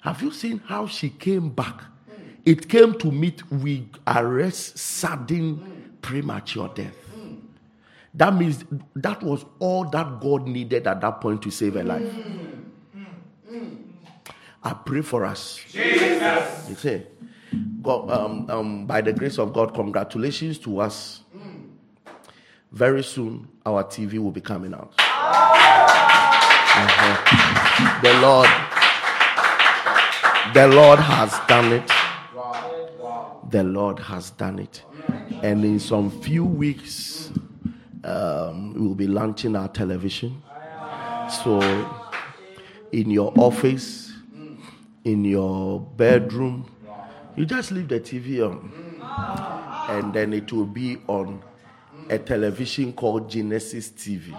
Have 0.00 0.22
you 0.22 0.30
seen 0.30 0.56
how 0.64 0.86
she 0.86 1.10
came 1.10 1.50
back? 1.50 1.82
Hmm. 1.82 2.22
It 2.46 2.66
came 2.66 2.98
to 2.98 3.12
meet 3.12 3.42
with 3.52 3.90
arrest, 4.06 4.78
sudden, 4.78 5.56
hmm. 5.56 5.90
premature 6.00 6.70
death. 6.74 6.96
That 8.14 8.34
means 8.34 8.64
that 8.96 9.22
was 9.22 9.44
all 9.58 9.84
that 9.90 10.18
God 10.22 10.48
needed 10.48 10.86
at 10.86 11.02
that 11.02 11.20
point 11.20 11.42
to 11.42 11.50
save 11.50 11.74
her 11.74 11.84
life. 11.84 12.10
I 14.64 14.72
pray 14.72 15.02
for 15.02 15.26
us. 15.26 15.60
Jesus. 15.68 16.68
You 16.70 16.74
see, 16.74 17.02
God, 17.82 18.10
um, 18.10 18.50
um, 18.50 18.86
by 18.86 19.02
the 19.02 19.12
grace 19.12 19.38
of 19.38 19.52
God, 19.52 19.74
congratulations 19.74 20.58
to 20.60 20.80
us. 20.80 21.20
Very 22.70 23.04
soon, 23.04 23.46
our 23.66 23.84
TV 23.84 24.18
will 24.18 24.30
be 24.30 24.40
coming 24.40 24.72
out. 24.72 24.94
Uh-huh. 26.74 28.00
The 28.00 28.14
Lord, 28.22 28.48
the 30.54 30.68
Lord 30.74 30.98
has 30.98 31.38
done 31.46 31.72
it. 31.72 31.90
The 33.50 33.62
Lord 33.62 33.98
has 33.98 34.30
done 34.30 34.58
it. 34.58 34.82
And 35.42 35.64
in 35.64 35.78
some 35.78 36.10
few 36.10 36.44
weeks, 36.46 37.30
um, 38.04 38.72
we'll 38.74 38.94
be 38.94 39.06
launching 39.06 39.54
our 39.54 39.68
television. 39.68 40.42
So, 41.44 41.60
in 42.90 43.10
your 43.10 43.32
office, 43.36 44.12
in 45.04 45.24
your 45.24 45.78
bedroom, 45.80 46.70
you 47.36 47.44
just 47.44 47.70
leave 47.70 47.88
the 47.88 48.00
TV 48.00 48.40
on. 48.40 48.72
And 49.90 50.14
then 50.14 50.32
it 50.32 50.50
will 50.52 50.66
be 50.66 50.98
on 51.06 51.42
a 52.08 52.18
television 52.18 52.92
called 52.92 53.28
Genesis 53.30 53.90
TV. 53.90 54.34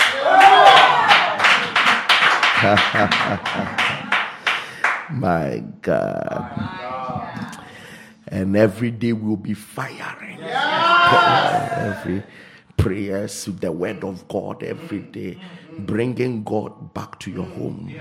My 5.12 5.62
God. 5.82 7.60
And 8.28 8.56
every 8.56 8.90
day 8.90 9.12
we'll 9.12 9.36
be 9.36 9.54
firing. 9.54 10.40
Every 10.40 12.24
prayers 12.78 13.44
to 13.44 13.52
the 13.52 13.70
word 13.70 14.06
of 14.06 14.26
God 14.30 14.64
every 14.64 15.02
day, 15.02 15.40
bringing 15.78 16.46
God 16.46 16.94
back 16.94 17.20
to 17.20 17.32
your 17.32 17.48
home. 17.48 17.94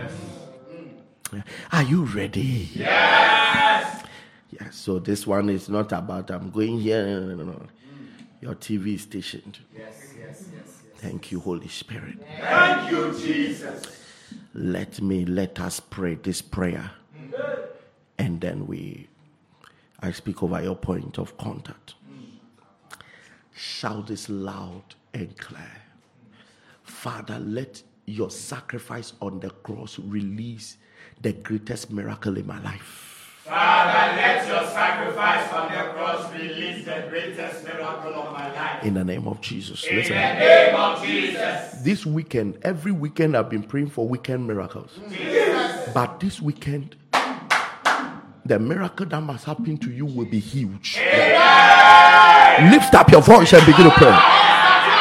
Are 1.73 1.83
you 1.83 2.05
ready? 2.05 2.71
Yes. 2.75 4.05
Yes. 4.51 4.77
So 4.77 5.01
this 5.01 5.27
one 5.27 5.49
is 5.49 5.69
not 5.69 5.91
about 5.91 6.31
I'm 6.31 6.51
going 6.51 6.79
here. 6.79 7.05
No, 7.05 7.21
no, 7.21 7.35
no, 7.35 7.45
no. 7.45 7.67
Your 8.41 8.55
TV 8.55 8.95
is 8.95 9.03
stationed. 9.03 9.59
Yes, 9.77 10.15
yes, 10.17 10.37
yes. 10.55 10.83
Thank 10.99 11.33
you, 11.33 11.41
Holy 11.41 11.69
Spirit. 11.69 12.19
Thank 12.39 12.93
you, 12.93 13.13
Jesus. 13.19 14.02
Let 14.55 15.01
me 15.01 15.25
let 15.25 15.61
us 15.61 15.81
pray 15.81 16.15
this 16.15 16.43
prayer. 16.43 16.91
And 18.19 18.41
then 18.41 18.67
we 18.67 19.09
I 20.01 20.11
speak 20.11 20.43
over 20.43 20.61
your 20.63 20.77
point 20.77 21.19
of 21.19 21.37
contact. 21.39 21.95
Shout 23.55 24.09
this 24.09 24.29
loud 24.29 24.83
and 25.15 25.37
clear. 25.39 25.71
Father, 26.83 27.39
let 27.39 27.83
your 28.07 28.31
sacrifice 28.31 29.13
on 29.21 29.39
the 29.41 29.51
cross 29.51 29.99
release 29.99 30.77
the 31.21 31.33
greatest 31.33 31.93
miracle 31.93 32.37
in 32.37 32.47
my 32.47 32.61
life. 32.63 33.12
Father, 33.45 34.17
let 34.17 34.47
your 34.47 34.65
sacrifice 34.69 35.53
on 35.53 35.73
the 35.73 35.93
cross 35.95 36.33
release 36.33 36.85
the 36.85 37.07
greatest 37.09 37.65
miracle 37.65 38.15
of 38.15 38.33
my 38.33 38.55
life. 38.55 38.85
In 38.85 38.95
the 38.95 39.03
name 39.03 39.27
of 39.27 39.41
Jesus. 39.41 39.85
In 39.85 39.97
the 39.97 40.09
name 40.11 40.77
of 40.77 41.05
Jesus. 41.05 41.73
This 41.83 42.07
weekend, 42.07 42.59
every 42.63 42.93
weekend 42.93 43.37
I've 43.37 43.51
been 43.51 43.65
praying 43.65 43.91
for 43.91 44.07
weekend 44.07 44.47
miracles. 44.47 44.97
Jesus. 45.11 45.93
But 45.93 46.21
this 46.21 46.41
weekend, 46.41 46.95
the 48.45 48.61
miracle 48.61 49.07
that 49.07 49.21
must 49.21 49.45
happen 49.45 49.77
to 49.79 49.91
you 49.91 50.07
will 50.07 50.27
be 50.27 50.39
huge. 50.39 50.99
Lift 52.71 52.95
up 52.95 53.11
your 53.11 53.23
voice 53.23 53.53
and 53.53 53.67
begin 53.67 53.87
to 53.87 53.91
pray. 53.91 54.17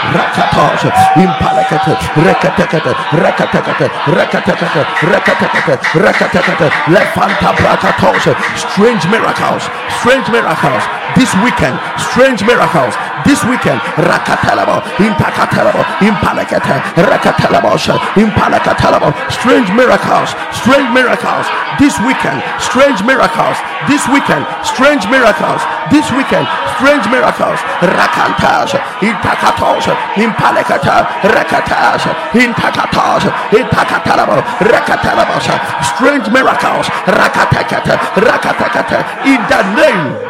Rakatos, 0.10 0.90
impalakata, 1.16 1.94
rekatakata, 2.16 2.92
rekatakata, 3.12 3.86
rekatakata, 4.08 4.82
rekatakata, 5.02 5.78
rekatakata, 5.94 6.68
lefanta 6.90 7.54
brakatos, 7.54 8.26
strange 8.58 9.08
miracles, 9.08 9.70
strange 10.02 10.28
miracles, 10.32 10.84
this 11.16 11.34
weekend, 11.46 11.78
strange 11.98 12.44
miracles, 12.44 12.96
this 13.26 13.44
weekend, 13.46 13.80
rakatalabo, 13.96 14.82
impakatalabo, 14.98 15.86
impalakata, 16.02 16.82
rakatalabo, 16.98 17.78
impalakatalabo, 18.18 19.14
strange 19.30 19.70
miracles, 19.74 20.34
strange 20.52 20.90
miracles, 20.90 21.46
this 21.78 22.00
weekend, 22.02 22.42
strange 22.60 23.04
miracles, 23.04 23.58
this 23.88 24.08
weekend, 24.10 24.46
strange 24.66 25.06
miracles, 25.08 25.62
this 25.92 26.10
weekend, 26.12 26.48
strange 26.76 27.06
miracles, 27.14 27.60
rakantas, 27.86 28.74
intakatos, 29.02 29.91
impalakata, 30.16 31.08
rakatas, 31.22 32.04
intakatos, 32.34 33.24
intakatalabo, 33.52 34.42
rakatalabo, 34.60 35.36
strange 35.84 36.30
miracles, 36.32 36.88
rakatakata, 37.06 37.96
rakatakata, 38.16 39.00
in 39.26 39.42
the 39.50 39.62
name 39.76 40.28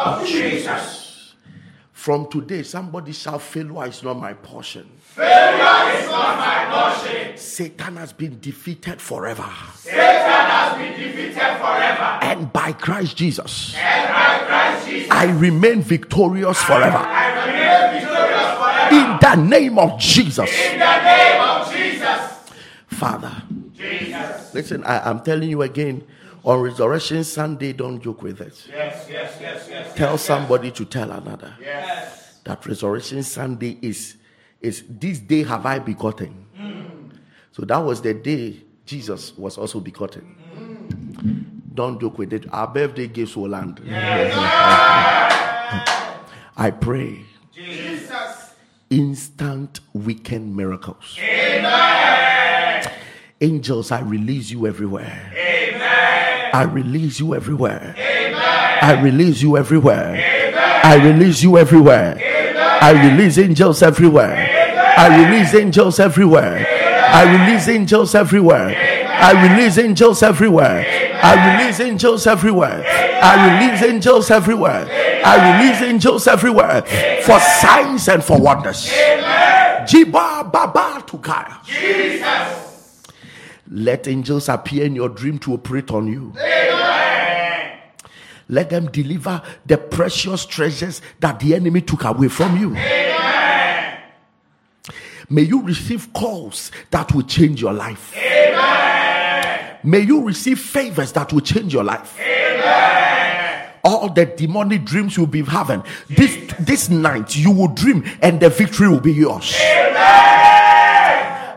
Oh, 0.00 0.24
Jesus. 0.24 1.34
From 1.92 2.28
today, 2.30 2.62
somebody 2.62 3.12
shall 3.12 3.38
failure 3.38 3.86
is 3.86 4.02
not 4.02 4.18
my 4.18 4.32
portion. 4.32 4.88
Failure 5.00 5.98
is 5.98 6.06
not 6.08 6.38
my 6.38 6.94
portion. 6.94 7.36
Satan 7.36 7.96
has 7.96 8.12
been 8.12 8.38
defeated 8.40 9.00
forever. 9.00 9.44
Satan 9.74 9.98
has 9.98 10.78
been 10.78 10.92
defeated 10.98 11.34
forever. 11.34 12.18
And 12.22 12.52
by 12.52 12.72
Christ 12.72 13.16
Jesus, 13.16 13.74
And 13.76 14.08
by 14.14 14.46
Christ 14.46 14.88
Jesus, 14.88 15.10
I 15.10 15.24
remain 15.32 15.82
victorious 15.82 16.62
forever. 16.62 16.98
I 16.98 17.46
remain 17.46 17.90
victorious 17.94 18.04
forever. 18.04 18.17
In 18.90 19.18
the 19.20 19.34
name 19.36 19.78
of 19.78 19.98
Jesus. 19.98 20.50
In 20.50 20.78
the 20.78 21.02
name 21.02 21.40
of 21.40 21.72
Jesus. 21.72 22.50
Father, 22.86 23.42
Jesus. 23.74 24.54
listen, 24.54 24.84
I, 24.84 25.08
am 25.10 25.20
telling 25.20 25.48
you 25.50 25.62
again 25.62 26.04
on 26.44 26.60
Resurrection 26.60 27.22
Sunday, 27.24 27.72
don't 27.72 28.00
joke 28.00 28.22
with 28.22 28.40
it. 28.40 28.66
Yes, 28.68 29.06
yes, 29.08 29.36
yes, 29.40 29.66
yes. 29.68 29.94
Tell 29.94 30.16
somebody 30.18 30.70
to 30.72 30.84
tell 30.84 31.10
another 31.10 31.54
Yes. 31.60 32.40
that 32.44 32.64
Resurrection 32.66 33.22
Sunday 33.22 33.78
is, 33.82 34.16
is 34.60 34.84
this 34.88 35.18
day 35.20 35.42
have 35.44 35.66
I 35.66 35.78
begotten. 35.78 36.46
Hmm. 36.56 36.82
So 37.52 37.62
that 37.66 37.78
was 37.78 38.00
the 38.00 38.14
day 38.14 38.62
Jesus 38.86 39.36
was 39.36 39.58
also 39.58 39.80
begotten. 39.80 40.22
Hmm. 40.54 41.42
Don't 41.74 42.00
joke 42.00 42.18
with 42.18 42.32
it. 42.32 42.46
Our 42.52 42.66
birthday 42.66 43.06
gifts 43.06 43.36
will 43.36 43.50
land. 43.50 43.80
I 46.56 46.70
pray. 46.70 47.24
Instant 48.90 49.80
weekend 49.92 50.56
miracles. 50.56 51.18
Amen. 51.20 52.90
Angels, 53.40 53.92
I 53.92 54.00
release 54.00 54.50
you 54.50 54.66
everywhere. 54.66 55.32
Amen. 55.36 56.50
I 56.52 56.62
release 56.62 57.20
you 57.20 57.34
everywhere. 57.34 57.94
Amen. 57.96 58.34
I 58.82 59.00
release 59.00 59.42
you 59.42 59.56
everywhere. 59.56 60.14
Amen. 60.14 60.80
I 60.84 60.94
release 61.04 61.42
you 61.42 61.58
everywhere. 61.58 62.18
Amen. 62.18 62.56
I 62.80 63.10
release 63.10 63.38
angels 63.38 63.82
everywhere. 63.82 64.34
I 64.96 65.28
release 65.28 65.54
angels 65.54 66.00
everywhere. 66.00 66.66
I 67.10 67.46
release 67.46 67.68
angels 67.68 68.14
everywhere. 68.14 68.76
I 69.20 69.48
release 69.48 69.78
angels 69.78 70.22
everywhere. 70.22 70.86
I 71.22 71.58
release 71.58 71.80
angels 71.80 72.26
everywhere. 72.26 72.84
I 72.86 73.58
release 73.58 73.82
angels 73.82 74.30
everywhere. 74.30 74.86
I 75.24 75.60
release 75.60 75.82
angels 75.82 76.26
everywhere 76.26 76.82
for 77.22 77.38
signs 77.40 78.08
and 78.08 78.22
for 78.22 78.40
wonders. 78.40 78.88
Jiba 78.88 80.50
Baba 80.52 81.02
Tukaya. 81.06 81.64
Jesus. 81.64 82.68
Let 83.70 84.08
angels 84.08 84.48
appear 84.48 84.86
in 84.86 84.94
your 84.94 85.08
dream 85.08 85.38
to 85.40 85.54
operate 85.54 85.90
on 85.90 86.06
you. 86.06 86.32
Amen. 86.38 87.78
Let 88.48 88.70
them 88.70 88.90
deliver 88.90 89.42
the 89.66 89.76
precious 89.76 90.46
treasures 90.46 91.02
that 91.20 91.38
the 91.40 91.54
enemy 91.54 91.82
took 91.82 92.04
away 92.04 92.28
from 92.28 92.58
you. 92.58 92.70
Amen. 92.70 94.02
May 95.30 95.42
you 95.42 95.62
receive 95.62 96.10
calls 96.14 96.70
that 96.90 97.12
will 97.12 97.24
change 97.24 97.60
your 97.60 97.74
life. 97.74 98.16
Amen. 98.16 99.76
May 99.84 100.00
you 100.00 100.24
receive 100.24 100.58
favors 100.58 101.12
that 101.12 101.30
will 101.32 101.42
change 101.42 101.74
your 101.74 101.84
life. 101.84 102.18
Amen. 102.18 103.07
All 103.84 104.08
the 104.08 104.26
demonic 104.26 104.84
dreams 104.84 105.16
you'll 105.16 105.26
be 105.26 105.42
having 105.42 105.82
this 106.08 106.36
this 106.58 106.88
night, 106.88 107.36
you 107.36 107.50
will 107.50 107.68
dream 107.68 108.04
and 108.22 108.40
the 108.40 108.48
victory 108.50 108.88
will 108.88 109.00
be 109.00 109.12
yours. 109.12 109.54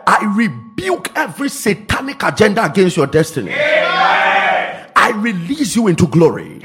I 0.08 0.34
rebuke 0.36 1.12
every 1.16 1.50
satanic 1.50 2.22
agenda 2.24 2.66
against 2.66 2.98
your 2.98 3.08
destiny. 3.08 3.54
I 3.54 5.14
release 5.16 5.76
you 5.76 5.88
into 5.88 6.08
glory. 6.08 6.62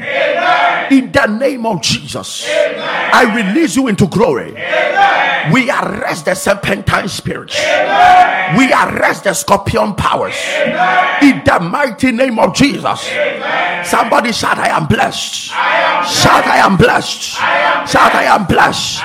In 0.90 1.10
the 1.10 1.26
name 1.38 1.66
of 1.66 1.82
Jesus. 1.82 2.46
I 2.48 3.32
release 3.34 3.76
you 3.76 3.88
into 3.88 4.06
glory. 4.06 4.54
We 5.52 5.70
arrest 5.70 6.24
the 6.24 6.34
serpentine 6.34 7.08
spirits. 7.08 7.56
We 8.56 8.72
arrest 8.72 9.24
the 9.24 9.34
scorpion 9.34 9.94
powers. 9.94 10.36
In 11.22 11.42
the 11.44 11.58
mighty 11.60 12.12
name 12.12 12.38
of 12.38 12.54
Jesus. 12.54 13.08
Somebody 13.84 14.32
shout, 14.32 14.58
I 14.58 14.68
am 14.68 14.86
blessed. 14.86 15.34
Shout, 15.46 16.46
I 16.46 16.58
am 16.58 16.76
blessed. 16.76 17.22
Shout, 17.22 18.14
I 18.14 18.24
am 18.24 18.46
blessed. 18.46 19.02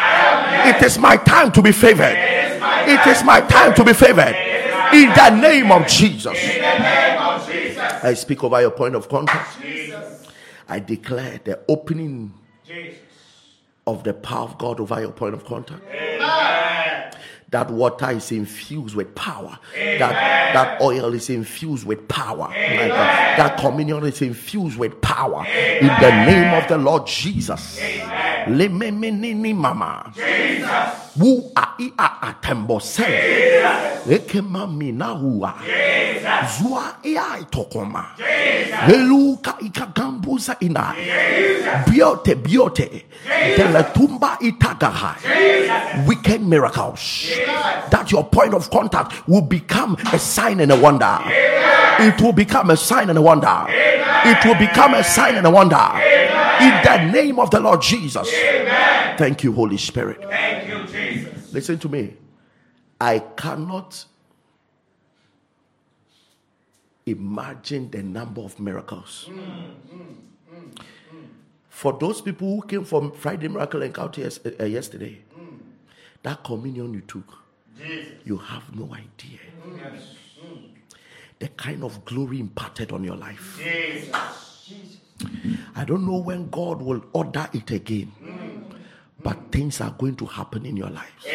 It 0.67 0.85
is 0.85 0.97
my 0.97 1.17
time 1.17 1.51
to 1.51 1.61
be 1.61 1.71
favored. 1.71 2.17
It 2.87 3.07
is 3.07 3.23
my 3.23 3.41
time 3.41 3.73
to 3.75 3.83
be 3.83 3.93
favored. 3.93 4.35
In 4.93 5.09
the 5.09 5.29
name 5.29 5.71
of 5.71 5.87
Jesus. 5.87 6.37
I 8.03 8.13
speak 8.15 8.43
over 8.43 8.59
your 8.59 8.71
point 8.71 8.95
of 8.95 9.07
contact. 9.07 9.57
I 10.67 10.79
declare 10.79 11.39
the 11.43 11.59
opening 11.67 12.33
of 13.87 14.03
the 14.03 14.13
power 14.13 14.43
of 14.43 14.57
God 14.57 14.79
over 14.79 14.99
your 15.01 15.11
point 15.11 15.33
of 15.33 15.45
contact. 15.45 15.81
That 17.51 17.69
water 17.69 18.11
is 18.11 18.31
infused 18.31 18.95
with 18.95 19.13
power. 19.13 19.59
That 19.75 20.53
that 20.53 20.81
oil 20.81 21.13
is 21.13 21.29
infused 21.29 21.85
with 21.85 22.07
power. 22.07 22.47
That 22.49 23.57
communion 23.59 24.05
is 24.05 24.21
infused 24.21 24.77
with 24.79 25.01
power. 25.01 25.45
In 25.45 25.87
the 25.87 26.11
name 26.25 26.53
of 26.53 26.67
the 26.69 26.77
Lord 26.77 27.05
Jesus. 27.07 27.77
Lememenini 28.47 29.53
mama. 29.53 30.13
Wu 31.17 31.51
a 31.57 31.67
i 31.77 31.91
a 31.99 32.33
atembo 32.33 32.81
se. 32.81 33.03
Eke 34.09 34.41
mami 34.41 34.93
na 34.93 35.13
hua. 35.13 35.53
Zua 36.47 36.95
i 37.03 37.15
a 37.17 37.43
itokoma. 37.43 38.15
Helu 38.87 39.37
ka 39.43 39.57
ikagambuza 39.59 40.55
ina. 40.61 40.95
Biote 41.85 42.35
biote. 42.35 43.03
Teletumba 43.57 44.37
itagahai. 44.39 46.07
Weekend 46.07 46.47
miracles. 46.47 47.29
That 47.45 48.11
your 48.11 48.23
point 48.23 48.53
of 48.53 48.69
contact 48.69 49.27
will 49.27 49.41
become 49.41 49.97
a 50.13 50.19
sign 50.19 50.59
and 50.59 50.71
a 50.71 50.79
wonder. 50.79 51.19
It 51.99 52.21
will 52.21 52.33
become 52.33 52.69
a 52.69 52.77
sign 52.77 53.09
and 53.09 53.17
a 53.17 53.21
wonder. 53.21 53.65
It 53.69 54.45
will 54.45 54.55
become 54.55 54.93
a 54.93 55.03
sign 55.03 55.35
and 55.35 55.45
a 55.45 55.49
wonder. 55.49 55.75
In 56.61 56.83
the 56.83 57.11
name 57.11 57.39
of 57.39 57.49
the 57.49 57.59
Lord 57.59 57.81
Jesus. 57.81 58.29
Thank 59.17 59.43
you, 59.43 59.51
Holy 59.51 59.77
Spirit. 59.77 60.21
Thank 60.21 60.67
you, 60.67 60.83
Jesus. 60.85 61.53
Listen 61.53 61.77
to 61.79 61.89
me. 61.89 62.15
I 62.99 63.19
cannot 63.19 64.05
imagine 67.05 67.89
the 67.89 68.03
number 68.03 68.41
of 68.41 68.59
miracles. 68.59 69.27
Mm, 69.29 69.37
mm, 69.91 70.15
mm, 70.53 70.83
for 71.69 71.93
those 71.93 72.21
people 72.21 72.47
who 72.55 72.67
came 72.67 72.83
from 72.83 73.11
Friday 73.11 73.47
Miracle 73.47 73.81
Encounter 73.81 74.21
yes- 74.21 74.39
uh, 74.45 74.51
uh 74.59 74.65
yesterday, 74.65 75.23
that 76.23 76.43
communion 76.43 76.93
you 76.93 77.01
took, 77.01 77.37
Jesus. 77.77 78.13
you 78.25 78.37
have 78.37 78.75
no 78.75 78.93
idea 78.93 79.39
the 81.41 81.47
kind 81.49 81.83
of 81.83 82.05
glory 82.05 82.39
imparted 82.39 82.91
on 82.91 83.03
your 83.03 83.15
life. 83.15 83.59
Jesus. 83.59 84.71
I 85.75 85.83
don't 85.83 86.05
know 86.05 86.17
when 86.17 86.51
God 86.51 86.83
will 86.83 87.03
order 87.13 87.49
it 87.51 87.71
again, 87.71 88.11
mm. 88.23 88.63
but 89.23 89.51
things 89.51 89.81
are 89.81 89.89
going 89.89 90.15
to 90.17 90.27
happen 90.27 90.67
in 90.67 90.77
your 90.77 90.91
lives. 90.91 91.25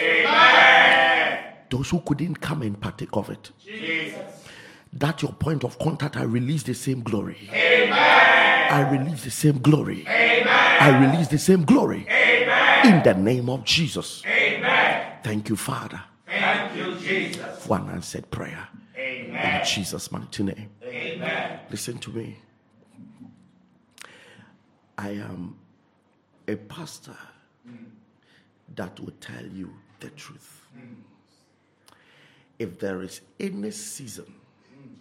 Those 1.68 1.91
who 1.91 2.01
couldn't 2.01 2.37
come 2.37 2.62
and 2.62 2.80
partake 2.80 3.09
of 3.14 3.30
it, 3.30 3.51
Jesus. 3.64 4.14
that 4.93 5.22
your 5.22 5.32
point 5.32 5.64
of 5.64 5.76
contact, 5.80 6.16
I 6.16 6.22
release 6.22 6.62
the 6.62 6.74
same 6.74 7.03
glory. 7.03 7.51
I 7.53 8.89
release 8.93 9.24
the 9.24 9.30
same 9.32 9.59
glory. 9.59 10.07
I 10.07 11.05
release 11.05 11.26
the 11.26 11.39
same 11.39 11.64
glory. 11.64 12.07
In 12.84 13.03
the 13.03 13.14
name 13.14 13.51
of 13.51 13.64
Jesus. 13.64 14.22
Thank 15.27 15.49
you, 15.49 15.57
Father, 15.57 16.01
Thank 16.24 16.77
you, 16.77 16.95
Jesus. 17.01 17.66
for 17.66 17.79
an 17.79 17.89
answered 17.91 18.31
prayer. 18.31 18.68
Amen. 18.97 19.61
In 19.61 19.66
Jesus' 19.66 20.12
mighty 20.12 20.45
name. 20.45 20.70
Amen. 20.85 21.59
Listen 21.68 21.99
to 21.99 22.12
me. 22.12 22.37
I 24.97 25.09
am 25.09 25.57
a 26.47 26.55
pastor 26.55 27.16
that 28.77 29.01
will 29.01 29.14
tell 29.20 29.45
you 29.45 29.74
the 29.99 30.11
truth. 30.11 30.64
If 32.61 32.79
there 32.79 33.03
is 33.03 33.20
any 33.41 33.72
season 33.72 34.33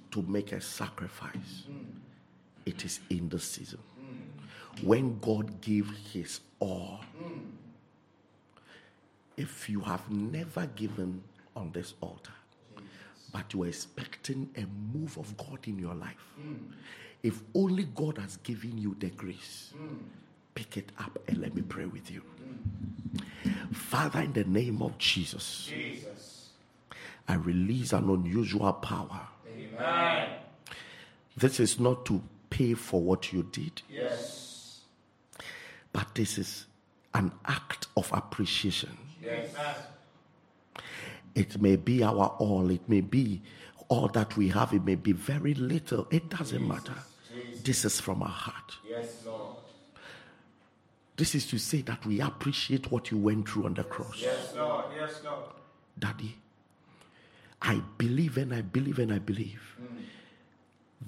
to 0.09 0.23
make 0.23 0.53
a 0.53 0.59
sacrifice, 0.59 1.67
it 2.65 2.83
is 2.83 2.99
in 3.11 3.29
the 3.29 3.39
season. 3.39 3.79
When 4.81 5.19
God 5.19 5.61
gave 5.61 5.87
his 6.11 6.39
all. 6.59 7.01
If 9.37 9.69
you 9.69 9.81
have 9.81 10.09
never 10.09 10.65
given 10.67 11.21
on 11.55 11.71
this 11.71 11.93
altar, 12.01 12.31
but 13.33 13.53
you 13.53 13.63
are 13.63 13.67
expecting 13.67 14.49
a 14.55 14.65
move 14.97 15.17
of 15.17 15.35
God 15.37 15.59
in 15.67 15.77
your 15.77 15.93
life, 15.95 16.33
if 17.23 17.41
only 17.53 17.83
God 17.95 18.17
has 18.17 18.37
given 18.37 18.77
you 18.77 18.95
the 18.99 19.09
grace, 19.09 19.73
pick 20.53 20.77
it 20.77 20.91
up 20.99 21.19
and 21.27 21.39
let 21.39 21.53
me 21.55 21.61
pray 21.63 21.85
with 21.85 22.09
you. 22.11 22.21
Father, 23.73 24.21
in 24.21 24.33
the 24.33 24.43
name 24.45 24.81
of 24.81 24.97
Jesus, 24.97 25.65
Jesus. 25.69 26.49
I 27.27 27.33
release 27.35 27.91
an 27.91 28.09
unusual 28.09 28.71
power. 28.73 29.27
Amen. 29.49 30.29
This 31.35 31.59
is 31.59 31.79
not 31.79 32.05
to 32.05 32.21
pay 32.49 32.73
for 32.75 33.01
what 33.01 33.33
you 33.33 33.43
did, 33.51 33.81
Yes. 33.89 34.81
but 35.91 36.13
this 36.15 36.37
is 36.37 36.67
an 37.13 37.31
act 37.45 37.87
of 37.97 38.09
appreciation. 38.13 38.95
Yes. 39.25 39.49
It 41.33 41.61
may 41.61 41.75
be 41.75 42.03
our 42.03 42.27
all, 42.39 42.69
it 42.71 42.87
may 42.87 43.01
be 43.01 43.41
all 43.89 44.07
that 44.09 44.37
we 44.37 44.49
have, 44.49 44.73
it 44.73 44.85
may 44.85 44.95
be 44.95 45.11
very 45.11 45.53
little. 45.53 46.07
It 46.11 46.29
doesn't 46.29 46.65
matter. 46.65 46.95
This 47.63 47.83
is 47.83 47.99
from 47.99 48.21
our 48.21 48.29
heart. 48.29 48.77
Yes, 48.87 49.23
Lord. 49.25 49.57
This 51.17 51.35
is 51.35 51.45
to 51.47 51.57
say 51.57 51.81
that 51.83 52.05
we 52.05 52.21
appreciate 52.21 52.91
what 52.91 53.11
you 53.11 53.17
went 53.17 53.49
through 53.49 53.65
on 53.65 53.73
the 53.73 53.83
cross. 53.83 54.17
Yes, 54.21 54.53
Lord. 54.55 54.85
Yes, 54.95 55.21
Lord. 55.23 55.45
Daddy, 55.97 56.35
I 57.61 57.81
believe 57.97 58.37
and 58.37 58.53
I 58.53 58.61
believe 58.61 58.99
and 58.99 59.13
I 59.13 59.19
believe 59.19 59.61
hmm. 59.77 60.01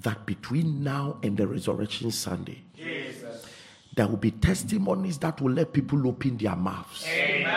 that 0.00 0.24
between 0.24 0.82
now 0.82 1.18
and 1.22 1.36
the 1.36 1.46
resurrection 1.46 2.10
Sunday, 2.10 2.62
Jesus. 2.74 3.46
there 3.94 4.08
will 4.08 4.16
be 4.16 4.30
testimonies 4.30 5.18
that 5.18 5.40
will 5.40 5.52
let 5.52 5.72
people 5.72 6.08
open 6.08 6.38
their 6.38 6.56
mouths 6.56 7.04
Amen. 7.06 7.47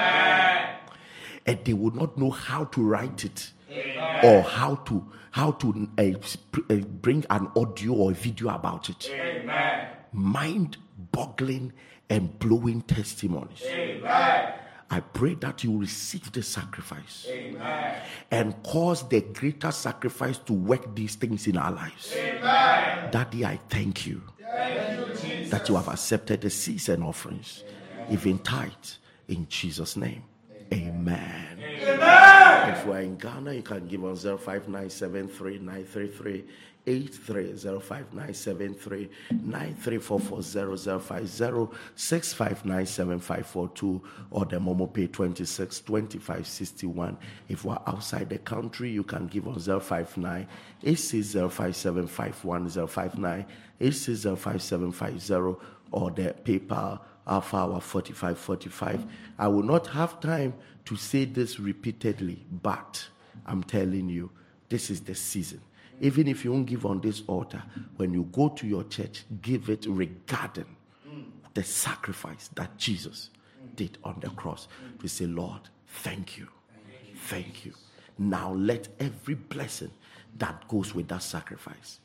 And 1.46 1.60
they 1.66 1.74
will 1.74 1.92
not 1.92 2.18
know 2.18 2.30
how 2.30 2.66
to 2.66 2.82
write 2.82 3.26
it 3.26 3.52
or 4.24 4.42
how 4.42 4.76
to 4.76 5.06
how 5.32 5.52
to 5.52 5.90
uh, 5.98 6.04
uh, 6.70 6.76
bring 6.76 7.26
an 7.30 7.48
audio 7.56 7.94
or 7.94 8.12
a 8.12 8.14
video 8.14 8.50
about 8.50 8.90
it. 8.90 9.10
Amen. 9.10 9.88
Mind 10.12 10.78
boggling 11.12 11.72
and 12.10 12.38
blowing 12.38 12.82
testimonies. 12.82 13.64
Amen. 13.66 14.54
I 14.90 15.00
pray 15.00 15.36
that 15.36 15.64
you 15.64 15.78
receive 15.78 16.34
the 16.34 16.44
sacrifice 16.44 17.26
Amen. 17.30 18.02
and 18.30 18.62
cause 18.62 19.08
the 19.08 19.22
greater 19.22 19.72
sacrifice 19.72 20.38
to 20.40 20.52
work 20.52 20.94
these 20.94 21.16
things 21.16 21.48
in 21.48 21.56
our 21.56 21.72
lives. 21.72 22.14
Daddy, 22.14 23.46
I 23.46 23.58
thank 23.70 24.06
you 24.06 24.22
that 25.50 25.70
you 25.70 25.76
have 25.76 25.88
accepted 25.88 26.42
the 26.42 26.50
seeds 26.50 26.90
and 26.90 27.06
offerings, 27.06 27.64
even 28.10 28.40
tithes, 28.40 29.00
in 29.30 29.48
Jesus' 29.48 29.96
name. 29.96 30.24
Amen. 30.74 31.58
If 31.60 32.86
you 32.86 32.94
are 32.94 33.02
in 33.02 33.18
Ghana, 33.18 33.54
you 33.54 33.62
can 33.62 33.88
give 33.88 34.04
us 34.06 34.24
05973933 34.24 36.44
83 36.88 37.52
0597393440 37.54 39.10
0506597542 41.96 44.02
or 44.32 44.46
the 44.46 44.56
Momo 44.58 44.92
Pay 44.92 45.06
26 45.08 45.80
2561. 45.82 47.18
If 47.50 47.66
are 47.68 47.84
outside 47.86 48.30
the 48.30 48.40
country, 48.40 48.90
you 48.90 49.04
can 49.04 49.28
give 49.28 49.48
us 49.48 49.66
059 49.68 50.48
8605751059 50.84 53.46
860550 53.80 55.56
or 55.92 56.10
the 56.12 56.34
PayPal 56.44 57.00
Alpha 57.28 57.58
Hour 57.58 57.80
4545. 57.80 59.06
I 59.38 59.48
will 59.48 59.64
not 59.64 59.88
have 59.88 60.20
time 60.20 60.54
to 60.86 60.96
say 60.96 61.26
this 61.26 61.60
repeatedly, 61.60 62.46
but 62.62 63.08
I'm 63.46 63.64
telling 63.64 64.10
you, 64.10 64.32
this 64.70 64.90
is 64.90 65.02
the 65.02 65.16
season. 65.16 65.62
Even 66.00 66.28
if 66.28 66.44
you 66.44 66.52
don't 66.52 66.66
give 66.66 66.86
on 66.86 67.00
this 67.02 67.22
altar, 67.28 67.62
when 67.98 68.14
you 68.14 68.24
go 68.32 68.50
to 68.50 68.66
your 68.66 68.84
church, 68.86 69.24
give 69.42 69.70
it 69.70 69.86
regarding 69.88 70.66
the 71.54 71.64
sacrifice 71.64 72.50
that 72.56 72.76
Jesus 72.78 73.30
did 73.76 73.98
on 74.04 74.18
the 74.20 74.30
cross. 74.32 74.68
To 75.00 75.08
say, 75.08 75.26
Lord, 75.26 75.62
thank 75.88 76.38
you. 76.38 76.48
Thank 77.26 77.66
you. 77.66 77.74
Now 78.18 78.54
let 78.54 78.88
every 79.00 79.36
blessing 79.36 79.92
that 80.38 80.68
goes 80.68 80.96
with 80.96 81.08
that 81.10 81.22
sacrifice 81.22 82.00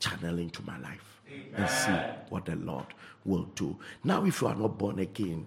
channel 0.00 0.38
into 0.38 0.62
my 0.62 0.78
life 0.78 1.17
and 1.54 1.68
see 1.68 1.92
what 2.30 2.44
the 2.44 2.56
Lord 2.56 2.86
will 3.24 3.44
do. 3.54 3.78
Now, 4.04 4.24
if 4.24 4.40
you 4.40 4.48
are 4.48 4.54
not 4.54 4.78
born 4.78 4.98
again, 4.98 5.46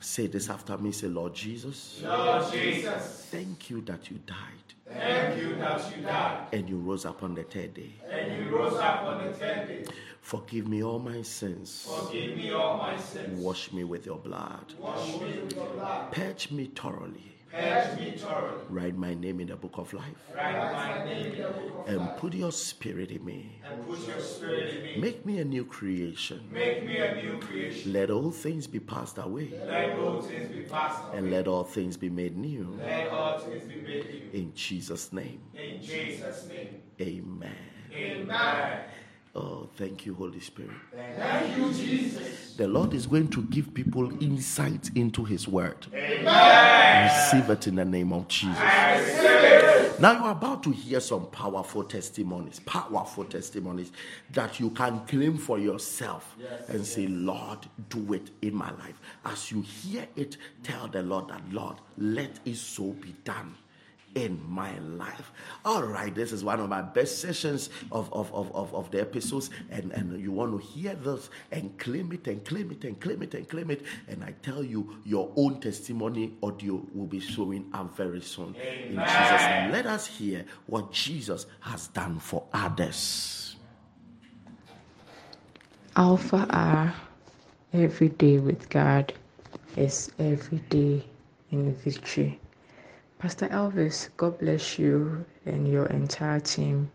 Say 0.00 0.28
this 0.28 0.48
after 0.48 0.78
me. 0.78 0.92
Say, 0.92 1.08
Lord 1.08 1.34
Jesus, 1.34 2.00
Lord 2.04 2.52
Jesus, 2.52 3.26
thank 3.32 3.68
you 3.68 3.80
that 3.80 4.08
you 4.08 4.20
died 4.24 4.68
thank 4.92 5.40
you 5.40 5.54
that 5.56 5.96
you 5.96 6.02
died 6.02 6.46
and 6.52 6.68
you 6.68 6.78
rose 6.78 7.04
up 7.04 7.22
on 7.22 7.34
the 7.34 7.42
third 7.42 7.74
day. 7.74 7.92
and 8.08 8.44
you 8.44 8.56
rose 8.56 8.74
up 8.74 9.02
on 9.02 9.24
the 9.24 9.32
third 9.32 9.68
day. 9.68 9.84
Forgive 10.20 10.68
me 10.68 10.82
all 10.82 10.98
my 10.98 11.22
sins. 11.22 11.88
Forgive 11.88 12.36
me 12.36 12.52
all 12.52 12.76
my 12.78 12.96
sins. 12.98 13.40
Wash 13.40 13.72
me 13.72 13.84
with 13.84 14.06
your 14.06 14.18
blood. 14.18 14.74
Wash 14.78 15.20
me 15.20 15.40
with 15.40 15.56
your 15.56 15.66
blood. 15.66 16.12
Purge 16.12 16.50
me 16.50 16.66
thoroughly. 16.66 17.37
Purge 17.50 17.98
me 17.98 18.10
thoroughly. 18.16 18.64
Write 18.68 18.96
my 18.96 19.14
name 19.14 19.40
in 19.40 19.48
the 19.48 19.56
book 19.56 19.78
of 19.78 19.92
life. 19.94 20.04
Write 20.34 20.72
my 20.72 21.04
name 21.04 21.32
in 21.32 21.42
the 21.42 21.48
book 21.48 21.86
of 21.88 21.94
And 21.94 22.16
put 22.18 22.34
your 22.34 22.52
spirit 22.52 23.10
in 23.10 23.24
me. 23.24 23.60
and 23.64 23.86
put 23.86 24.06
your 24.06 24.20
spirit 24.20 24.74
in 24.74 24.82
me. 24.82 24.96
Make 24.98 25.24
me 25.24 25.38
a 25.38 25.44
new 25.44 25.64
creation. 25.64 26.46
Make 26.52 26.84
me 26.84 26.98
a 26.98 27.14
new 27.22 27.38
creation. 27.40 27.92
Let 27.92 28.10
all 28.10 28.30
things 28.30 28.66
be 28.66 28.80
passed 28.80 29.16
away. 29.18 29.52
Let 29.66 29.98
all 29.98 30.20
things 30.20 30.50
be 30.50 30.60
passed 30.62 31.04
away. 31.08 31.18
And 31.18 31.30
let 31.30 31.48
all 31.48 31.64
things 31.64 31.96
be 31.96 32.10
made 32.10 32.36
new. 32.36 32.78
Let 32.78 33.08
all 33.08 33.38
things 33.38 33.64
be 33.64 33.80
made 33.80 34.32
new. 34.32 34.40
In 34.40 34.54
Jesus' 34.54 35.12
name. 35.12 35.40
In 35.54 35.80
Jesus' 35.82 36.46
name. 36.48 36.82
Amen. 37.00 37.56
Amen. 37.94 38.80
Oh, 39.40 39.68
thank 39.76 40.04
you, 40.04 40.14
Holy 40.14 40.40
Spirit. 40.40 40.72
Thank 40.92 41.56
you, 41.56 41.72
Jesus. 41.72 42.54
The 42.56 42.66
Lord 42.66 42.92
is 42.92 43.06
going 43.06 43.28
to 43.28 43.42
give 43.42 43.72
people 43.72 44.10
insight 44.20 44.90
into 44.96 45.22
His 45.24 45.46
Word. 45.46 45.86
Receive 45.92 47.48
it 47.48 47.68
in 47.68 47.76
the 47.76 47.84
name 47.84 48.12
of 48.12 48.26
Jesus. 48.26 48.58
Now 50.00 50.12
you 50.12 50.24
are 50.24 50.32
about 50.32 50.64
to 50.64 50.72
hear 50.72 50.98
some 50.98 51.26
powerful 51.26 51.84
testimonies, 51.84 52.58
powerful 52.60 53.24
testimonies 53.24 53.92
that 54.32 54.58
you 54.58 54.70
can 54.70 55.06
claim 55.06 55.38
for 55.38 55.60
yourself 55.60 56.36
and 56.66 56.84
say, 56.84 57.06
Lord, 57.06 57.60
do 57.90 58.14
it 58.14 58.30
in 58.42 58.56
my 58.56 58.72
life. 58.72 59.00
As 59.24 59.52
you 59.52 59.62
hear 59.62 60.08
it, 60.16 60.36
tell 60.64 60.88
the 60.88 61.02
Lord 61.04 61.28
that, 61.28 61.42
Lord, 61.52 61.76
let 61.96 62.40
it 62.44 62.56
so 62.56 62.90
be 62.90 63.14
done 63.22 63.54
in 64.18 64.40
my 64.48 64.76
life. 64.80 65.30
All 65.64 65.84
right, 65.84 66.12
this 66.12 66.32
is 66.32 66.42
one 66.42 66.58
of 66.58 66.68
my 66.68 66.82
best 66.82 67.20
sessions 67.20 67.70
of, 67.92 68.12
of, 68.12 68.34
of, 68.34 68.54
of, 68.54 68.74
of 68.74 68.90
the 68.90 69.00
episodes, 69.00 69.50
and, 69.70 69.92
and 69.92 70.20
you 70.20 70.32
want 70.32 70.60
to 70.60 70.66
hear 70.66 70.94
this 70.96 71.30
and 71.52 71.78
claim 71.78 72.12
it 72.12 72.26
and 72.26 72.44
claim 72.44 72.70
it 72.72 72.84
and 72.84 73.00
claim 73.00 73.22
it 73.22 73.34
and 73.34 73.48
claim 73.48 73.70
it. 73.70 73.82
And 74.08 74.24
I 74.24 74.34
tell 74.42 74.64
you, 74.64 74.96
your 75.04 75.30
own 75.36 75.60
testimony 75.60 76.32
audio 76.42 76.82
will 76.92 77.06
be 77.06 77.20
showing 77.20 77.70
up 77.72 77.96
very 77.96 78.20
soon. 78.20 78.56
In 78.56 78.96
Jesus' 78.96 79.42
name, 79.42 79.70
let 79.70 79.86
us 79.86 80.06
hear 80.06 80.44
what 80.66 80.92
Jesus 80.92 81.46
has 81.60 81.86
done 81.88 82.18
for 82.18 82.44
others. 82.52 83.56
Alpha 85.96 86.46
Hour, 86.50 86.92
every 87.72 88.08
day 88.08 88.38
with 88.38 88.68
God 88.68 89.12
is 89.76 90.10
every 90.18 90.58
day 90.70 91.04
in 91.50 91.74
victory. 91.76 92.40
Pastor 93.18 93.48
Elvis, 93.48 94.10
God 94.16 94.38
bless 94.38 94.78
you 94.78 95.24
and 95.44 95.66
your 95.66 95.86
entire 95.86 96.38
team 96.38 96.88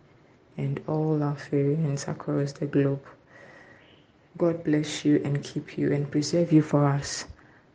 and 0.58 0.80
all 0.88 1.22
our 1.22 1.36
friends 1.36 2.08
across 2.08 2.54
the 2.54 2.66
globe. 2.66 3.04
God 4.38 4.64
bless 4.64 5.04
you 5.04 5.22
and 5.26 5.44
keep 5.44 5.78
you 5.78 5.92
and 5.92 6.10
preserve 6.10 6.54
you 6.54 6.62
for 6.62 6.86
us, 6.86 7.26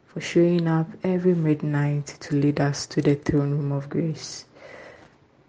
for 0.07 0.23
showing 0.23 0.66
up 0.66 0.89
every 1.05 1.35
midnight 1.35 2.07
to 2.20 2.37
lead 2.37 2.59
us 2.59 2.87
to 2.87 3.03
the 3.03 3.16
throne 3.16 3.51
room 3.51 3.70
of 3.70 3.91
grace. 3.91 4.47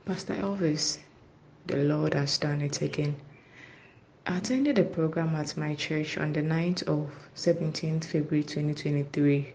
Pastor 0.04 0.34
Elvis, 0.34 0.98
the 1.68 1.78
Lord 1.78 2.14
has 2.16 2.38
done 2.38 2.60
it 2.62 2.82
again. 2.82 3.16
I 4.28 4.40
attended 4.40 4.78
a 4.78 4.84
program 4.84 5.36
at 5.36 5.56
my 5.56 5.74
church 5.74 6.18
on 6.18 6.34
the 6.34 6.42
9th 6.42 6.84
of 6.84 7.10
17th 7.34 8.04
February 8.04 8.44
2023 8.44 9.54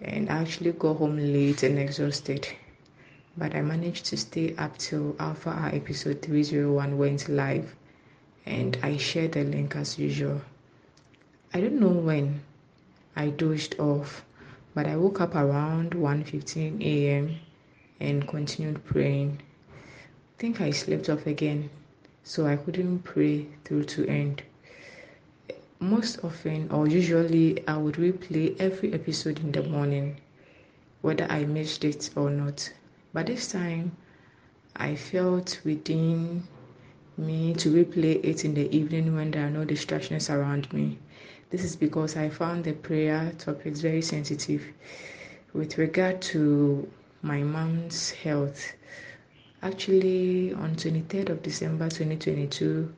and 0.00 0.30
I 0.30 0.38
actually 0.42 0.72
got 0.72 0.98
home 0.98 1.16
late 1.16 1.62
and 1.62 1.78
exhausted. 1.78 2.48
But 3.36 3.54
I 3.54 3.62
managed 3.62 4.06
to 4.06 4.16
stay 4.16 4.54
up 4.56 4.78
till 4.78 5.16
Alpha 5.18 5.50
Hour 5.50 5.70
episode 5.74 6.22
301 6.22 6.96
went 6.98 7.28
live 7.28 7.74
and 8.46 8.76
I 8.82 8.96
shared 8.96 9.32
the 9.32 9.44
link 9.44 9.74
as 9.76 9.98
usual. 9.98 10.42
I 11.52 11.60
don't 11.60 11.80
know 11.80 11.88
when 11.88 12.42
I 13.16 13.30
dozed 13.30 13.78
off, 13.78 14.24
but 14.74 14.86
I 14.86 14.96
woke 14.96 15.20
up 15.20 15.34
around 15.34 15.92
1:15 15.92 16.82
a.m. 16.82 17.36
and 18.00 18.26
continued 18.26 18.84
praying. 18.84 19.38
I 19.72 20.40
think 20.40 20.60
I 20.60 20.70
slept 20.72 21.08
off 21.08 21.26
again, 21.26 21.70
so 22.22 22.46
I 22.46 22.56
couldn't 22.56 23.00
pray 23.00 23.46
through 23.64 23.84
to 23.84 24.06
end. 24.08 24.42
Most 25.84 26.24
often, 26.24 26.70
or 26.70 26.88
usually, 26.88 27.62
I 27.68 27.76
would 27.76 27.96
replay 27.96 28.58
every 28.58 28.94
episode 28.94 29.40
in 29.40 29.52
the 29.52 29.62
morning, 29.62 30.16
whether 31.02 31.26
I 31.30 31.44
missed 31.44 31.84
it 31.84 32.08
or 32.16 32.30
not. 32.30 32.72
But 33.12 33.26
this 33.26 33.52
time, 33.52 33.92
I 34.74 34.96
felt 34.96 35.60
within 35.62 36.44
me 37.18 37.52
to 37.56 37.68
replay 37.68 38.24
it 38.24 38.46
in 38.46 38.54
the 38.54 38.74
evening 38.74 39.14
when 39.14 39.30
there 39.32 39.46
are 39.46 39.50
no 39.50 39.66
distractions 39.66 40.30
around 40.30 40.72
me. 40.72 40.96
This 41.50 41.62
is 41.62 41.76
because 41.76 42.16
I 42.16 42.30
found 42.30 42.64
the 42.64 42.72
prayer 42.72 43.32
topics 43.36 43.80
very 43.80 44.00
sensitive 44.00 44.64
with 45.52 45.76
regard 45.76 46.22
to 46.32 46.88
my 47.20 47.42
mom's 47.42 48.10
health. 48.10 48.72
Actually, 49.62 50.54
on 50.54 50.76
23rd 50.76 51.28
of 51.28 51.42
December 51.42 51.90
2022, 51.90 52.90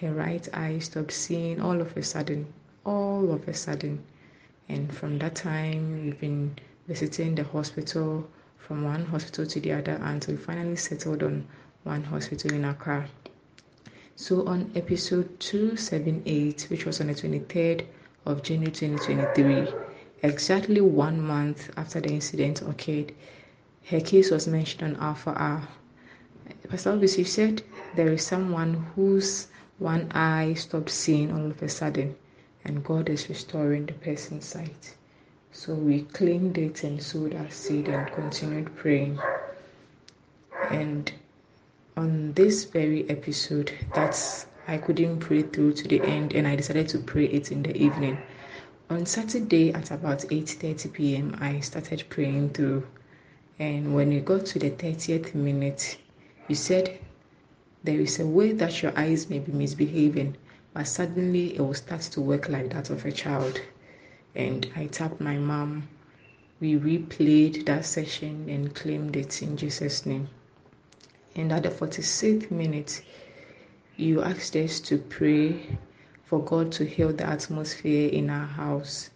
her 0.00 0.12
right 0.12 0.48
eye 0.52 0.78
stopped 0.78 1.12
seeing 1.12 1.60
all 1.60 1.80
of 1.80 1.96
a 1.96 2.02
sudden, 2.02 2.46
all 2.84 3.32
of 3.32 3.46
a 3.46 3.54
sudden. 3.54 4.02
And 4.68 4.92
from 4.92 5.18
that 5.18 5.36
time, 5.36 6.04
we've 6.04 6.20
been 6.20 6.56
visiting 6.88 7.34
the 7.34 7.44
hospital 7.44 8.28
from 8.58 8.82
one 8.82 9.06
hospital 9.06 9.46
to 9.46 9.60
the 9.60 9.72
other 9.72 10.00
until 10.02 10.34
we 10.34 10.40
finally 10.40 10.76
settled 10.76 11.22
on 11.22 11.46
one 11.84 12.02
hospital 12.02 12.52
in 12.52 12.64
Accra. 12.64 13.08
So 14.16 14.46
on 14.46 14.72
episode 14.74 15.38
278, 15.40 16.66
which 16.70 16.86
was 16.86 17.00
on 17.00 17.08
the 17.08 17.14
23rd 17.14 17.86
of 18.26 18.42
January 18.42 18.72
2023, 18.72 19.72
exactly 20.22 20.80
one 20.80 21.20
month 21.20 21.70
after 21.76 22.00
the 22.00 22.10
incident 22.10 22.62
occurred, 22.62 23.12
her 23.86 24.00
case 24.00 24.30
was 24.30 24.48
mentioned 24.48 24.82
on 24.82 25.02
Alpha 25.02 25.34
Hour. 25.36 25.68
Pastor 26.68 26.92
Elvis, 26.92 27.26
said 27.26 27.62
there 27.96 28.12
is 28.12 28.24
someone 28.24 28.86
whose 28.94 29.48
one 29.78 30.10
eye 30.12 30.54
stopped 30.54 30.90
seeing 30.90 31.32
all 31.32 31.46
of 31.50 31.62
a 31.62 31.68
sudden, 31.68 32.16
and 32.64 32.84
God 32.84 33.08
is 33.08 33.28
restoring 33.28 33.86
the 33.86 33.92
person's 33.94 34.44
sight. 34.44 34.94
So 35.52 35.74
we 35.74 36.02
claimed 36.02 36.58
it 36.58 36.84
and 36.84 37.02
sowed 37.02 37.34
our 37.34 37.50
seed 37.50 37.88
and 37.88 38.06
continued 38.12 38.74
praying. 38.76 39.18
And 40.70 41.12
on 41.96 42.32
this 42.34 42.64
very 42.64 43.08
episode, 43.10 43.72
that's 43.94 44.46
I 44.66 44.78
couldn't 44.78 45.20
pray 45.20 45.42
through 45.42 45.74
to 45.74 45.88
the 45.88 46.00
end, 46.02 46.34
and 46.34 46.46
I 46.46 46.56
decided 46.56 46.88
to 46.88 46.98
pray 46.98 47.26
it 47.26 47.52
in 47.52 47.62
the 47.62 47.76
evening. 47.76 48.18
On 48.90 49.04
Saturday 49.06 49.72
at 49.72 49.90
about 49.90 50.20
8:30 50.30 50.92
p.m., 50.92 51.36
I 51.40 51.60
started 51.60 52.04
praying 52.08 52.50
through, 52.50 52.86
and 53.58 53.94
when 53.94 54.08
we 54.10 54.20
got 54.20 54.46
to 54.46 54.58
the 54.58 54.70
30th 54.70 55.34
minute, 55.34 55.98
you 56.48 56.54
said 56.54 56.98
there 57.84 58.00
is 58.00 58.18
a 58.18 58.26
way 58.26 58.50
that 58.52 58.82
your 58.82 58.98
eyes 58.98 59.28
may 59.28 59.38
be 59.38 59.52
misbehaving, 59.52 60.34
but 60.72 60.88
suddenly 60.88 61.54
it 61.54 61.60
will 61.60 61.74
start 61.74 62.00
to 62.00 62.20
work 62.20 62.48
like 62.48 62.72
that 62.72 62.88
of 62.88 63.04
a 63.04 63.12
child. 63.12 63.60
And 64.34 64.66
I 64.74 64.86
tapped 64.86 65.20
my 65.20 65.36
mom. 65.36 65.86
We 66.60 66.76
replayed 66.76 67.66
that 67.66 67.84
session 67.84 68.48
and 68.48 68.74
claimed 68.74 69.16
it 69.16 69.42
in 69.42 69.58
Jesus' 69.58 70.06
name. 70.06 70.28
And 71.36 71.52
at 71.52 71.64
the 71.64 71.68
46th 71.68 72.50
minute, 72.50 73.02
you 73.96 74.22
asked 74.22 74.56
us 74.56 74.80
to 74.80 74.96
pray 74.96 75.76
for 76.24 76.42
God 76.42 76.72
to 76.72 76.86
heal 76.86 77.12
the 77.12 77.26
atmosphere 77.26 78.08
in 78.08 78.30
our 78.30 78.46
house. 78.46 79.10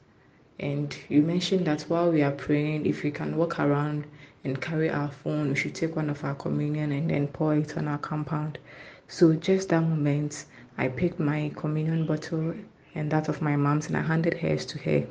And 0.60 0.94
you 1.08 1.22
mentioned 1.22 1.66
that 1.66 1.82
while 1.82 2.12
we 2.12 2.22
are 2.22 2.32
praying, 2.32 2.84
if 2.84 3.02
we 3.02 3.12
can 3.12 3.36
walk 3.38 3.58
around 3.58 4.04
and 4.48 4.60
carry 4.60 4.90
our 4.90 5.10
phone, 5.10 5.50
we 5.50 5.54
should 5.54 5.74
take 5.74 5.94
one 5.94 6.10
of 6.10 6.24
our 6.24 6.34
communion 6.34 6.90
and 6.92 7.10
then 7.10 7.28
pour 7.28 7.54
it 7.54 7.76
on 7.76 7.86
our 7.86 7.98
compound. 7.98 8.58
So, 9.06 9.34
just 9.34 9.68
that 9.68 9.82
moment, 9.82 10.46
I 10.76 10.88
picked 10.88 11.20
my 11.20 11.52
communion 11.54 12.06
bottle 12.06 12.54
and 12.94 13.10
that 13.10 13.28
of 13.28 13.42
my 13.42 13.56
mom's, 13.56 13.86
and 13.86 13.96
I 13.96 14.02
handed 14.02 14.34
hers 14.34 14.64
to 14.66 14.78
her. 14.78 15.06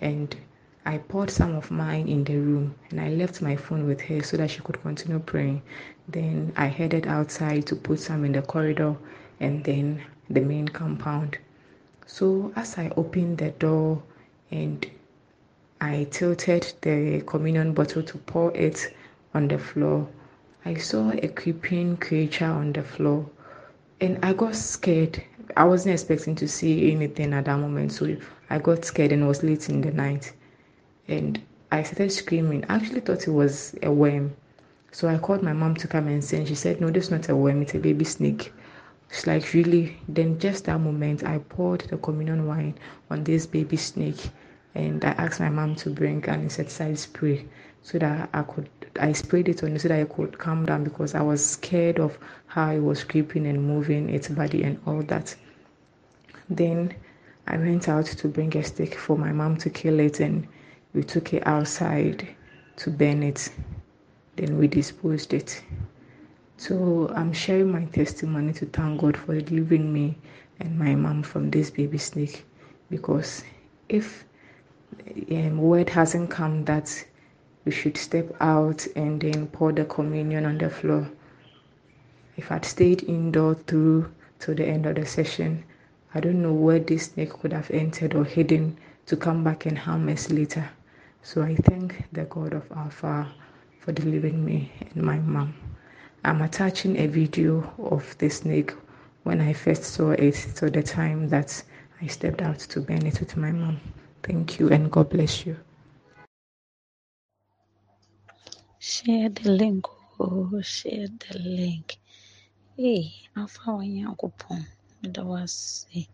And 0.00 0.34
I 0.86 0.96
poured 0.96 1.30
some 1.30 1.54
of 1.56 1.70
mine 1.70 2.08
in 2.08 2.24
the 2.24 2.36
room 2.38 2.74
and 2.90 3.00
I 3.00 3.10
left 3.10 3.42
my 3.42 3.54
phone 3.54 3.86
with 3.86 4.00
her 4.02 4.22
so 4.22 4.38
that 4.38 4.50
she 4.50 4.60
could 4.60 4.80
continue 4.80 5.18
praying. 5.18 5.60
Then 6.08 6.52
I 6.56 6.66
headed 6.66 7.06
outside 7.06 7.66
to 7.66 7.76
put 7.76 8.00
some 8.00 8.24
in 8.24 8.32
the 8.32 8.40
corridor 8.42 8.96
and 9.40 9.62
then 9.62 10.02
the 10.30 10.40
main 10.40 10.68
compound. 10.68 11.36
So 12.06 12.52
as 12.56 12.78
I 12.78 12.90
opened 12.96 13.38
the 13.38 13.50
door 13.50 14.02
and 14.50 14.90
I 15.80 16.06
tilted 16.10 16.72
the 16.82 17.22
communion 17.26 17.72
bottle 17.72 18.02
to 18.02 18.18
pour 18.18 18.54
it 18.56 18.94
on 19.34 19.48
the 19.48 19.58
floor, 19.58 20.08
I 20.64 20.74
saw 20.74 21.10
a 21.10 21.28
creeping 21.28 21.96
creature 21.96 22.44
on 22.46 22.72
the 22.72 22.82
floor 22.82 23.26
and 24.00 24.18
I 24.24 24.32
got 24.34 24.56
scared. 24.56 25.22
I 25.56 25.64
wasn't 25.64 25.94
expecting 25.94 26.34
to 26.36 26.46
see 26.48 26.92
anything 26.92 27.32
at 27.32 27.46
that 27.46 27.58
moment, 27.58 27.92
so 27.92 28.16
I 28.50 28.58
got 28.58 28.84
scared 28.84 29.12
and 29.12 29.26
was 29.26 29.42
late 29.42 29.68
in 29.68 29.80
the 29.80 29.90
night. 29.90 30.32
and 31.08 31.40
I 31.72 31.82
started 31.82 32.10
screaming. 32.12 32.64
I 32.68 32.74
actually 32.76 33.00
thought 33.00 33.26
it 33.26 33.30
was 33.30 33.74
a 33.82 33.90
worm. 33.90 34.32
So 34.92 35.08
I 35.08 35.18
called 35.18 35.42
my 35.42 35.52
mom 35.52 35.74
to 35.76 35.88
come 35.88 36.08
and 36.08 36.22
see, 36.22 36.36
and 36.36 36.46
she 36.48 36.54
said, 36.54 36.80
No, 36.80 36.90
this 36.90 37.04
is 37.06 37.10
not 37.10 37.28
a 37.28 37.36
worm, 37.36 37.62
it's 37.62 37.74
a 37.74 37.78
baby 37.78 38.04
snake. 38.04 38.52
It's 39.08 39.26
like, 39.26 39.52
Really? 39.54 39.98
Then, 40.08 40.38
just 40.38 40.64
that 40.66 40.80
moment, 40.80 41.24
I 41.24 41.38
poured 41.38 41.82
the 41.82 41.96
communion 41.96 42.46
wine 42.46 42.74
on 43.10 43.24
this 43.24 43.46
baby 43.46 43.76
snake, 43.76 44.30
and 44.74 45.04
I 45.04 45.10
asked 45.10 45.40
my 45.40 45.48
mom 45.48 45.74
to 45.76 45.90
bring 45.90 46.24
an 46.28 46.42
insecticide 46.42 46.98
spray 46.98 47.46
so 47.82 47.98
that 47.98 48.28
I 48.32 48.42
could. 48.42 48.68
I 49.00 49.12
sprayed 49.12 49.48
it 49.48 49.62
on 49.62 49.74
it 49.74 49.80
so 49.80 49.88
that 49.88 50.00
I 50.00 50.04
could 50.04 50.38
calm 50.38 50.66
down 50.66 50.84
because 50.84 51.14
I 51.14 51.22
was 51.22 51.44
scared 51.44 51.98
of 51.98 52.18
how 52.46 52.70
it 52.72 52.80
was 52.80 53.04
creeping 53.04 53.46
and 53.46 53.66
moving 53.66 54.10
its 54.10 54.28
body 54.28 54.62
and 54.62 54.78
all 54.86 55.02
that. 55.04 55.34
Then 56.48 56.94
I 57.46 57.56
went 57.56 57.88
out 57.88 58.06
to 58.06 58.28
bring 58.28 58.56
a 58.56 58.62
stick 58.62 58.94
for 58.94 59.16
my 59.16 59.32
mom 59.32 59.56
to 59.58 59.70
kill 59.70 59.98
it, 60.00 60.20
and 60.20 60.46
we 60.94 61.02
took 61.02 61.32
it 61.34 61.46
outside 61.46 62.28
to 62.76 62.90
burn 62.90 63.22
it. 63.22 63.50
Then 64.36 64.58
we 64.58 64.68
disposed 64.68 65.32
it. 65.34 65.62
So 66.56 67.10
I'm 67.16 67.32
sharing 67.32 67.72
my 67.72 67.86
testimony 67.86 68.52
to 68.54 68.66
thank 68.66 69.00
God 69.00 69.16
for 69.16 69.40
delivering 69.40 69.92
me 69.92 70.18
and 70.60 70.78
my 70.78 70.94
mom 70.94 71.22
from 71.22 71.50
this 71.50 71.70
baby 71.70 71.96
snake 71.98 72.44
because 72.90 73.42
if 73.88 74.24
um, 75.30 75.58
word 75.58 75.88
hasn't 75.90 76.30
come 76.30 76.64
that 76.64 77.04
we 77.64 77.72
should 77.72 77.96
step 77.96 78.34
out 78.40 78.86
and 78.96 79.20
then 79.20 79.46
pour 79.48 79.72
the 79.72 79.84
communion 79.84 80.46
on 80.46 80.58
the 80.58 80.70
floor. 80.70 81.08
If 82.36 82.50
I'd 82.50 82.64
stayed 82.64 83.02
indoor 83.04 83.54
through 83.54 84.10
to 84.40 84.54
the 84.54 84.66
end 84.66 84.86
of 84.86 84.96
the 84.96 85.06
session, 85.06 85.64
I 86.14 86.20
don't 86.20 86.42
know 86.42 86.52
where 86.52 86.78
this 86.78 87.04
snake 87.12 87.30
could 87.30 87.52
have 87.52 87.70
entered 87.70 88.14
or 88.14 88.24
hidden 88.24 88.78
to 89.06 89.16
come 89.16 89.44
back 89.44 89.66
and 89.66 89.78
harm 89.78 90.08
us 90.08 90.30
later. 90.30 90.70
So 91.22 91.42
I 91.42 91.54
thank 91.54 92.04
the 92.12 92.24
God 92.24 92.54
of 92.54 92.70
Alpha 92.72 93.30
for 93.78 93.92
delivering 93.92 94.44
me 94.44 94.72
and 94.94 95.02
my 95.02 95.18
mom. 95.18 95.54
I'm 96.24 96.42
attaching 96.42 96.96
a 96.98 97.06
video 97.06 97.72
of 97.78 98.16
the 98.18 98.28
snake 98.30 98.72
when 99.22 99.40
I 99.40 99.52
first 99.52 99.84
saw 99.84 100.10
it 100.10 100.34
to 100.56 100.70
the 100.70 100.82
time 100.82 101.28
that 101.28 101.62
I 102.00 102.06
stepped 102.06 102.42
out 102.42 102.58
to 102.58 102.80
burn 102.80 103.06
it 103.06 103.20
with 103.20 103.36
my 103.36 103.52
mom. 103.52 103.80
Thank 104.22 104.60
you 104.60 104.70
and 104.70 104.90
God 104.92 105.10
bless 105.10 105.46
you. 105.46 105.56
Share 108.78 109.30
the 109.30 109.50
link. 109.50 109.86
Oh, 110.20 110.60
share 110.62 111.08
the 111.08 111.38
link. 111.38 111.98
Hey, 112.76 113.12
Alpha 113.36 113.70
Wanyankopɔn. 113.70 114.66
meda 115.02 115.22
wo 115.28 115.36
ase 115.44 116.08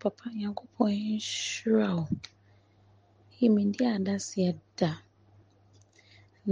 papa 0.00 0.26
nhyira 0.36 1.88
wo 1.98 2.04
yi 3.38 3.46
medi 3.56 3.84
adanseɛ 3.96 4.50
da 4.78 4.90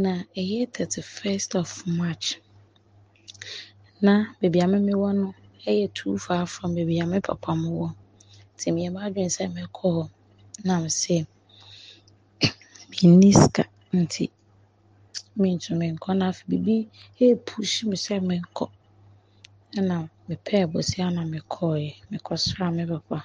na 0.02 0.12
ɛyɛ 0.40 0.60
31st 0.74 1.50
of 1.60 1.70
march 2.00 2.28
na 4.04 4.14
baabi 4.40 4.60
a 4.64 4.66
memewɔ 4.72 5.10
no 5.20 5.28
ɛyɛ 5.68 5.86
too 5.94 6.18
far 6.18 6.46
from 6.46 6.70
baabi 6.76 6.96
a 7.02 7.06
me 7.06 7.18
papa 7.28 7.50
mo 7.62 7.70
wɔ 7.80 7.88
nti 8.56 8.68
meyɛ 8.76 8.90
m'adwene 8.94 9.30
sɛ 9.36 9.44
mɛkɔ 9.56 9.90
na 10.66 10.74
sɛ 11.00 11.16
menni 12.96 13.30
sika 13.40 13.62
nti 14.00 14.24
mentumi 15.40 15.86
nkɔ 15.94 16.10
na 16.18 16.24
afei 16.30 16.46
biribi 16.48 16.76
ɛɛpush 17.24 17.76
me 17.88 17.96
sɛ 18.04 18.14
menkɔ 18.28 18.66
ɛna 19.78 19.96
mepɛɛ 20.28 20.62
bosia 20.72 21.06
na 21.16 21.22
mekɔɔeɛ 21.32 21.92
Mekɔsraa 22.10 22.70
me 22.76 22.84
papa. 22.92 23.18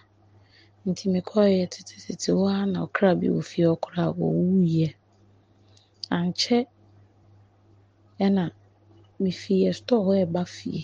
Nti 0.87 1.03
mekɔɔeɛ 1.13 1.65
tetetete 1.73 2.07
tete 2.07 2.29
hɔ 2.37 2.43
ara 2.53 2.65
na 2.73 2.79
ɔkra 2.85 3.09
bi 3.19 3.27
wɔ 3.35 3.41
fie 3.49 3.65
hɔ 3.69 3.75
koraa 3.83 4.09
ɔwuiɛ. 4.13 4.89
Ankyɛ 6.17 6.59
ɛna 8.25 8.43
mefii 9.21 9.73
store 9.79 10.03
hɔ 10.07 10.13
ɛba 10.25 10.41
fie. 10.55 10.81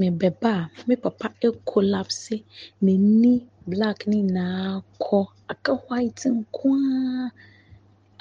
Mebɛba 0.00 0.52
a 0.62 0.70
me 0.86 0.94
papa 1.04 1.26
collapse. 1.70 2.34
N'ani 2.84 3.34
black 3.70 3.98
ne 4.06 4.16
nyinaa 4.22 4.82
akɔ. 4.82 5.20
Aka 5.52 5.72
white 5.86 6.24
nko 6.36 6.66
ara. 6.76 7.32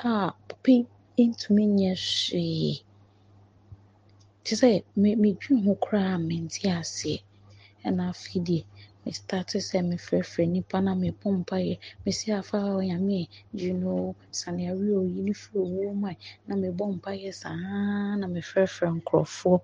A 0.09 0.33
papa 0.47 0.71
yi 1.17 1.23
ntumi 1.29 1.63
nyɛ 1.77 1.91
hwee. 2.09 2.75
Kyerɛ 4.45 4.57
sɛ 4.61 4.69
me 5.01 5.09
medwene 5.21 5.63
ho 5.65 5.73
koraa 5.83 6.13
a 6.15 6.23
mente 6.29 6.63
aseɛ. 6.79 7.17
Ɛna 7.85 8.03
afei 8.13 8.39
Eh, 9.07 9.11
me 9.11 9.19
starte 9.21 9.57
sɛ 9.69 9.77
mefrɛfrɛ 9.89 10.43
nnipa 10.47 10.77
na 10.85 10.93
mebɔ 11.01 11.27
mpaeɛ. 11.39 11.73
Mese 12.03 12.27
afa 12.39 12.57
Onyame 12.79 13.19
gye 13.57 13.71
no 13.81 13.89
o, 14.07 14.15
sane 14.39 14.63
awe 14.71 14.87
o, 14.99 15.01
yi 15.13 15.21
no 15.27 15.33
firi 15.41 15.59
owuo 15.65 15.91
mu 16.01 16.07
a, 16.11 16.13
na 16.47 16.53
mebɔ 16.63 16.83
mpaeɛ 16.97 17.29
saa 17.41 17.55
na 18.19 18.27
mefrɛfrɛ 18.35 18.87
nkurɔfoɔ. 18.99 19.57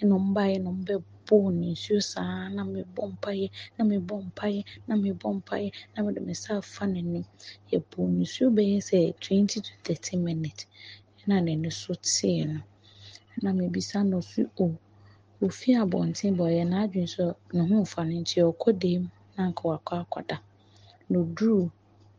Ɛna 0.00 0.12
ɔmo 0.18 0.30
baeɛ 0.36 0.56
na 0.64 0.70
ɔmo 0.72 0.82
bɛbɔɔ 0.88 1.44
no 1.58 1.66
nsuo 1.74 2.00
saa 2.12 2.48
na 2.56 2.62
mebɔ 2.74 3.02
mpaeɛ 3.14 3.46
na 3.76 3.82
mebɔ 3.90 4.14
mpaeɛ 4.28 4.60
na 4.88 4.94
mebɔ 5.04 5.28
mpaeɛ 5.40 5.68
na 5.94 5.98
mede 6.04 6.20
me 6.26 6.32
nsa 6.36 6.52
afa 6.62 6.84
n'anim. 6.92 7.26
Yɛbɔɔ 7.72 8.04
no 8.14 8.22
nsuo 8.24 8.48
bɛyɛ 8.56 8.78
sɛ 8.90 8.98
twenty 9.24 9.58
to 9.66 9.72
thirty 9.84 10.16
minutes 10.28 10.64
ɛna 11.22 11.36
n'ani 11.44 11.70
so 11.72 11.92
tee 12.08 12.44
no. 12.46 12.60
Na 13.42 13.50
mebisa 13.52 13.98
no 14.10 14.18
ɔse 14.20 14.42
o, 14.58 14.64
oh, 14.64 14.74
ofi 15.44 15.68
abɔnten 15.82 16.32
ba 16.38 16.44
ɔyɛ 16.50 16.64
n'adwene 16.70 17.08
sɛ 17.14 17.24
ne 17.54 17.60
ho 17.68 17.74
mfa 17.84 18.00
no 18.08 18.14
nti 18.22 18.36
ɔkɔ 18.50 18.68
dam 18.82 19.02
na 19.34 19.40
anka 19.46 19.62
wakɔ 19.70 19.92
akɔda. 20.02 20.36
Na 21.10 21.16
oduruu 21.22 21.70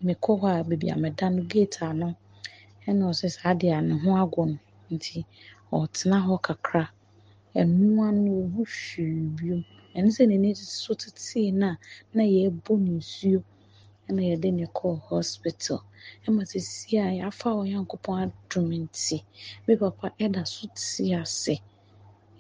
mekɔ 0.06 0.32
hɔ 0.42 0.48
a 0.60 0.64
baabi 0.68 0.88
a 0.94 0.96
meda 1.04 1.26
no 1.36 1.42
gate 1.52 1.78
ano 1.82 2.10
ɛna 2.88 3.04
ɔse 3.12 3.28
saa 3.36 3.54
deɛ 3.60 3.74
a 3.78 3.82
ne 3.82 3.94
ho 4.02 4.10
agɔ 4.24 4.42
no 4.52 4.58
nti 4.96 5.26
ɔretena 5.74 6.18
hɔ 6.28 6.36
kakra. 6.46 6.84
Ɛno 7.56 7.86
ara 8.06 8.12
no 8.12 8.32
ɔnhu 8.44 8.62
hwee 8.66 9.30
bio. 9.38 9.58
Ɛne 9.96 10.10
sɛ 10.16 10.24
n'ani 10.30 10.56
so 10.56 10.94
tetee 10.94 11.52
no 11.52 11.68
a 11.70 11.78
na 12.16 12.24
yɛrebɔ 12.24 12.74
no 12.86 12.92
nsuo 13.02 13.44
ɛna 14.08 14.22
yɛde 14.30 14.50
no 14.54 14.66
kɔɔ 14.78 15.02
hospital. 15.10 15.80
Ɛma 16.28 16.42
seesei 16.46 17.00
a 17.02 17.10
yɛafa 17.20 17.50
Onyankopɔn 17.62 18.18
adom 18.24 18.70
nti 18.86 19.18
me 19.66 19.76
papa 19.76 20.14
ɛda 20.20 20.46
so 20.48 20.68
te 20.76 21.14
ase. 21.16 21.56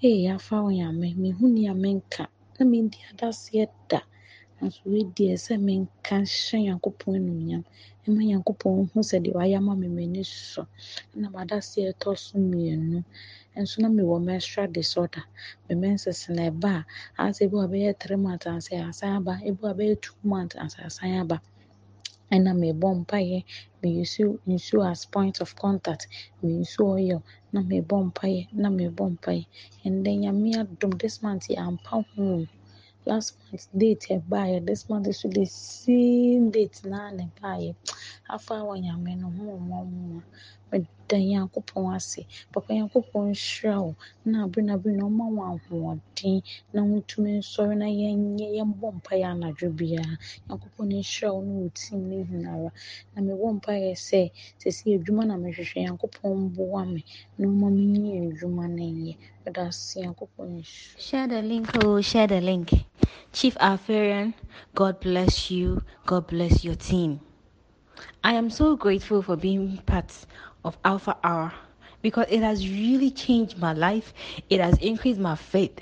Ee 0.05 0.17
yɛafa 0.25 0.55
Onyame 0.67 1.07
menhu 1.21 1.45
nea 1.55 1.73
menka 1.83 2.23
na 2.55 2.63
mendi 2.71 2.97
adanseɛ 3.09 3.63
da 3.89 3.99
nanso 4.57 4.81
wei 4.91 5.05
deɛ 5.17 5.33
sɛ 5.45 5.53
menka 5.67 6.15
hyɛ 6.21 6.57
Nyankopɔn 6.65 7.13
animuonyam 7.17 7.63
ɛma 8.05 8.21
Nyankopɔn 8.29 8.73
hu 8.93 8.99
sɛ 9.09 9.17
deɛ 9.25 9.33
wayɛ 9.37 9.57
ama 9.57 9.73
me 9.81 9.87
m'ani 9.95 10.23
so. 10.51 10.61
Ɛna 11.15 11.27
m'adanseɛ 11.33 11.81
a 11.89 11.93
ɛtɔ 11.93 12.09
so 12.25 12.37
mmienu 12.37 12.99
nso 13.57 13.77
na 13.81 13.89
mewɔ 13.89 14.15
menstrual 14.27 14.67
disorder. 14.77 15.23
Me 15.67 15.73
menses 15.75 16.29
no 16.29 16.43
ɛba 16.51 16.85
a 17.17 17.21
asɛ 17.29 17.41
ebi 17.45 17.55
wɔ 17.57 17.63
hɔ 17.63 17.65
a 17.65 17.67
ɛbɛyɛ 17.69 17.99
three 18.01 18.17
months 18.25 18.45
ansa 18.45 18.73
asan 18.89 19.11
aba, 19.17 19.33
ebi 19.47 19.57
wɔ 19.61 19.65
hɔ 19.65 19.71
a 19.71 19.73
ɛbɛyɛ 19.75 20.01
two 20.03 20.15
months 20.21 20.55
ansa 20.61 20.79
asan 20.85 21.11
aba. 21.21 21.41
Ɛna 22.31 22.51
mebɔ 22.61 22.89
mpaeɛ, 23.01 23.39
me 23.81 23.89
nsuo 24.53 24.81
as 24.91 25.05
point 25.05 25.39
of 25.41 25.55
contact, 25.55 26.07
me 26.43 26.63
oil 26.79 27.23
na 27.57 27.63
merebɔ 27.69 27.97
mpaeɛ 28.09 28.41
na 28.63 28.69
merebɔ 28.77 29.05
mpaeɛ. 29.15 29.43
Ɛnnɛ 29.85 30.11
Nyame 30.23 30.51
adom 30.61 30.93
this 31.01 31.17
month 31.23 31.45
yɛampa 31.55 31.93
hoo. 32.15 32.47
Last 33.09 33.29
month 33.41 33.67
date 33.81 34.05
a 34.11 34.19
ɛbaeɛ 34.21 34.65
this 34.67 34.89
month 34.89 35.07
nso 35.09 35.27
the 35.33 35.45
same 35.45 36.51
date 36.51 36.77
no 36.85 36.97
ara 36.97 37.11
na 37.17 37.25
ɛbaeɛ. 37.31 37.75
Afa 38.35 38.55
wo 38.67 38.75
Nyame 38.85 39.13
no 39.21 39.27
ho 39.37 39.45
mmɔ 39.59 39.79
mmoa. 39.91 40.23
Meda 40.71 41.17
Nyankopɔn 41.17 41.95
ase. 41.95 42.21
Papa 42.53 42.73
Nyankopɔn 42.73 43.25
nhyira 43.31 43.75
wo 43.83 43.95
na 44.25 44.47
no 44.97 45.07
wo 45.35 45.43
ahoɔden 45.49 46.41
na 46.73 46.81
nsɔre 47.39 47.75
na 47.77 47.85
yɛnyɛ 47.85 48.47
anadwo 49.31 49.67
biara. 49.77 50.15
Nyankopɔn 50.49 50.87
nhyira 50.91 51.29
wo 51.33 51.41
sɛ 54.05 54.29
adwuma 54.95 55.23
na 55.27 55.35
mehwehwɛ 55.37 55.79
Nyankopɔn 55.85 56.33
me 56.93 57.03
na 57.37 57.45
adwuma 57.47 58.67
no 58.67 58.83
nyɛ. 58.83 59.17
Share 60.97 61.27
the 61.27 61.41
link, 61.41 61.69
oh, 61.85 62.01
share 62.01 62.27
the 62.27 62.41
link. 62.41 62.73
Chief 63.31 63.55
Alpharian, 63.61 64.33
God 64.75 64.99
bless 64.99 65.49
you. 65.49 65.83
God 66.05 66.27
bless 66.27 66.65
your 66.65 66.75
team. 66.75 67.21
I 68.23 68.33
am 68.33 68.49
so 68.49 68.75
grateful 68.75 69.21
for 69.21 69.37
being 69.37 69.77
part 69.85 70.25
of 70.67 70.77
Alpha 70.83 71.15
Hour 71.23 71.53
because 72.01 72.25
it 72.29 72.41
has 72.41 72.67
really 72.67 73.09
changed 73.09 73.57
my 73.57 73.71
life. 73.71 74.13
It 74.49 74.59
has 74.59 74.77
increased 74.79 75.19
my 75.19 75.35
faith. 75.35 75.79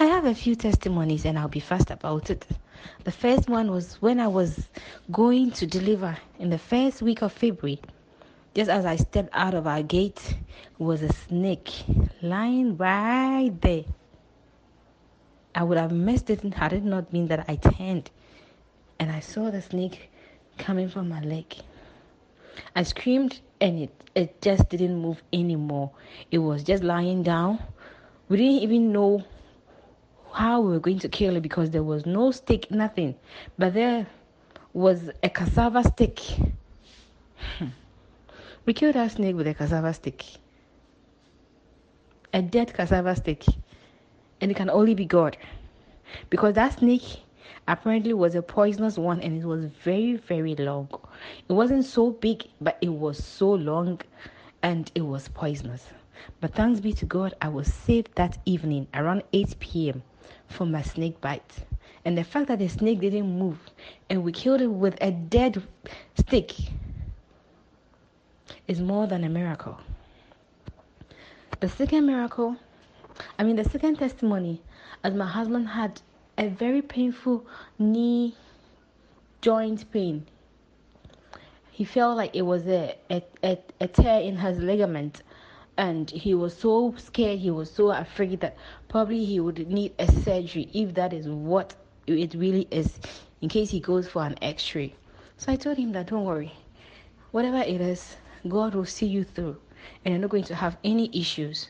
I 0.00 0.06
have 0.06 0.24
a 0.24 0.34
few 0.34 0.56
testimonies 0.56 1.24
and 1.24 1.38
I'll 1.38 1.48
be 1.48 1.60
fast 1.60 1.90
about 1.92 2.28
it. 2.28 2.44
The 3.04 3.12
first 3.12 3.48
one 3.48 3.70
was 3.70 3.94
when 4.02 4.18
I 4.18 4.26
was 4.26 4.68
going 5.12 5.52
to 5.52 5.66
deliver 5.66 6.16
in 6.40 6.50
the 6.50 6.58
first 6.58 7.02
week 7.02 7.22
of 7.22 7.32
February. 7.32 7.80
Just 8.54 8.68
as 8.68 8.84
I 8.84 8.96
stepped 8.96 9.30
out 9.32 9.54
of 9.54 9.66
our 9.66 9.82
gate 9.82 10.36
was 10.78 11.02
a 11.02 11.12
snake 11.12 11.70
lying 12.20 12.76
right 12.76 13.52
there. 13.60 13.84
I 15.54 15.62
would 15.62 15.78
have 15.78 15.92
missed 15.92 16.30
it 16.30 16.42
had 16.52 16.72
it 16.72 16.82
not 16.84 17.12
been 17.12 17.28
that 17.28 17.44
I 17.48 17.56
turned 17.56 18.10
and 18.98 19.12
I 19.12 19.20
saw 19.20 19.50
the 19.50 19.62
snake 19.62 20.10
coming 20.58 20.88
from 20.88 21.08
my 21.08 21.20
leg. 21.20 21.54
I 22.74 22.82
screamed 22.82 23.40
and 23.60 23.78
it, 23.78 23.90
it 24.14 24.42
just 24.42 24.68
didn't 24.68 24.96
move 24.96 25.22
anymore. 25.32 25.90
It 26.30 26.38
was 26.38 26.62
just 26.62 26.82
lying 26.82 27.22
down. 27.22 27.62
We 28.28 28.36
didn't 28.36 28.62
even 28.62 28.92
know 28.92 29.24
how 30.32 30.60
we 30.60 30.72
were 30.72 30.80
going 30.80 30.98
to 31.00 31.08
kill 31.08 31.36
it 31.36 31.42
because 31.42 31.70
there 31.70 31.82
was 31.82 32.04
no 32.04 32.30
stick, 32.30 32.70
nothing. 32.70 33.14
But 33.58 33.74
there 33.74 34.06
was 34.72 35.10
a 35.22 35.30
cassava 35.30 35.82
stick. 35.84 36.20
we 38.66 38.74
killed 38.74 38.94
that 38.94 39.12
snake 39.12 39.36
with 39.36 39.46
a 39.46 39.54
cassava 39.54 39.94
stick. 39.94 40.24
A 42.34 42.42
dead 42.42 42.74
cassava 42.74 43.16
stick. 43.16 43.44
And 44.40 44.50
it 44.50 44.54
can 44.54 44.68
only 44.68 44.94
be 44.94 45.06
God. 45.06 45.38
Because 46.28 46.54
that 46.54 46.78
snake 46.78 47.22
apparently 47.68 48.12
was 48.12 48.34
a 48.34 48.42
poisonous 48.42 48.98
one 48.98 49.20
and 49.20 49.42
it 49.42 49.46
was 49.46 49.64
very, 49.64 50.16
very 50.16 50.54
long. 50.54 50.88
It 51.48 51.52
wasn't 51.52 51.84
so 51.84 52.10
big, 52.10 52.44
but 52.60 52.78
it 52.80 52.88
was 52.88 53.22
so 53.22 53.52
long 53.52 54.00
and 54.62 54.90
it 54.94 55.02
was 55.02 55.28
poisonous. 55.28 55.84
But 56.40 56.54
thanks 56.54 56.80
be 56.80 56.92
to 56.94 57.04
God, 57.06 57.34
I 57.42 57.48
was 57.48 57.72
saved 57.72 58.10
that 58.14 58.38
evening 58.44 58.86
around 58.94 59.22
8 59.32 59.58
p.m. 59.58 60.02
from 60.48 60.70
my 60.70 60.82
snake 60.82 61.20
bite. 61.20 61.64
And 62.04 62.16
the 62.16 62.24
fact 62.24 62.48
that 62.48 62.60
the 62.60 62.68
snake 62.68 63.00
didn't 63.00 63.38
move 63.38 63.58
and 64.08 64.22
we 64.22 64.32
killed 64.32 64.60
it 64.60 64.68
with 64.68 64.96
a 65.00 65.10
dead 65.10 65.62
stick 66.16 66.54
is 68.68 68.80
more 68.80 69.06
than 69.06 69.24
a 69.24 69.28
miracle. 69.28 69.78
The 71.60 71.68
second 71.68 72.06
miracle, 72.06 72.56
I 73.38 73.42
mean, 73.42 73.56
the 73.56 73.64
second 73.64 73.96
testimony, 73.96 74.62
as 75.02 75.14
my 75.14 75.26
husband 75.26 75.68
had 75.68 76.00
a 76.38 76.48
very 76.48 76.82
painful 76.82 77.46
knee 77.78 78.34
joint 79.40 79.90
pain. 79.92 80.26
He 81.70 81.84
felt 81.84 82.16
like 82.16 82.34
it 82.34 82.42
was 82.42 82.66
a, 82.66 82.96
a, 83.10 83.22
a, 83.42 83.58
a 83.80 83.88
tear 83.88 84.20
in 84.20 84.36
his 84.36 84.58
ligament. 84.58 85.22
And 85.78 86.10
he 86.10 86.34
was 86.34 86.56
so 86.56 86.94
scared 86.96 87.38
he 87.40 87.50
was 87.50 87.70
so 87.70 87.90
afraid 87.90 88.40
that 88.40 88.56
probably 88.88 89.24
he 89.24 89.40
would 89.40 89.68
need 89.68 89.92
a 89.98 90.10
surgery 90.10 90.70
if 90.72 90.94
that 90.94 91.12
is 91.12 91.28
what 91.28 91.74
it 92.06 92.34
really 92.34 92.66
is 92.70 92.98
in 93.42 93.48
case 93.50 93.70
he 93.70 93.80
goes 93.80 94.08
for 94.08 94.24
an 94.24 94.36
x-ray. 94.40 94.94
So 95.36 95.52
i 95.52 95.56
told 95.56 95.76
him 95.76 95.92
that 95.92 96.06
don't 96.06 96.24
worry. 96.24 96.54
Whatever 97.30 97.58
it 97.58 97.80
is 97.80 98.16
god 98.48 98.74
will 98.74 98.86
see 98.86 99.06
you 99.06 99.24
through 99.24 99.56
and 100.04 100.12
you're 100.12 100.20
not 100.20 100.30
going 100.30 100.44
to 100.44 100.54
have 100.54 100.76
any 100.84 101.10
issues 101.12 101.68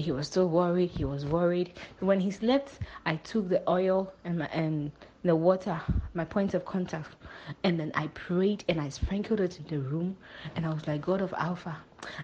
he 0.00 0.12
was 0.12 0.26
still 0.26 0.48
worried 0.48 0.90
he 0.90 1.04
was 1.04 1.24
worried 1.26 1.72
when 2.00 2.20
he 2.20 2.30
slept 2.30 2.78
i 3.06 3.16
took 3.16 3.48
the 3.48 3.62
oil 3.70 4.12
and 4.24 4.38
my 4.38 4.46
and 4.46 4.90
the 5.24 5.34
water 5.34 5.80
my 6.14 6.24
point 6.24 6.54
of 6.54 6.64
contact 6.64 7.16
and 7.64 7.78
then 7.78 7.90
i 7.94 8.06
prayed 8.08 8.64
and 8.68 8.80
i 8.80 8.88
sprinkled 8.88 9.40
it 9.40 9.58
in 9.58 9.66
the 9.66 9.78
room 9.88 10.16
and 10.56 10.64
i 10.64 10.68
was 10.68 10.86
like 10.86 11.00
god 11.02 11.20
of 11.20 11.34
alpha 11.38 11.76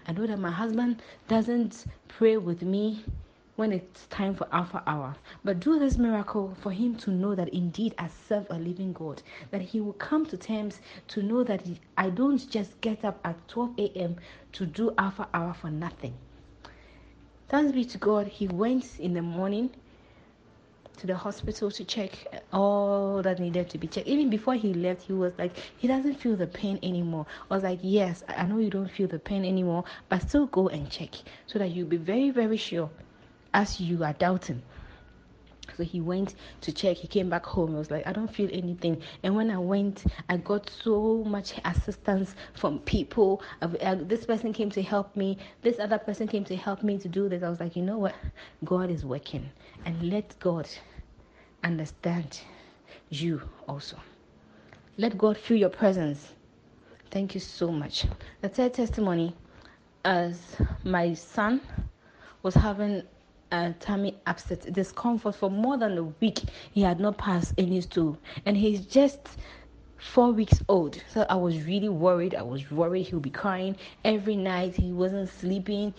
I 0.07 0.13
know 0.13 0.25
that 0.25 0.39
my 0.39 0.51
husband 0.51 1.01
doesn't 1.27 1.85
pray 2.07 2.37
with 2.37 2.61
me 2.61 3.03
when 3.55 3.71
it's 3.73 4.07
time 4.07 4.33
for 4.33 4.47
Alpha 4.51 4.81
Hour. 4.87 5.15
But 5.43 5.59
do 5.59 5.79
this 5.79 5.97
miracle 5.97 6.55
for 6.61 6.71
him 6.71 6.95
to 6.97 7.11
know 7.11 7.35
that 7.35 7.49
indeed 7.49 7.93
I 7.97 8.09
serve 8.27 8.47
a 8.49 8.57
living 8.57 8.93
God. 8.93 9.21
That 9.51 9.61
he 9.61 9.81
will 9.81 9.93
come 9.93 10.25
to 10.27 10.37
terms 10.37 10.79
to 11.09 11.21
know 11.21 11.43
that 11.43 11.63
I 11.97 12.09
don't 12.09 12.49
just 12.49 12.79
get 12.81 13.03
up 13.05 13.19
at 13.25 13.47
12 13.47 13.79
a.m. 13.79 14.15
to 14.53 14.65
do 14.65 14.93
Alpha 14.97 15.27
Hour 15.33 15.53
for 15.53 15.69
nothing. 15.69 16.13
Thanks 17.47 17.71
be 17.73 17.85
to 17.85 17.97
God, 17.99 18.27
he 18.27 18.47
went 18.47 18.99
in 18.99 19.13
the 19.13 19.21
morning 19.21 19.69
to 20.97 21.05
the 21.05 21.15
hospital 21.15 21.69
to 21.69 21.83
check 21.83 22.11
all 22.51 23.21
that 23.21 23.39
needed 23.39 23.69
to 23.69 23.77
be 23.77 23.85
checked. 23.87 24.07
Even 24.07 24.31
before 24.31 24.55
he 24.55 24.73
left, 24.73 25.03
he 25.03 25.13
was 25.13 25.31
like, 25.37 25.51
he 25.77 25.87
doesn't 25.87 26.15
feel 26.15 26.35
the 26.35 26.47
pain 26.47 26.79
anymore. 26.81 27.27
I 27.51 27.53
was 27.53 27.63
like, 27.63 27.79
yes, 27.83 28.23
I 28.27 28.47
know 28.47 28.57
you 28.57 28.71
don't 28.71 28.89
feel 28.89 29.07
the 29.07 29.19
pain 29.19 29.45
anymore, 29.45 29.83
but 30.09 30.23
still 30.23 30.47
go 30.47 30.69
and 30.69 30.89
check 30.89 31.13
so 31.45 31.59
that 31.59 31.69
you'll 31.69 31.87
be 31.87 31.97
very, 31.97 32.31
very 32.31 32.57
sure 32.57 32.89
as 33.53 33.79
you 33.79 34.03
are 34.03 34.13
doubting. 34.13 34.63
So 35.77 35.83
he 35.83 36.01
went 36.01 36.35
to 36.61 36.71
check. 36.71 36.97
He 36.97 37.07
came 37.07 37.29
back 37.29 37.45
home. 37.45 37.75
I 37.75 37.79
was 37.79 37.91
like, 37.91 38.05
I 38.07 38.13
don't 38.13 38.33
feel 38.33 38.49
anything. 38.51 39.01
And 39.23 39.35
when 39.35 39.51
I 39.51 39.57
went, 39.57 40.03
I 40.29 40.37
got 40.37 40.69
so 40.69 41.23
much 41.25 41.53
assistance 41.65 42.35
from 42.53 42.79
people. 42.79 43.41
Uh, 43.61 43.95
this 43.99 44.25
person 44.25 44.53
came 44.53 44.69
to 44.71 44.81
help 44.81 45.15
me. 45.15 45.37
This 45.61 45.79
other 45.79 45.97
person 45.97 46.27
came 46.27 46.43
to 46.45 46.55
help 46.55 46.83
me 46.83 46.97
to 46.99 47.07
do 47.07 47.29
this. 47.29 47.43
I 47.43 47.49
was 47.49 47.59
like, 47.59 47.75
you 47.75 47.83
know 47.83 47.97
what? 47.97 48.15
God 48.63 48.89
is 48.89 49.05
working. 49.05 49.49
And 49.85 50.09
let 50.09 50.37
God 50.39 50.67
understand 51.63 52.39
you 53.09 53.41
also. 53.67 53.97
Let 54.97 55.17
God 55.17 55.37
feel 55.37 55.57
your 55.57 55.69
presence. 55.69 56.33
Thank 57.11 57.33
you 57.33 57.41
so 57.41 57.71
much. 57.71 58.05
The 58.41 58.49
third 58.49 58.73
testimony 58.73 59.35
as 60.03 60.55
my 60.83 61.13
son 61.13 61.61
was 62.43 62.53
having 62.53 63.03
uh, 63.51 63.73
tummy 63.79 64.17
upset, 64.25 64.71
discomfort 64.73 65.35
for 65.35 65.49
more 65.49 65.77
than 65.77 65.97
a 65.97 66.03
week. 66.03 66.41
He 66.71 66.81
had 66.81 66.99
not 66.99 67.17
passed 67.17 67.53
any 67.57 67.81
stool, 67.81 68.17
and 68.45 68.57
he's 68.57 68.85
just 68.85 69.37
four 69.97 70.31
weeks 70.31 70.61
old. 70.69 71.01
So 71.11 71.25
I 71.29 71.35
was 71.35 71.63
really 71.63 71.89
worried. 71.89 72.35
I 72.35 72.43
was 72.43 72.69
worried 72.71 73.07
he'll 73.07 73.19
be 73.19 73.29
crying 73.29 73.75
every 74.03 74.35
night. 74.35 74.75
He 74.75 74.91
wasn't 74.91 75.29
sleeping. 75.29 75.93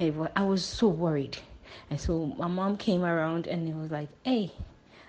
I 0.00 0.42
was 0.42 0.64
so 0.64 0.88
worried. 0.88 1.38
And 1.90 2.00
so 2.00 2.26
my 2.38 2.46
mom 2.48 2.76
came 2.76 3.02
around 3.04 3.46
and 3.46 3.68
it 3.68 3.74
was 3.74 3.90
like, 3.90 4.08
"Hey, 4.24 4.52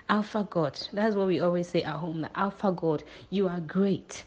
Alpha 0.09 0.47
God." 0.49 0.79
That's 0.91 1.15
what 1.15 1.27
we 1.27 1.39
always 1.39 1.67
say 1.67 1.83
at 1.83 1.95
home. 1.95 2.21
The 2.21 2.37
Alpha 2.37 2.71
God, 2.71 3.03
you 3.29 3.47
are 3.47 3.59
great. 3.61 4.25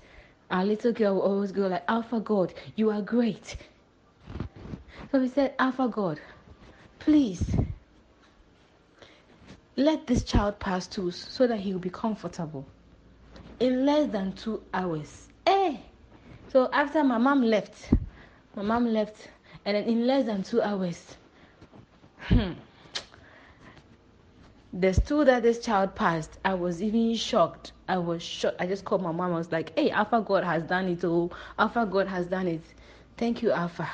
Our 0.51 0.65
little 0.65 0.93
girl 0.93 1.17
will 1.17 1.23
always 1.23 1.53
go 1.53 1.67
like, 1.67 1.85
"Alpha 1.89 2.21
God, 2.21 2.55
you 2.77 2.91
are 2.91 3.03
great." 3.03 3.57
So 5.11 5.21
we 5.21 5.29
said, 5.29 5.55
"Alpha 5.59 5.89
God, 5.89 6.21
Please 7.05 7.55
let 9.77 10.07
this 10.07 10.25
child 10.25 10.59
pass 10.59 10.87
too 10.87 11.11
so 11.11 11.47
that 11.47 11.61
he 11.61 11.75
will 11.75 11.79
be 11.79 11.91
comfortable. 11.91 12.67
In 13.61 13.85
less 13.85 14.11
than 14.11 14.33
two 14.33 14.63
hours. 14.73 15.29
Hey! 15.47 15.83
So 16.49 16.71
after 16.73 17.05
my 17.05 17.19
mom 17.19 17.43
left, 17.43 17.93
my 18.57 18.63
mom 18.63 18.87
left, 18.87 19.29
and 19.67 19.77
then 19.77 19.85
in 19.85 20.07
less 20.07 20.25
than 20.25 20.45
two 20.45 20.63
hours, 20.63 21.19
hmm, 22.21 22.53
the 24.73 24.95
stool 24.95 25.27
that 25.27 25.43
this 25.43 25.59
child 25.59 25.95
passed, 25.95 26.39
I 26.43 26.55
was 26.55 26.83
even 26.83 27.15
shocked. 27.17 27.73
I 27.87 27.99
was 27.99 28.23
shocked. 28.23 28.57
I 28.61 28.67
just 28.67 28.87
called 28.87 29.03
my 29.03 29.13
mom. 29.13 29.35
I 29.35 29.37
was 29.37 29.53
like, 29.53 29.79
hey, 29.79 29.91
Alpha 29.91 30.25
God 30.27 30.43
has 30.43 30.63
done 30.63 30.89
it. 30.89 31.05
Oh, 31.05 31.31
Alpha 31.59 31.85
God 31.85 32.09
has 32.09 32.25
done 32.29 32.49
it. 32.49 32.63
Thank 33.19 33.43
you, 33.43 33.53
Alpha. 33.53 33.91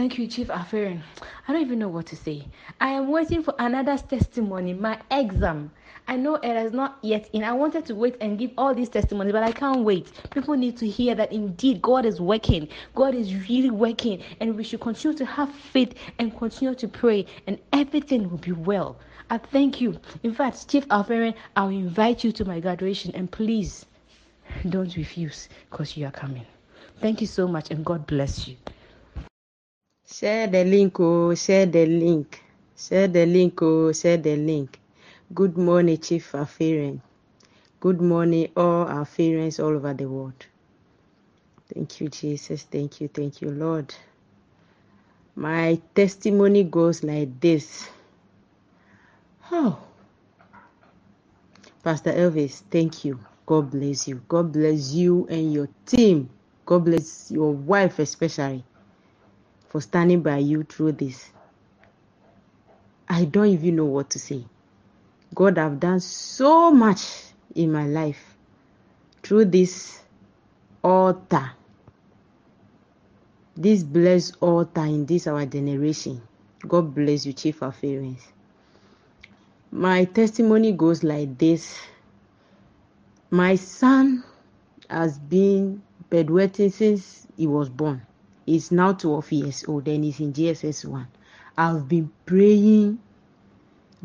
Thank 0.00 0.16
you, 0.16 0.26
Chief 0.28 0.48
Alpharian. 0.48 1.02
I 1.46 1.52
don't 1.52 1.60
even 1.60 1.78
know 1.78 1.88
what 1.88 2.06
to 2.06 2.16
say. 2.16 2.46
I 2.80 2.88
am 2.88 3.08
waiting 3.08 3.42
for 3.42 3.54
another 3.58 3.98
testimony, 3.98 4.72
my 4.72 4.98
exam. 5.10 5.70
I 6.08 6.16
know 6.16 6.36
it 6.36 6.56
has 6.56 6.72
not 6.72 6.96
yet 7.02 7.28
in. 7.34 7.44
I 7.44 7.52
wanted 7.52 7.84
to 7.84 7.94
wait 7.94 8.16
and 8.22 8.38
give 8.38 8.52
all 8.56 8.74
these 8.74 8.88
testimonies, 8.88 9.34
but 9.34 9.42
I 9.42 9.52
can't 9.52 9.84
wait. 9.84 10.10
People 10.30 10.54
need 10.56 10.78
to 10.78 10.88
hear 10.88 11.14
that 11.16 11.30
indeed 11.30 11.82
God 11.82 12.06
is 12.06 12.18
working. 12.18 12.66
God 12.94 13.14
is 13.14 13.46
really 13.46 13.68
working, 13.68 14.22
and 14.40 14.56
we 14.56 14.64
should 14.64 14.80
continue 14.80 15.14
to 15.18 15.26
have 15.26 15.54
faith 15.54 15.92
and 16.18 16.34
continue 16.34 16.74
to 16.76 16.88
pray, 16.88 17.26
and 17.46 17.58
everything 17.74 18.30
will 18.30 18.38
be 18.38 18.52
well. 18.52 18.96
I 19.28 19.36
thank 19.36 19.82
you. 19.82 20.00
In 20.22 20.32
fact, 20.32 20.66
Chief 20.66 20.86
Alpharian, 20.90 21.34
I'll 21.56 21.68
invite 21.68 22.24
you 22.24 22.32
to 22.32 22.46
my 22.46 22.58
graduation, 22.58 23.14
and 23.14 23.30
please 23.30 23.84
don't 24.66 24.96
refuse 24.96 25.50
because 25.70 25.94
you 25.94 26.06
are 26.06 26.10
coming. 26.10 26.46
Thank 27.02 27.20
you 27.20 27.26
so 27.26 27.46
much, 27.46 27.70
and 27.70 27.84
God 27.84 28.06
bless 28.06 28.48
you. 28.48 28.56
Share 30.12 30.48
the 30.48 30.64
link, 30.64 30.98
oh, 31.00 31.34
share 31.34 31.66
the 31.66 31.86
link. 31.86 32.42
Share 32.76 33.08
the 33.08 33.26
link, 33.26 33.62
oh, 33.62 33.92
share 33.92 34.16
the 34.18 34.36
link. 34.36 34.80
Good 35.32 35.56
morning, 35.56 35.98
Chief 35.98 36.34
Alpharian. 36.34 37.00
Good 37.80 38.00
morning, 38.00 38.48
all 38.56 38.86
our 38.88 39.06
all 39.60 39.76
over 39.76 39.94
the 39.94 40.06
world. 40.06 40.46
Thank 41.72 42.00
you, 42.00 42.08
Jesus. 42.08 42.64
Thank 42.64 43.00
you, 43.00 43.08
thank 43.08 43.40
you, 43.40 43.50
Lord. 43.50 43.94
My 45.36 45.80
testimony 45.94 46.64
goes 46.64 47.04
like 47.04 47.40
this. 47.40 47.88
Oh, 49.52 49.78
Pastor 51.84 52.12
Elvis, 52.12 52.62
thank 52.70 53.04
you. 53.04 53.18
God 53.46 53.70
bless 53.70 54.08
you. 54.08 54.22
God 54.28 54.52
bless 54.52 54.92
you 54.92 55.26
and 55.30 55.52
your 55.52 55.68
team. 55.86 56.28
God 56.66 56.84
bless 56.84 57.30
your 57.30 57.52
wife, 57.52 57.98
especially 58.00 58.64
for 59.70 59.80
standing 59.80 60.20
by 60.20 60.38
you 60.38 60.64
through 60.64 60.92
this. 60.92 61.30
I 63.08 63.24
don't 63.24 63.46
even 63.46 63.76
know 63.76 63.86
what 63.86 64.10
to 64.10 64.18
say. 64.18 64.44
God 65.34 65.58
have 65.58 65.80
done 65.80 66.00
so 66.00 66.70
much 66.72 67.00
in 67.54 67.72
my 67.72 67.86
life 67.86 68.36
through 69.22 69.46
this 69.46 70.00
altar. 70.82 71.52
This 73.56 73.82
blessed 73.84 74.36
altar 74.40 74.84
in 74.84 75.06
this 75.06 75.26
our 75.26 75.46
generation. 75.46 76.20
God 76.66 76.94
bless 76.94 77.24
you, 77.24 77.32
Chief 77.32 77.62
Affairs. 77.62 78.32
My 79.70 80.04
testimony 80.04 80.72
goes 80.72 81.04
like 81.04 81.38
this. 81.38 81.78
My 83.30 83.54
son 83.54 84.24
has 84.88 85.18
been 85.18 85.80
bedwetting 86.10 86.72
since 86.72 87.26
he 87.36 87.46
was 87.46 87.68
born. 87.68 88.02
He's 88.46 88.70
now 88.70 88.92
12 88.92 89.32
years 89.32 89.64
old 89.68 89.86
and 89.88 90.04
he's 90.04 90.20
in 90.20 90.32
GSS 90.32 90.84
1. 90.84 91.06
I've 91.56 91.88
been 91.88 92.10
praying, 92.26 92.98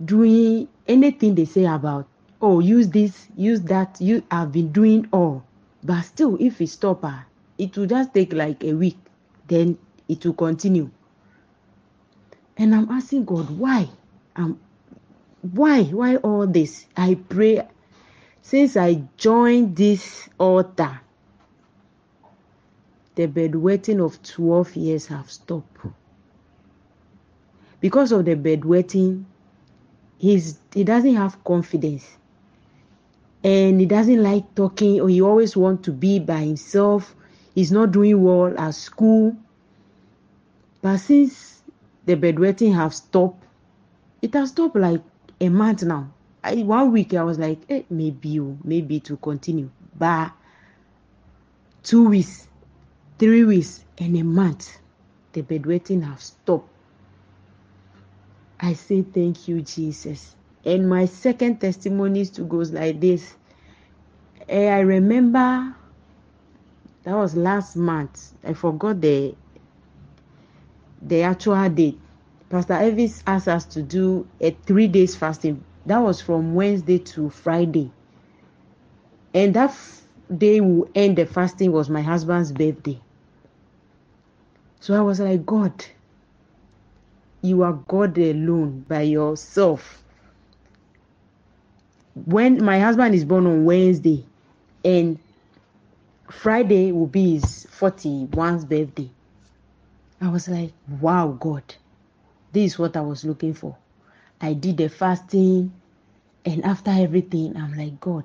doing 0.03 0.67
anything 0.87 1.35
they 1.35 1.45
say 1.45 1.65
about, 1.65 2.07
oh, 2.41 2.59
use 2.59 2.89
this, 2.89 3.27
use 3.35 3.61
that. 3.61 3.99
You 3.99 4.23
I've 4.29 4.51
been 4.51 4.71
doing 4.71 5.07
all. 5.11 5.43
But 5.83 6.01
still, 6.01 6.37
if 6.39 6.61
it 6.61 6.67
stop 6.67 7.03
her, 7.03 7.25
it 7.57 7.77
will 7.77 7.85
just 7.85 8.13
take 8.13 8.33
like 8.33 8.63
a 8.63 8.73
week. 8.73 8.97
Then 9.47 9.77
it 10.07 10.25
will 10.25 10.33
continue. 10.33 10.89
And 12.57 12.73
I'm 12.73 12.89
asking 12.89 13.25
God, 13.25 13.49
why? 13.49 13.89
Um, 14.35 14.59
why? 15.41 15.83
Why 15.83 16.17
all 16.17 16.47
this? 16.47 16.85
I 16.97 17.15
pray 17.15 17.67
since 18.41 18.77
I 18.77 19.01
joined 19.17 19.75
this 19.75 20.29
altar, 20.37 21.01
the 23.15 23.27
bedwetting 23.27 24.03
of 24.03 24.21
12 24.23 24.75
years 24.75 25.07
have 25.07 25.31
stopped. 25.31 25.77
Because 27.79 28.11
of 28.11 28.25
the 28.25 28.35
bedwetting, 28.35 29.25
he's 30.17 30.59
he 30.73 30.83
doesn't 30.83 31.15
have 31.15 31.43
confidence. 31.43 32.17
And 33.43 33.79
he 33.79 33.85
doesn't 33.85 34.21
like 34.23 34.55
talking, 34.55 34.99
or 35.01 35.07
he 35.07 35.21
always 35.21 35.55
want 35.55 35.83
to 35.83 35.91
be 35.91 36.19
by 36.19 36.39
himself. 36.39 37.15
He's 37.53 37.71
not 37.71 37.91
doing 37.91 38.21
well 38.23 38.57
at 38.57 38.73
school. 38.73 39.35
But 40.81 40.97
since 40.97 41.61
the 42.05 42.15
bedwetting 42.15 42.73
have 42.73 42.93
stopped, 42.93 43.43
it 44.21 44.33
has 44.33 44.49
stopped 44.49 44.75
like 44.75 45.01
a 45.39 45.49
month 45.49 45.83
now. 45.83 46.11
I, 46.43 46.55
one 46.63 46.91
week 46.91 47.13
I 47.13 47.23
was 47.23 47.39
like, 47.39 47.59
eh, 47.69 47.83
maybe, 47.89 48.39
oh, 48.39 48.57
maybe 48.63 48.99
to 49.01 49.17
continue. 49.17 49.69
But 49.97 50.31
two 51.83 52.09
weeks, 52.09 52.47
three 53.19 53.45
weeks, 53.45 53.83
and 53.97 54.17
a 54.17 54.23
month, 54.23 54.79
the 55.33 55.41
bedwetting 55.43 56.03
have 56.03 56.21
stopped. 56.21 56.69
I 58.59 58.73
say 58.73 59.03
thank 59.03 59.47
you, 59.47 59.61
Jesus. 59.61 60.35
And 60.65 60.89
my 60.89 61.05
second 61.05 61.59
testimony 61.61 62.25
to 62.25 62.43
goes 62.43 62.71
like 62.71 62.99
this. 62.99 63.35
Eh, 64.49 64.69
I 64.69 64.79
remember 64.81 65.75
that 67.03 67.15
was 67.15 67.35
last 67.35 67.75
month. 67.75 68.33
I 68.43 68.53
forgot 68.53 69.01
the 69.01 69.35
the 71.01 71.21
actual 71.23 71.69
date. 71.69 71.99
Pastor 72.49 72.75
Elvis 72.75 73.23
asked 73.27 73.47
us 73.47 73.65
to 73.65 73.81
do 73.81 74.27
a 74.41 74.51
three 74.51 74.87
days 74.87 75.15
fasting. 75.15 75.63
That 75.85 75.99
was 75.99 76.21
from 76.21 76.55
Wednesday 76.55 76.99
to 76.99 77.29
Friday. 77.29 77.91
And 79.33 79.53
that 79.55 79.71
f- 79.71 80.03
day 80.35 80.61
we 80.61 80.83
end 80.95 81.17
the 81.17 81.25
fasting 81.25 81.71
was 81.71 81.89
my 81.89 82.01
husband's 82.01 82.51
birthday. 82.51 82.99
So 84.79 84.93
I 84.95 85.01
was 85.01 85.19
like, 85.19 85.45
God, 85.45 85.85
you 87.41 87.63
are 87.63 87.73
God 87.73 88.17
alone 88.17 88.85
by 88.87 89.01
yourself. 89.01 90.03
When 92.25 92.63
my 92.63 92.79
husband 92.79 93.13
is 93.15 93.25
born 93.25 93.45
on 93.45 93.65
Wednesday, 93.65 94.23
and 94.83 95.19
Friday 96.29 96.91
will 96.91 97.07
be 97.07 97.33
his 97.33 97.67
41st 97.79 98.69
birthday. 98.69 99.09
I 100.21 100.29
was 100.29 100.47
like, 100.47 100.71
wow, 101.01 101.35
God, 101.39 101.63
this 102.51 102.73
is 102.73 102.79
what 102.79 102.95
I 102.95 103.01
was 103.01 103.25
looking 103.25 103.53
for. 103.53 103.75
I 104.41 104.53
did 104.53 104.77
the 104.77 104.89
fasting, 104.89 105.71
and 106.45 106.63
after 106.63 106.91
everything, 106.91 107.57
I'm 107.57 107.75
like, 107.75 107.99
God, 107.99 108.23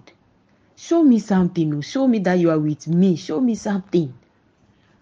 show 0.77 1.03
me 1.03 1.19
something. 1.19 1.75
oh, 1.75 1.81
Show 1.81 2.07
me 2.07 2.19
that 2.21 2.35
you 2.39 2.51
are 2.51 2.59
with 2.59 2.87
me. 2.89 3.17
Show 3.17 3.41
me 3.41 3.55
something. 3.55 4.13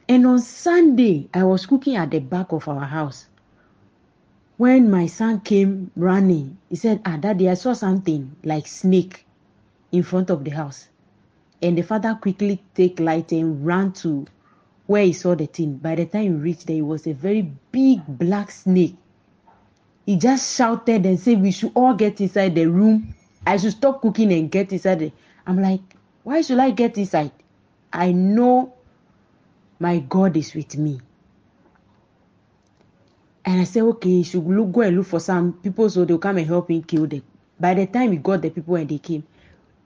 And 0.08 0.26
on 0.26 0.38
Sunday, 0.40 1.28
I 1.34 1.44
was 1.44 1.66
cooking 1.66 1.96
at 1.96 2.10
the 2.10 2.18
back 2.18 2.52
of 2.52 2.66
our 2.66 2.86
house. 2.86 3.26
When 4.56 4.90
my 4.90 5.06
son 5.06 5.40
came 5.40 5.90
running, 5.96 6.56
he 6.70 6.76
said, 6.76 7.02
Ah, 7.04 7.18
daddy, 7.18 7.48
I 7.48 7.54
saw 7.54 7.74
something 7.74 8.34
like 8.42 8.66
snake 8.66 9.26
in 9.92 10.02
front 10.02 10.30
of 10.30 10.44
the 10.44 10.50
house. 10.50 10.88
And 11.60 11.76
the 11.76 11.82
father 11.82 12.18
quickly 12.20 12.62
take 12.74 12.98
light 12.98 13.32
and 13.32 13.64
ran 13.66 13.92
to 13.94 14.26
where 14.86 15.04
he 15.04 15.12
saw 15.12 15.34
the 15.34 15.46
thing. 15.46 15.76
By 15.76 15.96
the 15.96 16.06
time 16.06 16.22
he 16.22 16.30
reached 16.30 16.66
there, 16.66 16.76
it 16.78 16.82
was 16.82 17.06
a 17.06 17.12
very 17.12 17.42
big 17.70 18.00
black 18.06 18.50
snake. 18.50 18.96
He 20.06 20.16
just 20.16 20.56
shouted 20.56 21.04
and 21.04 21.20
said, 21.20 21.42
We 21.42 21.50
should 21.50 21.72
all 21.74 21.92
get 21.92 22.20
inside 22.22 22.54
the 22.54 22.66
room. 22.66 23.14
I 23.46 23.58
should 23.58 23.72
stop 23.72 24.00
cooking 24.00 24.32
and 24.32 24.50
get 24.50 24.72
inside. 24.72 25.00
The... 25.00 25.12
I'm 25.46 25.60
like, 25.60 25.82
Why 26.22 26.40
should 26.40 26.58
I 26.58 26.70
get 26.70 26.96
inside? 26.96 27.32
I 27.92 28.12
know 28.12 28.72
my 29.78 29.98
God 30.00 30.36
is 30.36 30.54
with 30.54 30.76
me. 30.76 31.00
And 33.44 33.60
I 33.60 33.64
said, 33.64 33.82
okay, 33.82 34.10
you 34.10 34.24
should 34.24 34.46
look, 34.46 34.72
go 34.72 34.80
and 34.82 34.96
look 34.96 35.06
for 35.06 35.20
some 35.20 35.54
people 35.54 35.88
so 35.88 36.04
they'll 36.04 36.18
come 36.18 36.38
and 36.38 36.46
help 36.46 36.70
him 36.70 36.82
kill 36.82 37.06
them. 37.06 37.22
By 37.58 37.74
the 37.74 37.86
time 37.86 38.12
he 38.12 38.18
got 38.18 38.42
the 38.42 38.50
people 38.50 38.76
and 38.76 38.88
they 38.88 38.98
came, 38.98 39.24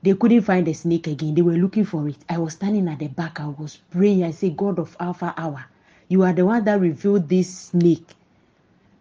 they 0.03 0.15
couldn't 0.15 0.43
find 0.43 0.67
the 0.67 0.73
snake 0.73 1.07
again. 1.07 1.35
They 1.35 1.43
were 1.43 1.53
looking 1.53 1.85
for 1.85 2.09
it. 2.09 2.17
I 2.29 2.39
was 2.39 2.55
standing 2.55 2.89
at 2.89 2.99
the 2.99 3.07
back. 3.07 3.39
I 3.39 3.47
was 3.47 3.77
praying. 3.91 4.25
I 4.25 4.33
said, 4.33 4.57
God 4.57 4.79
of 4.81 4.97
Alpha 4.99 5.33
Hour, 5.37 5.65
you 6.09 6.25
are 6.25 6.33
the 6.33 6.45
one 6.45 6.65
that 6.65 6.81
revealed 6.81 7.29
this 7.29 7.57
snake. 7.57 8.07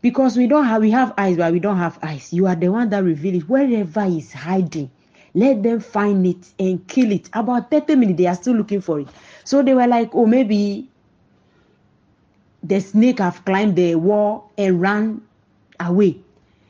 Because 0.02 0.38
we 0.38 0.48
don't 0.48 0.66
have 0.66 0.82
we 0.82 0.92
have 0.92 1.14
eyes, 1.18 1.38
but 1.38 1.54
we 1.54 1.60
don't 1.60 1.78
have 1.78 1.98
eyes. 2.04 2.32
You 2.32 2.48
are 2.48 2.56
the 2.56 2.70
one 2.70 2.90
that 2.90 3.04
revealed 3.04 3.36
it. 3.36 3.50
Wherever 3.50 4.06
it's 4.06 4.32
hiding, 4.32 4.92
let 5.34 5.64
them 5.64 5.80
find 5.80 6.26
it 6.26 6.54
and 6.60 6.88
kill 6.88 7.12
it. 7.12 7.30
About 7.34 7.72
30 7.72 7.96
minutes, 7.96 8.18
they 8.18 8.28
are 8.28 8.36
still 8.36 8.56
looking 8.56 8.82
for 8.82 9.00
it. 9.00 9.08
So 9.44 9.62
they 9.64 9.74
were 9.74 9.88
like, 9.88 10.12
oh, 10.14 10.26
maybe 10.26 10.90
the 12.64 12.80
snake 12.80 13.20
have 13.20 13.44
climbed 13.46 13.76
the 13.76 13.96
wall 13.96 14.52
and 14.58 14.80
ran 14.82 15.22
away. 15.80 16.18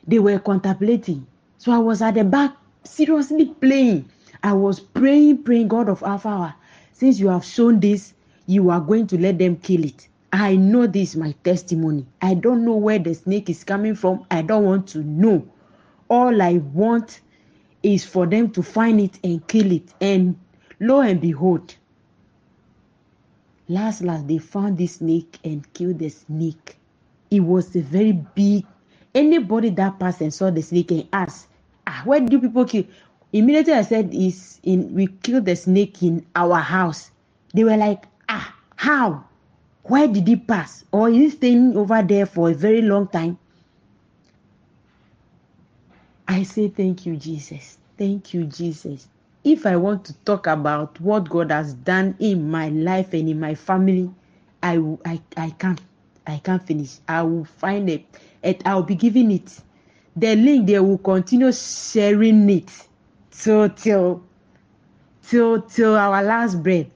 They 0.06 0.18
were 0.18 0.38
contemplating. 0.38 1.26
So 1.58 1.72
I 1.72 1.78
was 1.78 2.02
at 2.02 2.14
the 2.14 2.24
back, 2.24 2.52
seriously 2.84 3.46
playing. 3.60 4.08
I 4.42 4.52
was 4.52 4.80
praying, 4.80 5.44
praying, 5.44 5.68
God 5.68 5.88
of 5.88 6.02
Alpha, 6.02 6.28
Hour, 6.28 6.54
since 6.92 7.20
you 7.20 7.28
have 7.28 7.44
shown 7.44 7.78
this, 7.80 8.14
you 8.46 8.70
are 8.70 8.80
going 8.80 9.06
to 9.08 9.18
let 9.18 9.38
them 9.38 9.56
kill 9.56 9.84
it. 9.84 10.08
I 10.32 10.56
know 10.56 10.86
this 10.86 11.10
is 11.10 11.16
my 11.16 11.32
testimony. 11.44 12.06
I 12.22 12.34
don't 12.34 12.64
know 12.64 12.74
where 12.76 12.98
the 12.98 13.14
snake 13.14 13.50
is 13.50 13.62
coming 13.64 13.94
from. 13.94 14.24
I 14.30 14.42
don't 14.42 14.64
want 14.64 14.88
to 14.88 14.98
know. 15.04 15.46
All 16.08 16.42
I 16.42 16.54
want 16.58 17.20
is 17.82 18.04
for 18.04 18.26
them 18.26 18.50
to 18.52 18.62
find 18.62 19.00
it 19.00 19.18
and 19.22 19.46
kill 19.46 19.70
it. 19.70 19.92
And 20.00 20.36
lo 20.80 21.00
and 21.00 21.20
behold, 21.20 21.76
last 23.68 24.02
last 24.02 24.26
they 24.28 24.38
found 24.38 24.78
this 24.78 24.96
snake 24.96 25.38
and 25.44 25.70
killed 25.74 25.98
the 25.98 26.08
snake. 26.08 26.76
It 27.30 27.40
was 27.40 27.74
a 27.76 27.80
very 27.80 28.12
big. 28.12 28.66
Anybody 29.14 29.70
that 29.70 29.98
passed 29.98 30.20
and 30.20 30.32
saw 30.32 30.50
the 30.50 30.62
snake 30.62 30.90
and 30.90 31.08
asked, 31.12 31.48
ah, 31.86 32.02
where 32.04 32.20
do 32.20 32.40
people 32.40 32.64
kill? 32.64 32.84
Immediately 33.32 33.72
I 33.74 33.82
said, 33.82 34.14
is 34.14 34.60
in 34.62 34.94
we 34.94 35.06
killed 35.06 35.46
the 35.46 35.56
snake 35.56 36.02
in 36.02 36.26
our 36.34 36.58
house. 36.58 37.10
They 37.54 37.64
were 37.64 37.76
like, 37.76 38.04
ah, 38.28 38.54
how? 38.76 39.24
Where 39.84 40.08
did 40.08 40.28
he 40.28 40.36
pass? 40.36 40.84
Or 40.92 41.08
is 41.08 41.16
he 41.16 41.30
staying 41.30 41.76
over 41.76 42.02
there 42.02 42.26
for 42.26 42.50
a 42.50 42.54
very 42.54 42.82
long 42.82 43.08
time? 43.08 43.38
I 46.28 46.44
say 46.44 46.68
thank 46.68 47.04
you, 47.04 47.16
Jesus. 47.16 47.78
Thank 47.98 48.32
you, 48.32 48.44
Jesus. 48.44 49.08
If 49.44 49.66
I 49.66 49.76
want 49.76 50.04
to 50.04 50.12
talk 50.24 50.46
about 50.46 51.00
what 51.00 51.28
God 51.28 51.50
has 51.50 51.74
done 51.74 52.14
in 52.20 52.48
my 52.50 52.68
life 52.68 53.12
and 53.12 53.28
in 53.28 53.40
my 53.40 53.54
family, 53.54 54.10
I 54.62 54.76
I 55.04 55.20
I 55.36 55.50
can't 55.50 55.80
I 56.26 56.38
can't 56.38 56.64
finish. 56.64 56.98
I 57.08 57.22
will 57.22 57.44
find 57.44 57.90
it 57.90 58.04
and 58.42 58.56
I'll 58.64 58.84
be 58.84 58.94
giving 58.94 59.32
it. 59.32 59.60
The 60.14 60.36
link 60.36 60.66
they 60.66 60.78
will 60.78 60.98
continue 60.98 61.52
sharing 61.52 62.48
it 62.50 62.70
till 63.32 63.68
till 63.70 64.22
till 65.26 65.62
till 65.62 65.96
our 65.96 66.22
last 66.22 66.62
breath. 66.62 66.86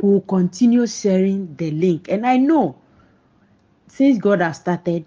We 0.00 0.10
will 0.10 0.20
continue 0.22 0.86
sharing 0.86 1.54
the 1.56 1.70
link. 1.72 2.08
And 2.08 2.26
I 2.26 2.38
know 2.38 2.76
since 3.88 4.16
God 4.18 4.40
has 4.40 4.58
started, 4.58 5.04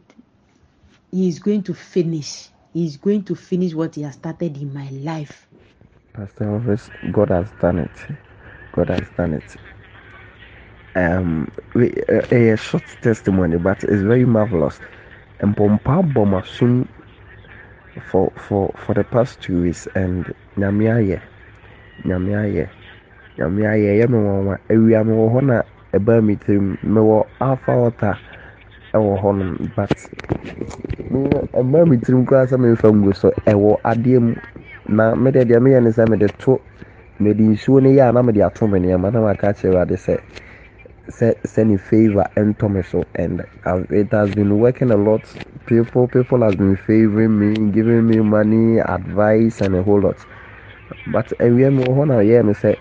He 1.09 1.27
is 1.27 1.39
going 1.39 1.63
to 1.63 1.73
finish. 1.73 2.49
He 2.73 2.85
is 2.85 2.97
going 2.97 3.23
to 3.23 3.35
finish 3.35 3.73
what 3.73 3.95
He 3.95 4.03
has 4.03 4.15
started 4.15 4.57
in 4.57 4.73
my 4.73 4.89
life. 4.89 5.47
Pastor 6.13 6.45
Elvis, 6.45 6.89
God 7.13 7.29
has 7.29 7.49
done 7.61 7.79
it. 7.79 7.91
God 8.73 8.89
has 8.89 9.07
done 9.17 9.33
it. 9.35 9.55
Um, 10.95 11.49
we, 11.73 11.91
uh, 12.09 12.21
a 12.31 12.57
short 12.57 12.83
testimony, 13.01 13.57
but 13.57 13.83
it's 13.85 14.01
very 14.03 14.25
marvelous. 14.25 14.79
And 15.39 15.55
Pompa 15.55 16.03
Bomasun 16.13 16.87
for 18.11 18.31
for 18.37 18.73
for 18.77 18.93
the 18.93 19.05
past 19.05 19.41
two 19.41 19.63
weeks, 19.63 19.87
and 19.95 20.25
Nyamiaye, 20.57 21.21
Nyamiaye, 22.03 22.69
Nyamiaye, 23.37 23.99
Yamawa, 24.03 24.59
Ewia 24.69 25.05
me 25.05 25.13
wɔ 25.13 25.31
hɔ 25.33 25.41
na 25.45 25.61
ɛbaa 25.93 26.23
mi 26.23 26.35
tirim 26.35 26.77
mewɔ 26.83 27.25
Alpha 27.39 27.71
Water 27.77 28.19
hɔnom, 28.93 29.73
but 29.75 29.91
me 31.09 31.29
ɛbaa 31.55 31.87
mi 31.87 31.97
tirim 31.97 32.25
koraa 32.25 32.45
sɛ 32.47 32.57
memfa 32.59 32.91
ngu 32.91 33.15
so 33.15 33.31
ɛwɔ 33.47 33.79
adeɛ 33.83 34.19
mu 34.21 34.35
na 34.91 35.15
mede 35.15 35.41
deɛ 35.47 35.59
meyɛ 35.63 35.79
ne 35.83 35.89
sɛ 35.89 36.03
mede 36.09 36.27
to 36.37 36.59
mede 37.19 37.39
nsuo 37.41 37.81
no 37.81 37.89
yɛ 37.89 38.09
a 38.09 38.11
na 38.11 38.21
mede 38.21 38.41
ato 38.43 38.67
me 38.67 38.79
nneɛma 38.79 39.11
na 39.13 39.21
maka 39.21 39.53
kyerɛ 39.53 39.71
awurade 39.71 39.95
sɛ 40.05 40.19
sɛ 41.07 41.33
sɛ 41.47 41.65
ne 41.67 41.77
favor 41.77 42.25
ɛntɔ 42.35 42.69
me 42.71 42.81
so. 42.83 43.03
And 43.15 43.43
it 43.89 44.11
has 44.11 44.33
been 44.35 44.59
working 44.59 44.91
a 44.91 44.97
lot. 44.97 45.23
People 45.65 46.07
people 46.07 46.41
has 46.41 46.55
been 46.55 46.75
favoring 46.75 47.39
me 47.39 47.71
giving 47.71 48.07
me 48.07 48.19
money 48.19 48.79
advice 48.79 49.61
and 49.61 49.75
a 49.75 49.81
whole 49.83 50.01
lot. 50.01 50.17
But 51.07 51.31
awia 51.39 51.71
wɔ 51.71 51.87
hɔ 51.95 52.07
na 52.07 52.15
yɛ 52.19 52.45
no 52.45 52.51
sɛ 52.51 52.75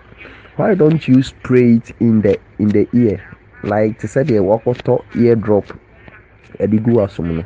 why 0.57 0.75
don't 0.75 1.07
you 1.07 1.23
spray 1.23 1.75
it 1.75 1.93
in 2.01 2.23
the 2.23 2.39
in 2.59 2.73
the 2.73 2.89
ear? 2.93 3.23
Like 3.63 3.99
te 4.01 4.09
sɛ 4.09 4.25
deɛ 4.27 4.41
wɔkɔtɔ 4.43 5.05
ear 5.17 5.37
drop 5.37 5.65
ɛde 6.59 6.83
gu 6.83 6.99
asom 7.07 7.37
no 7.37 7.45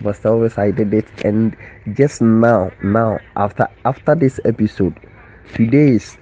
but 0.00 0.16
still 0.16 0.48
I 0.56 0.70
did 0.70 0.92
it 0.94 1.06
and 1.24 1.56
just 1.94 2.20
now 2.22 2.70
now 2.82 3.18
after 3.36 3.68
after 3.84 4.14
this 4.14 4.40
episode 4.44 4.94
today's 5.54 6.16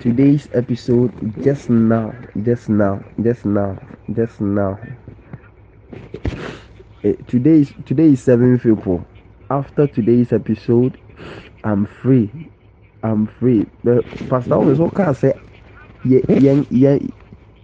today's 0.00 0.48
episode 0.54 1.12
just 1.42 1.68
now 1.70 2.14
just 2.42 2.68
now 2.68 3.02
just 3.22 3.44
now 3.44 3.76
just 4.14 4.40
now 4.40 4.78
uh, 7.04 7.12
today 7.26 7.60
is 8.06 8.22
seven 8.22 8.58
people 8.58 9.04
after 9.50 9.86
today's 9.86 10.32
episode 10.32 10.98
i'm 11.64 11.86
free 11.86 12.30
i'm 13.02 13.26
free 13.26 13.66
but 13.84 14.04
pastor 14.28 14.54
always 14.54 14.78
what 14.78 14.94
can 14.94 15.08
i 15.08 15.12
say 15.12 15.32
yeah 16.04 16.20
yeah 16.28 16.62
yeah 16.70 16.98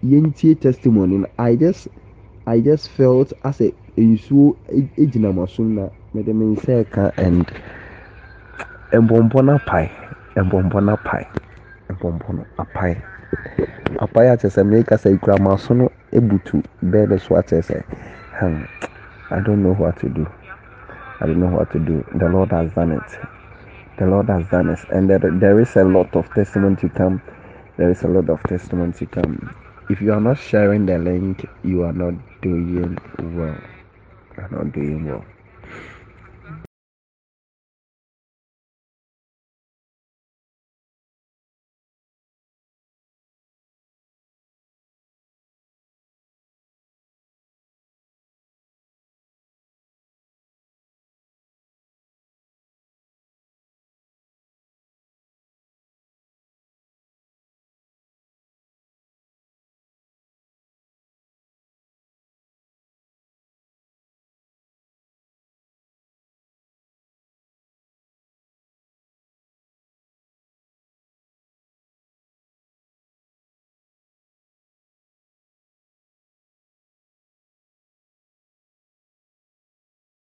yeah 0.02 0.54
testimony 0.54 1.24
i 1.38 1.54
just 1.54 1.88
i 2.46 2.60
just 2.60 2.88
felt 2.90 3.32
as 3.44 3.60
a 3.60 3.72
nsuo 3.96 4.56
egyina 4.96 5.32
mo 5.32 5.46
so 5.46 5.62
na 5.62 5.88
mede 6.14 6.32
me 6.34 6.46
nsa 6.46 6.84
ɛka 6.84 7.12
and 7.18 7.46
mbɔmbɔ 8.92 9.44
na 9.44 9.58
pae 9.58 9.90
mbɔmbɔ 10.36 10.84
na 10.84 10.96
pae 10.96 11.26
mbɔmbɔ 11.90 12.28
no 12.36 12.44
apae 12.58 12.96
apae 13.98 14.36
sɛ 14.36 14.62
meka 14.64 14.96
sɛ 14.96 15.14
ekura 15.14 15.38
ma 15.40 15.56
so 15.56 15.74
no 15.74 15.90
ebutu 16.12 16.62
bɛɛ 16.84 17.08
de 17.08 17.18
so 17.18 17.34
akyɛ 17.34 17.60
sɛ 17.62 17.82
hmm 18.40 18.64
i 19.30 19.40
don't 19.40 19.62
know 19.62 19.72
what 19.74 19.96
to 19.98 20.08
do. 20.08 20.26
I 21.20 21.26
don't 21.26 21.40
know 21.40 21.46
what 21.56 21.70
to 21.72 21.78
do. 21.78 22.04
The 22.18 22.28
lord 22.28 22.50
has 22.50 22.72
done 22.72 22.92
it. 22.92 23.18
The 23.98 24.06
lord 24.06 24.28
has 24.28 24.46
done 24.48 24.68
it. 24.68 24.80
And 24.90 25.08
there, 25.08 25.18
there 25.18 25.60
is 25.60 25.74
a 25.76 25.84
lot 25.84 26.14
of 26.16 26.28
testimony 26.34 26.76
to 26.76 26.88
come. 26.88 27.22
There 27.78 27.90
is 27.90 28.02
a 28.02 28.08
lot 28.08 28.28
of 28.28 28.42
testimony 28.42 28.92
to 28.94 29.06
come. 29.06 29.54
If 29.88 30.00
you 30.02 30.12
are 30.12 30.20
not 30.20 30.38
sharing 30.38 30.86
the 30.86 30.98
link 30.98 31.46
you 31.62 31.82
are 31.82 31.92
not 31.92 32.14
doing 32.44 32.98
well. 33.18 33.58
You 34.36 34.44
are 34.44 34.50
not 34.52 34.74
doing 34.74 35.06
well 35.06 35.24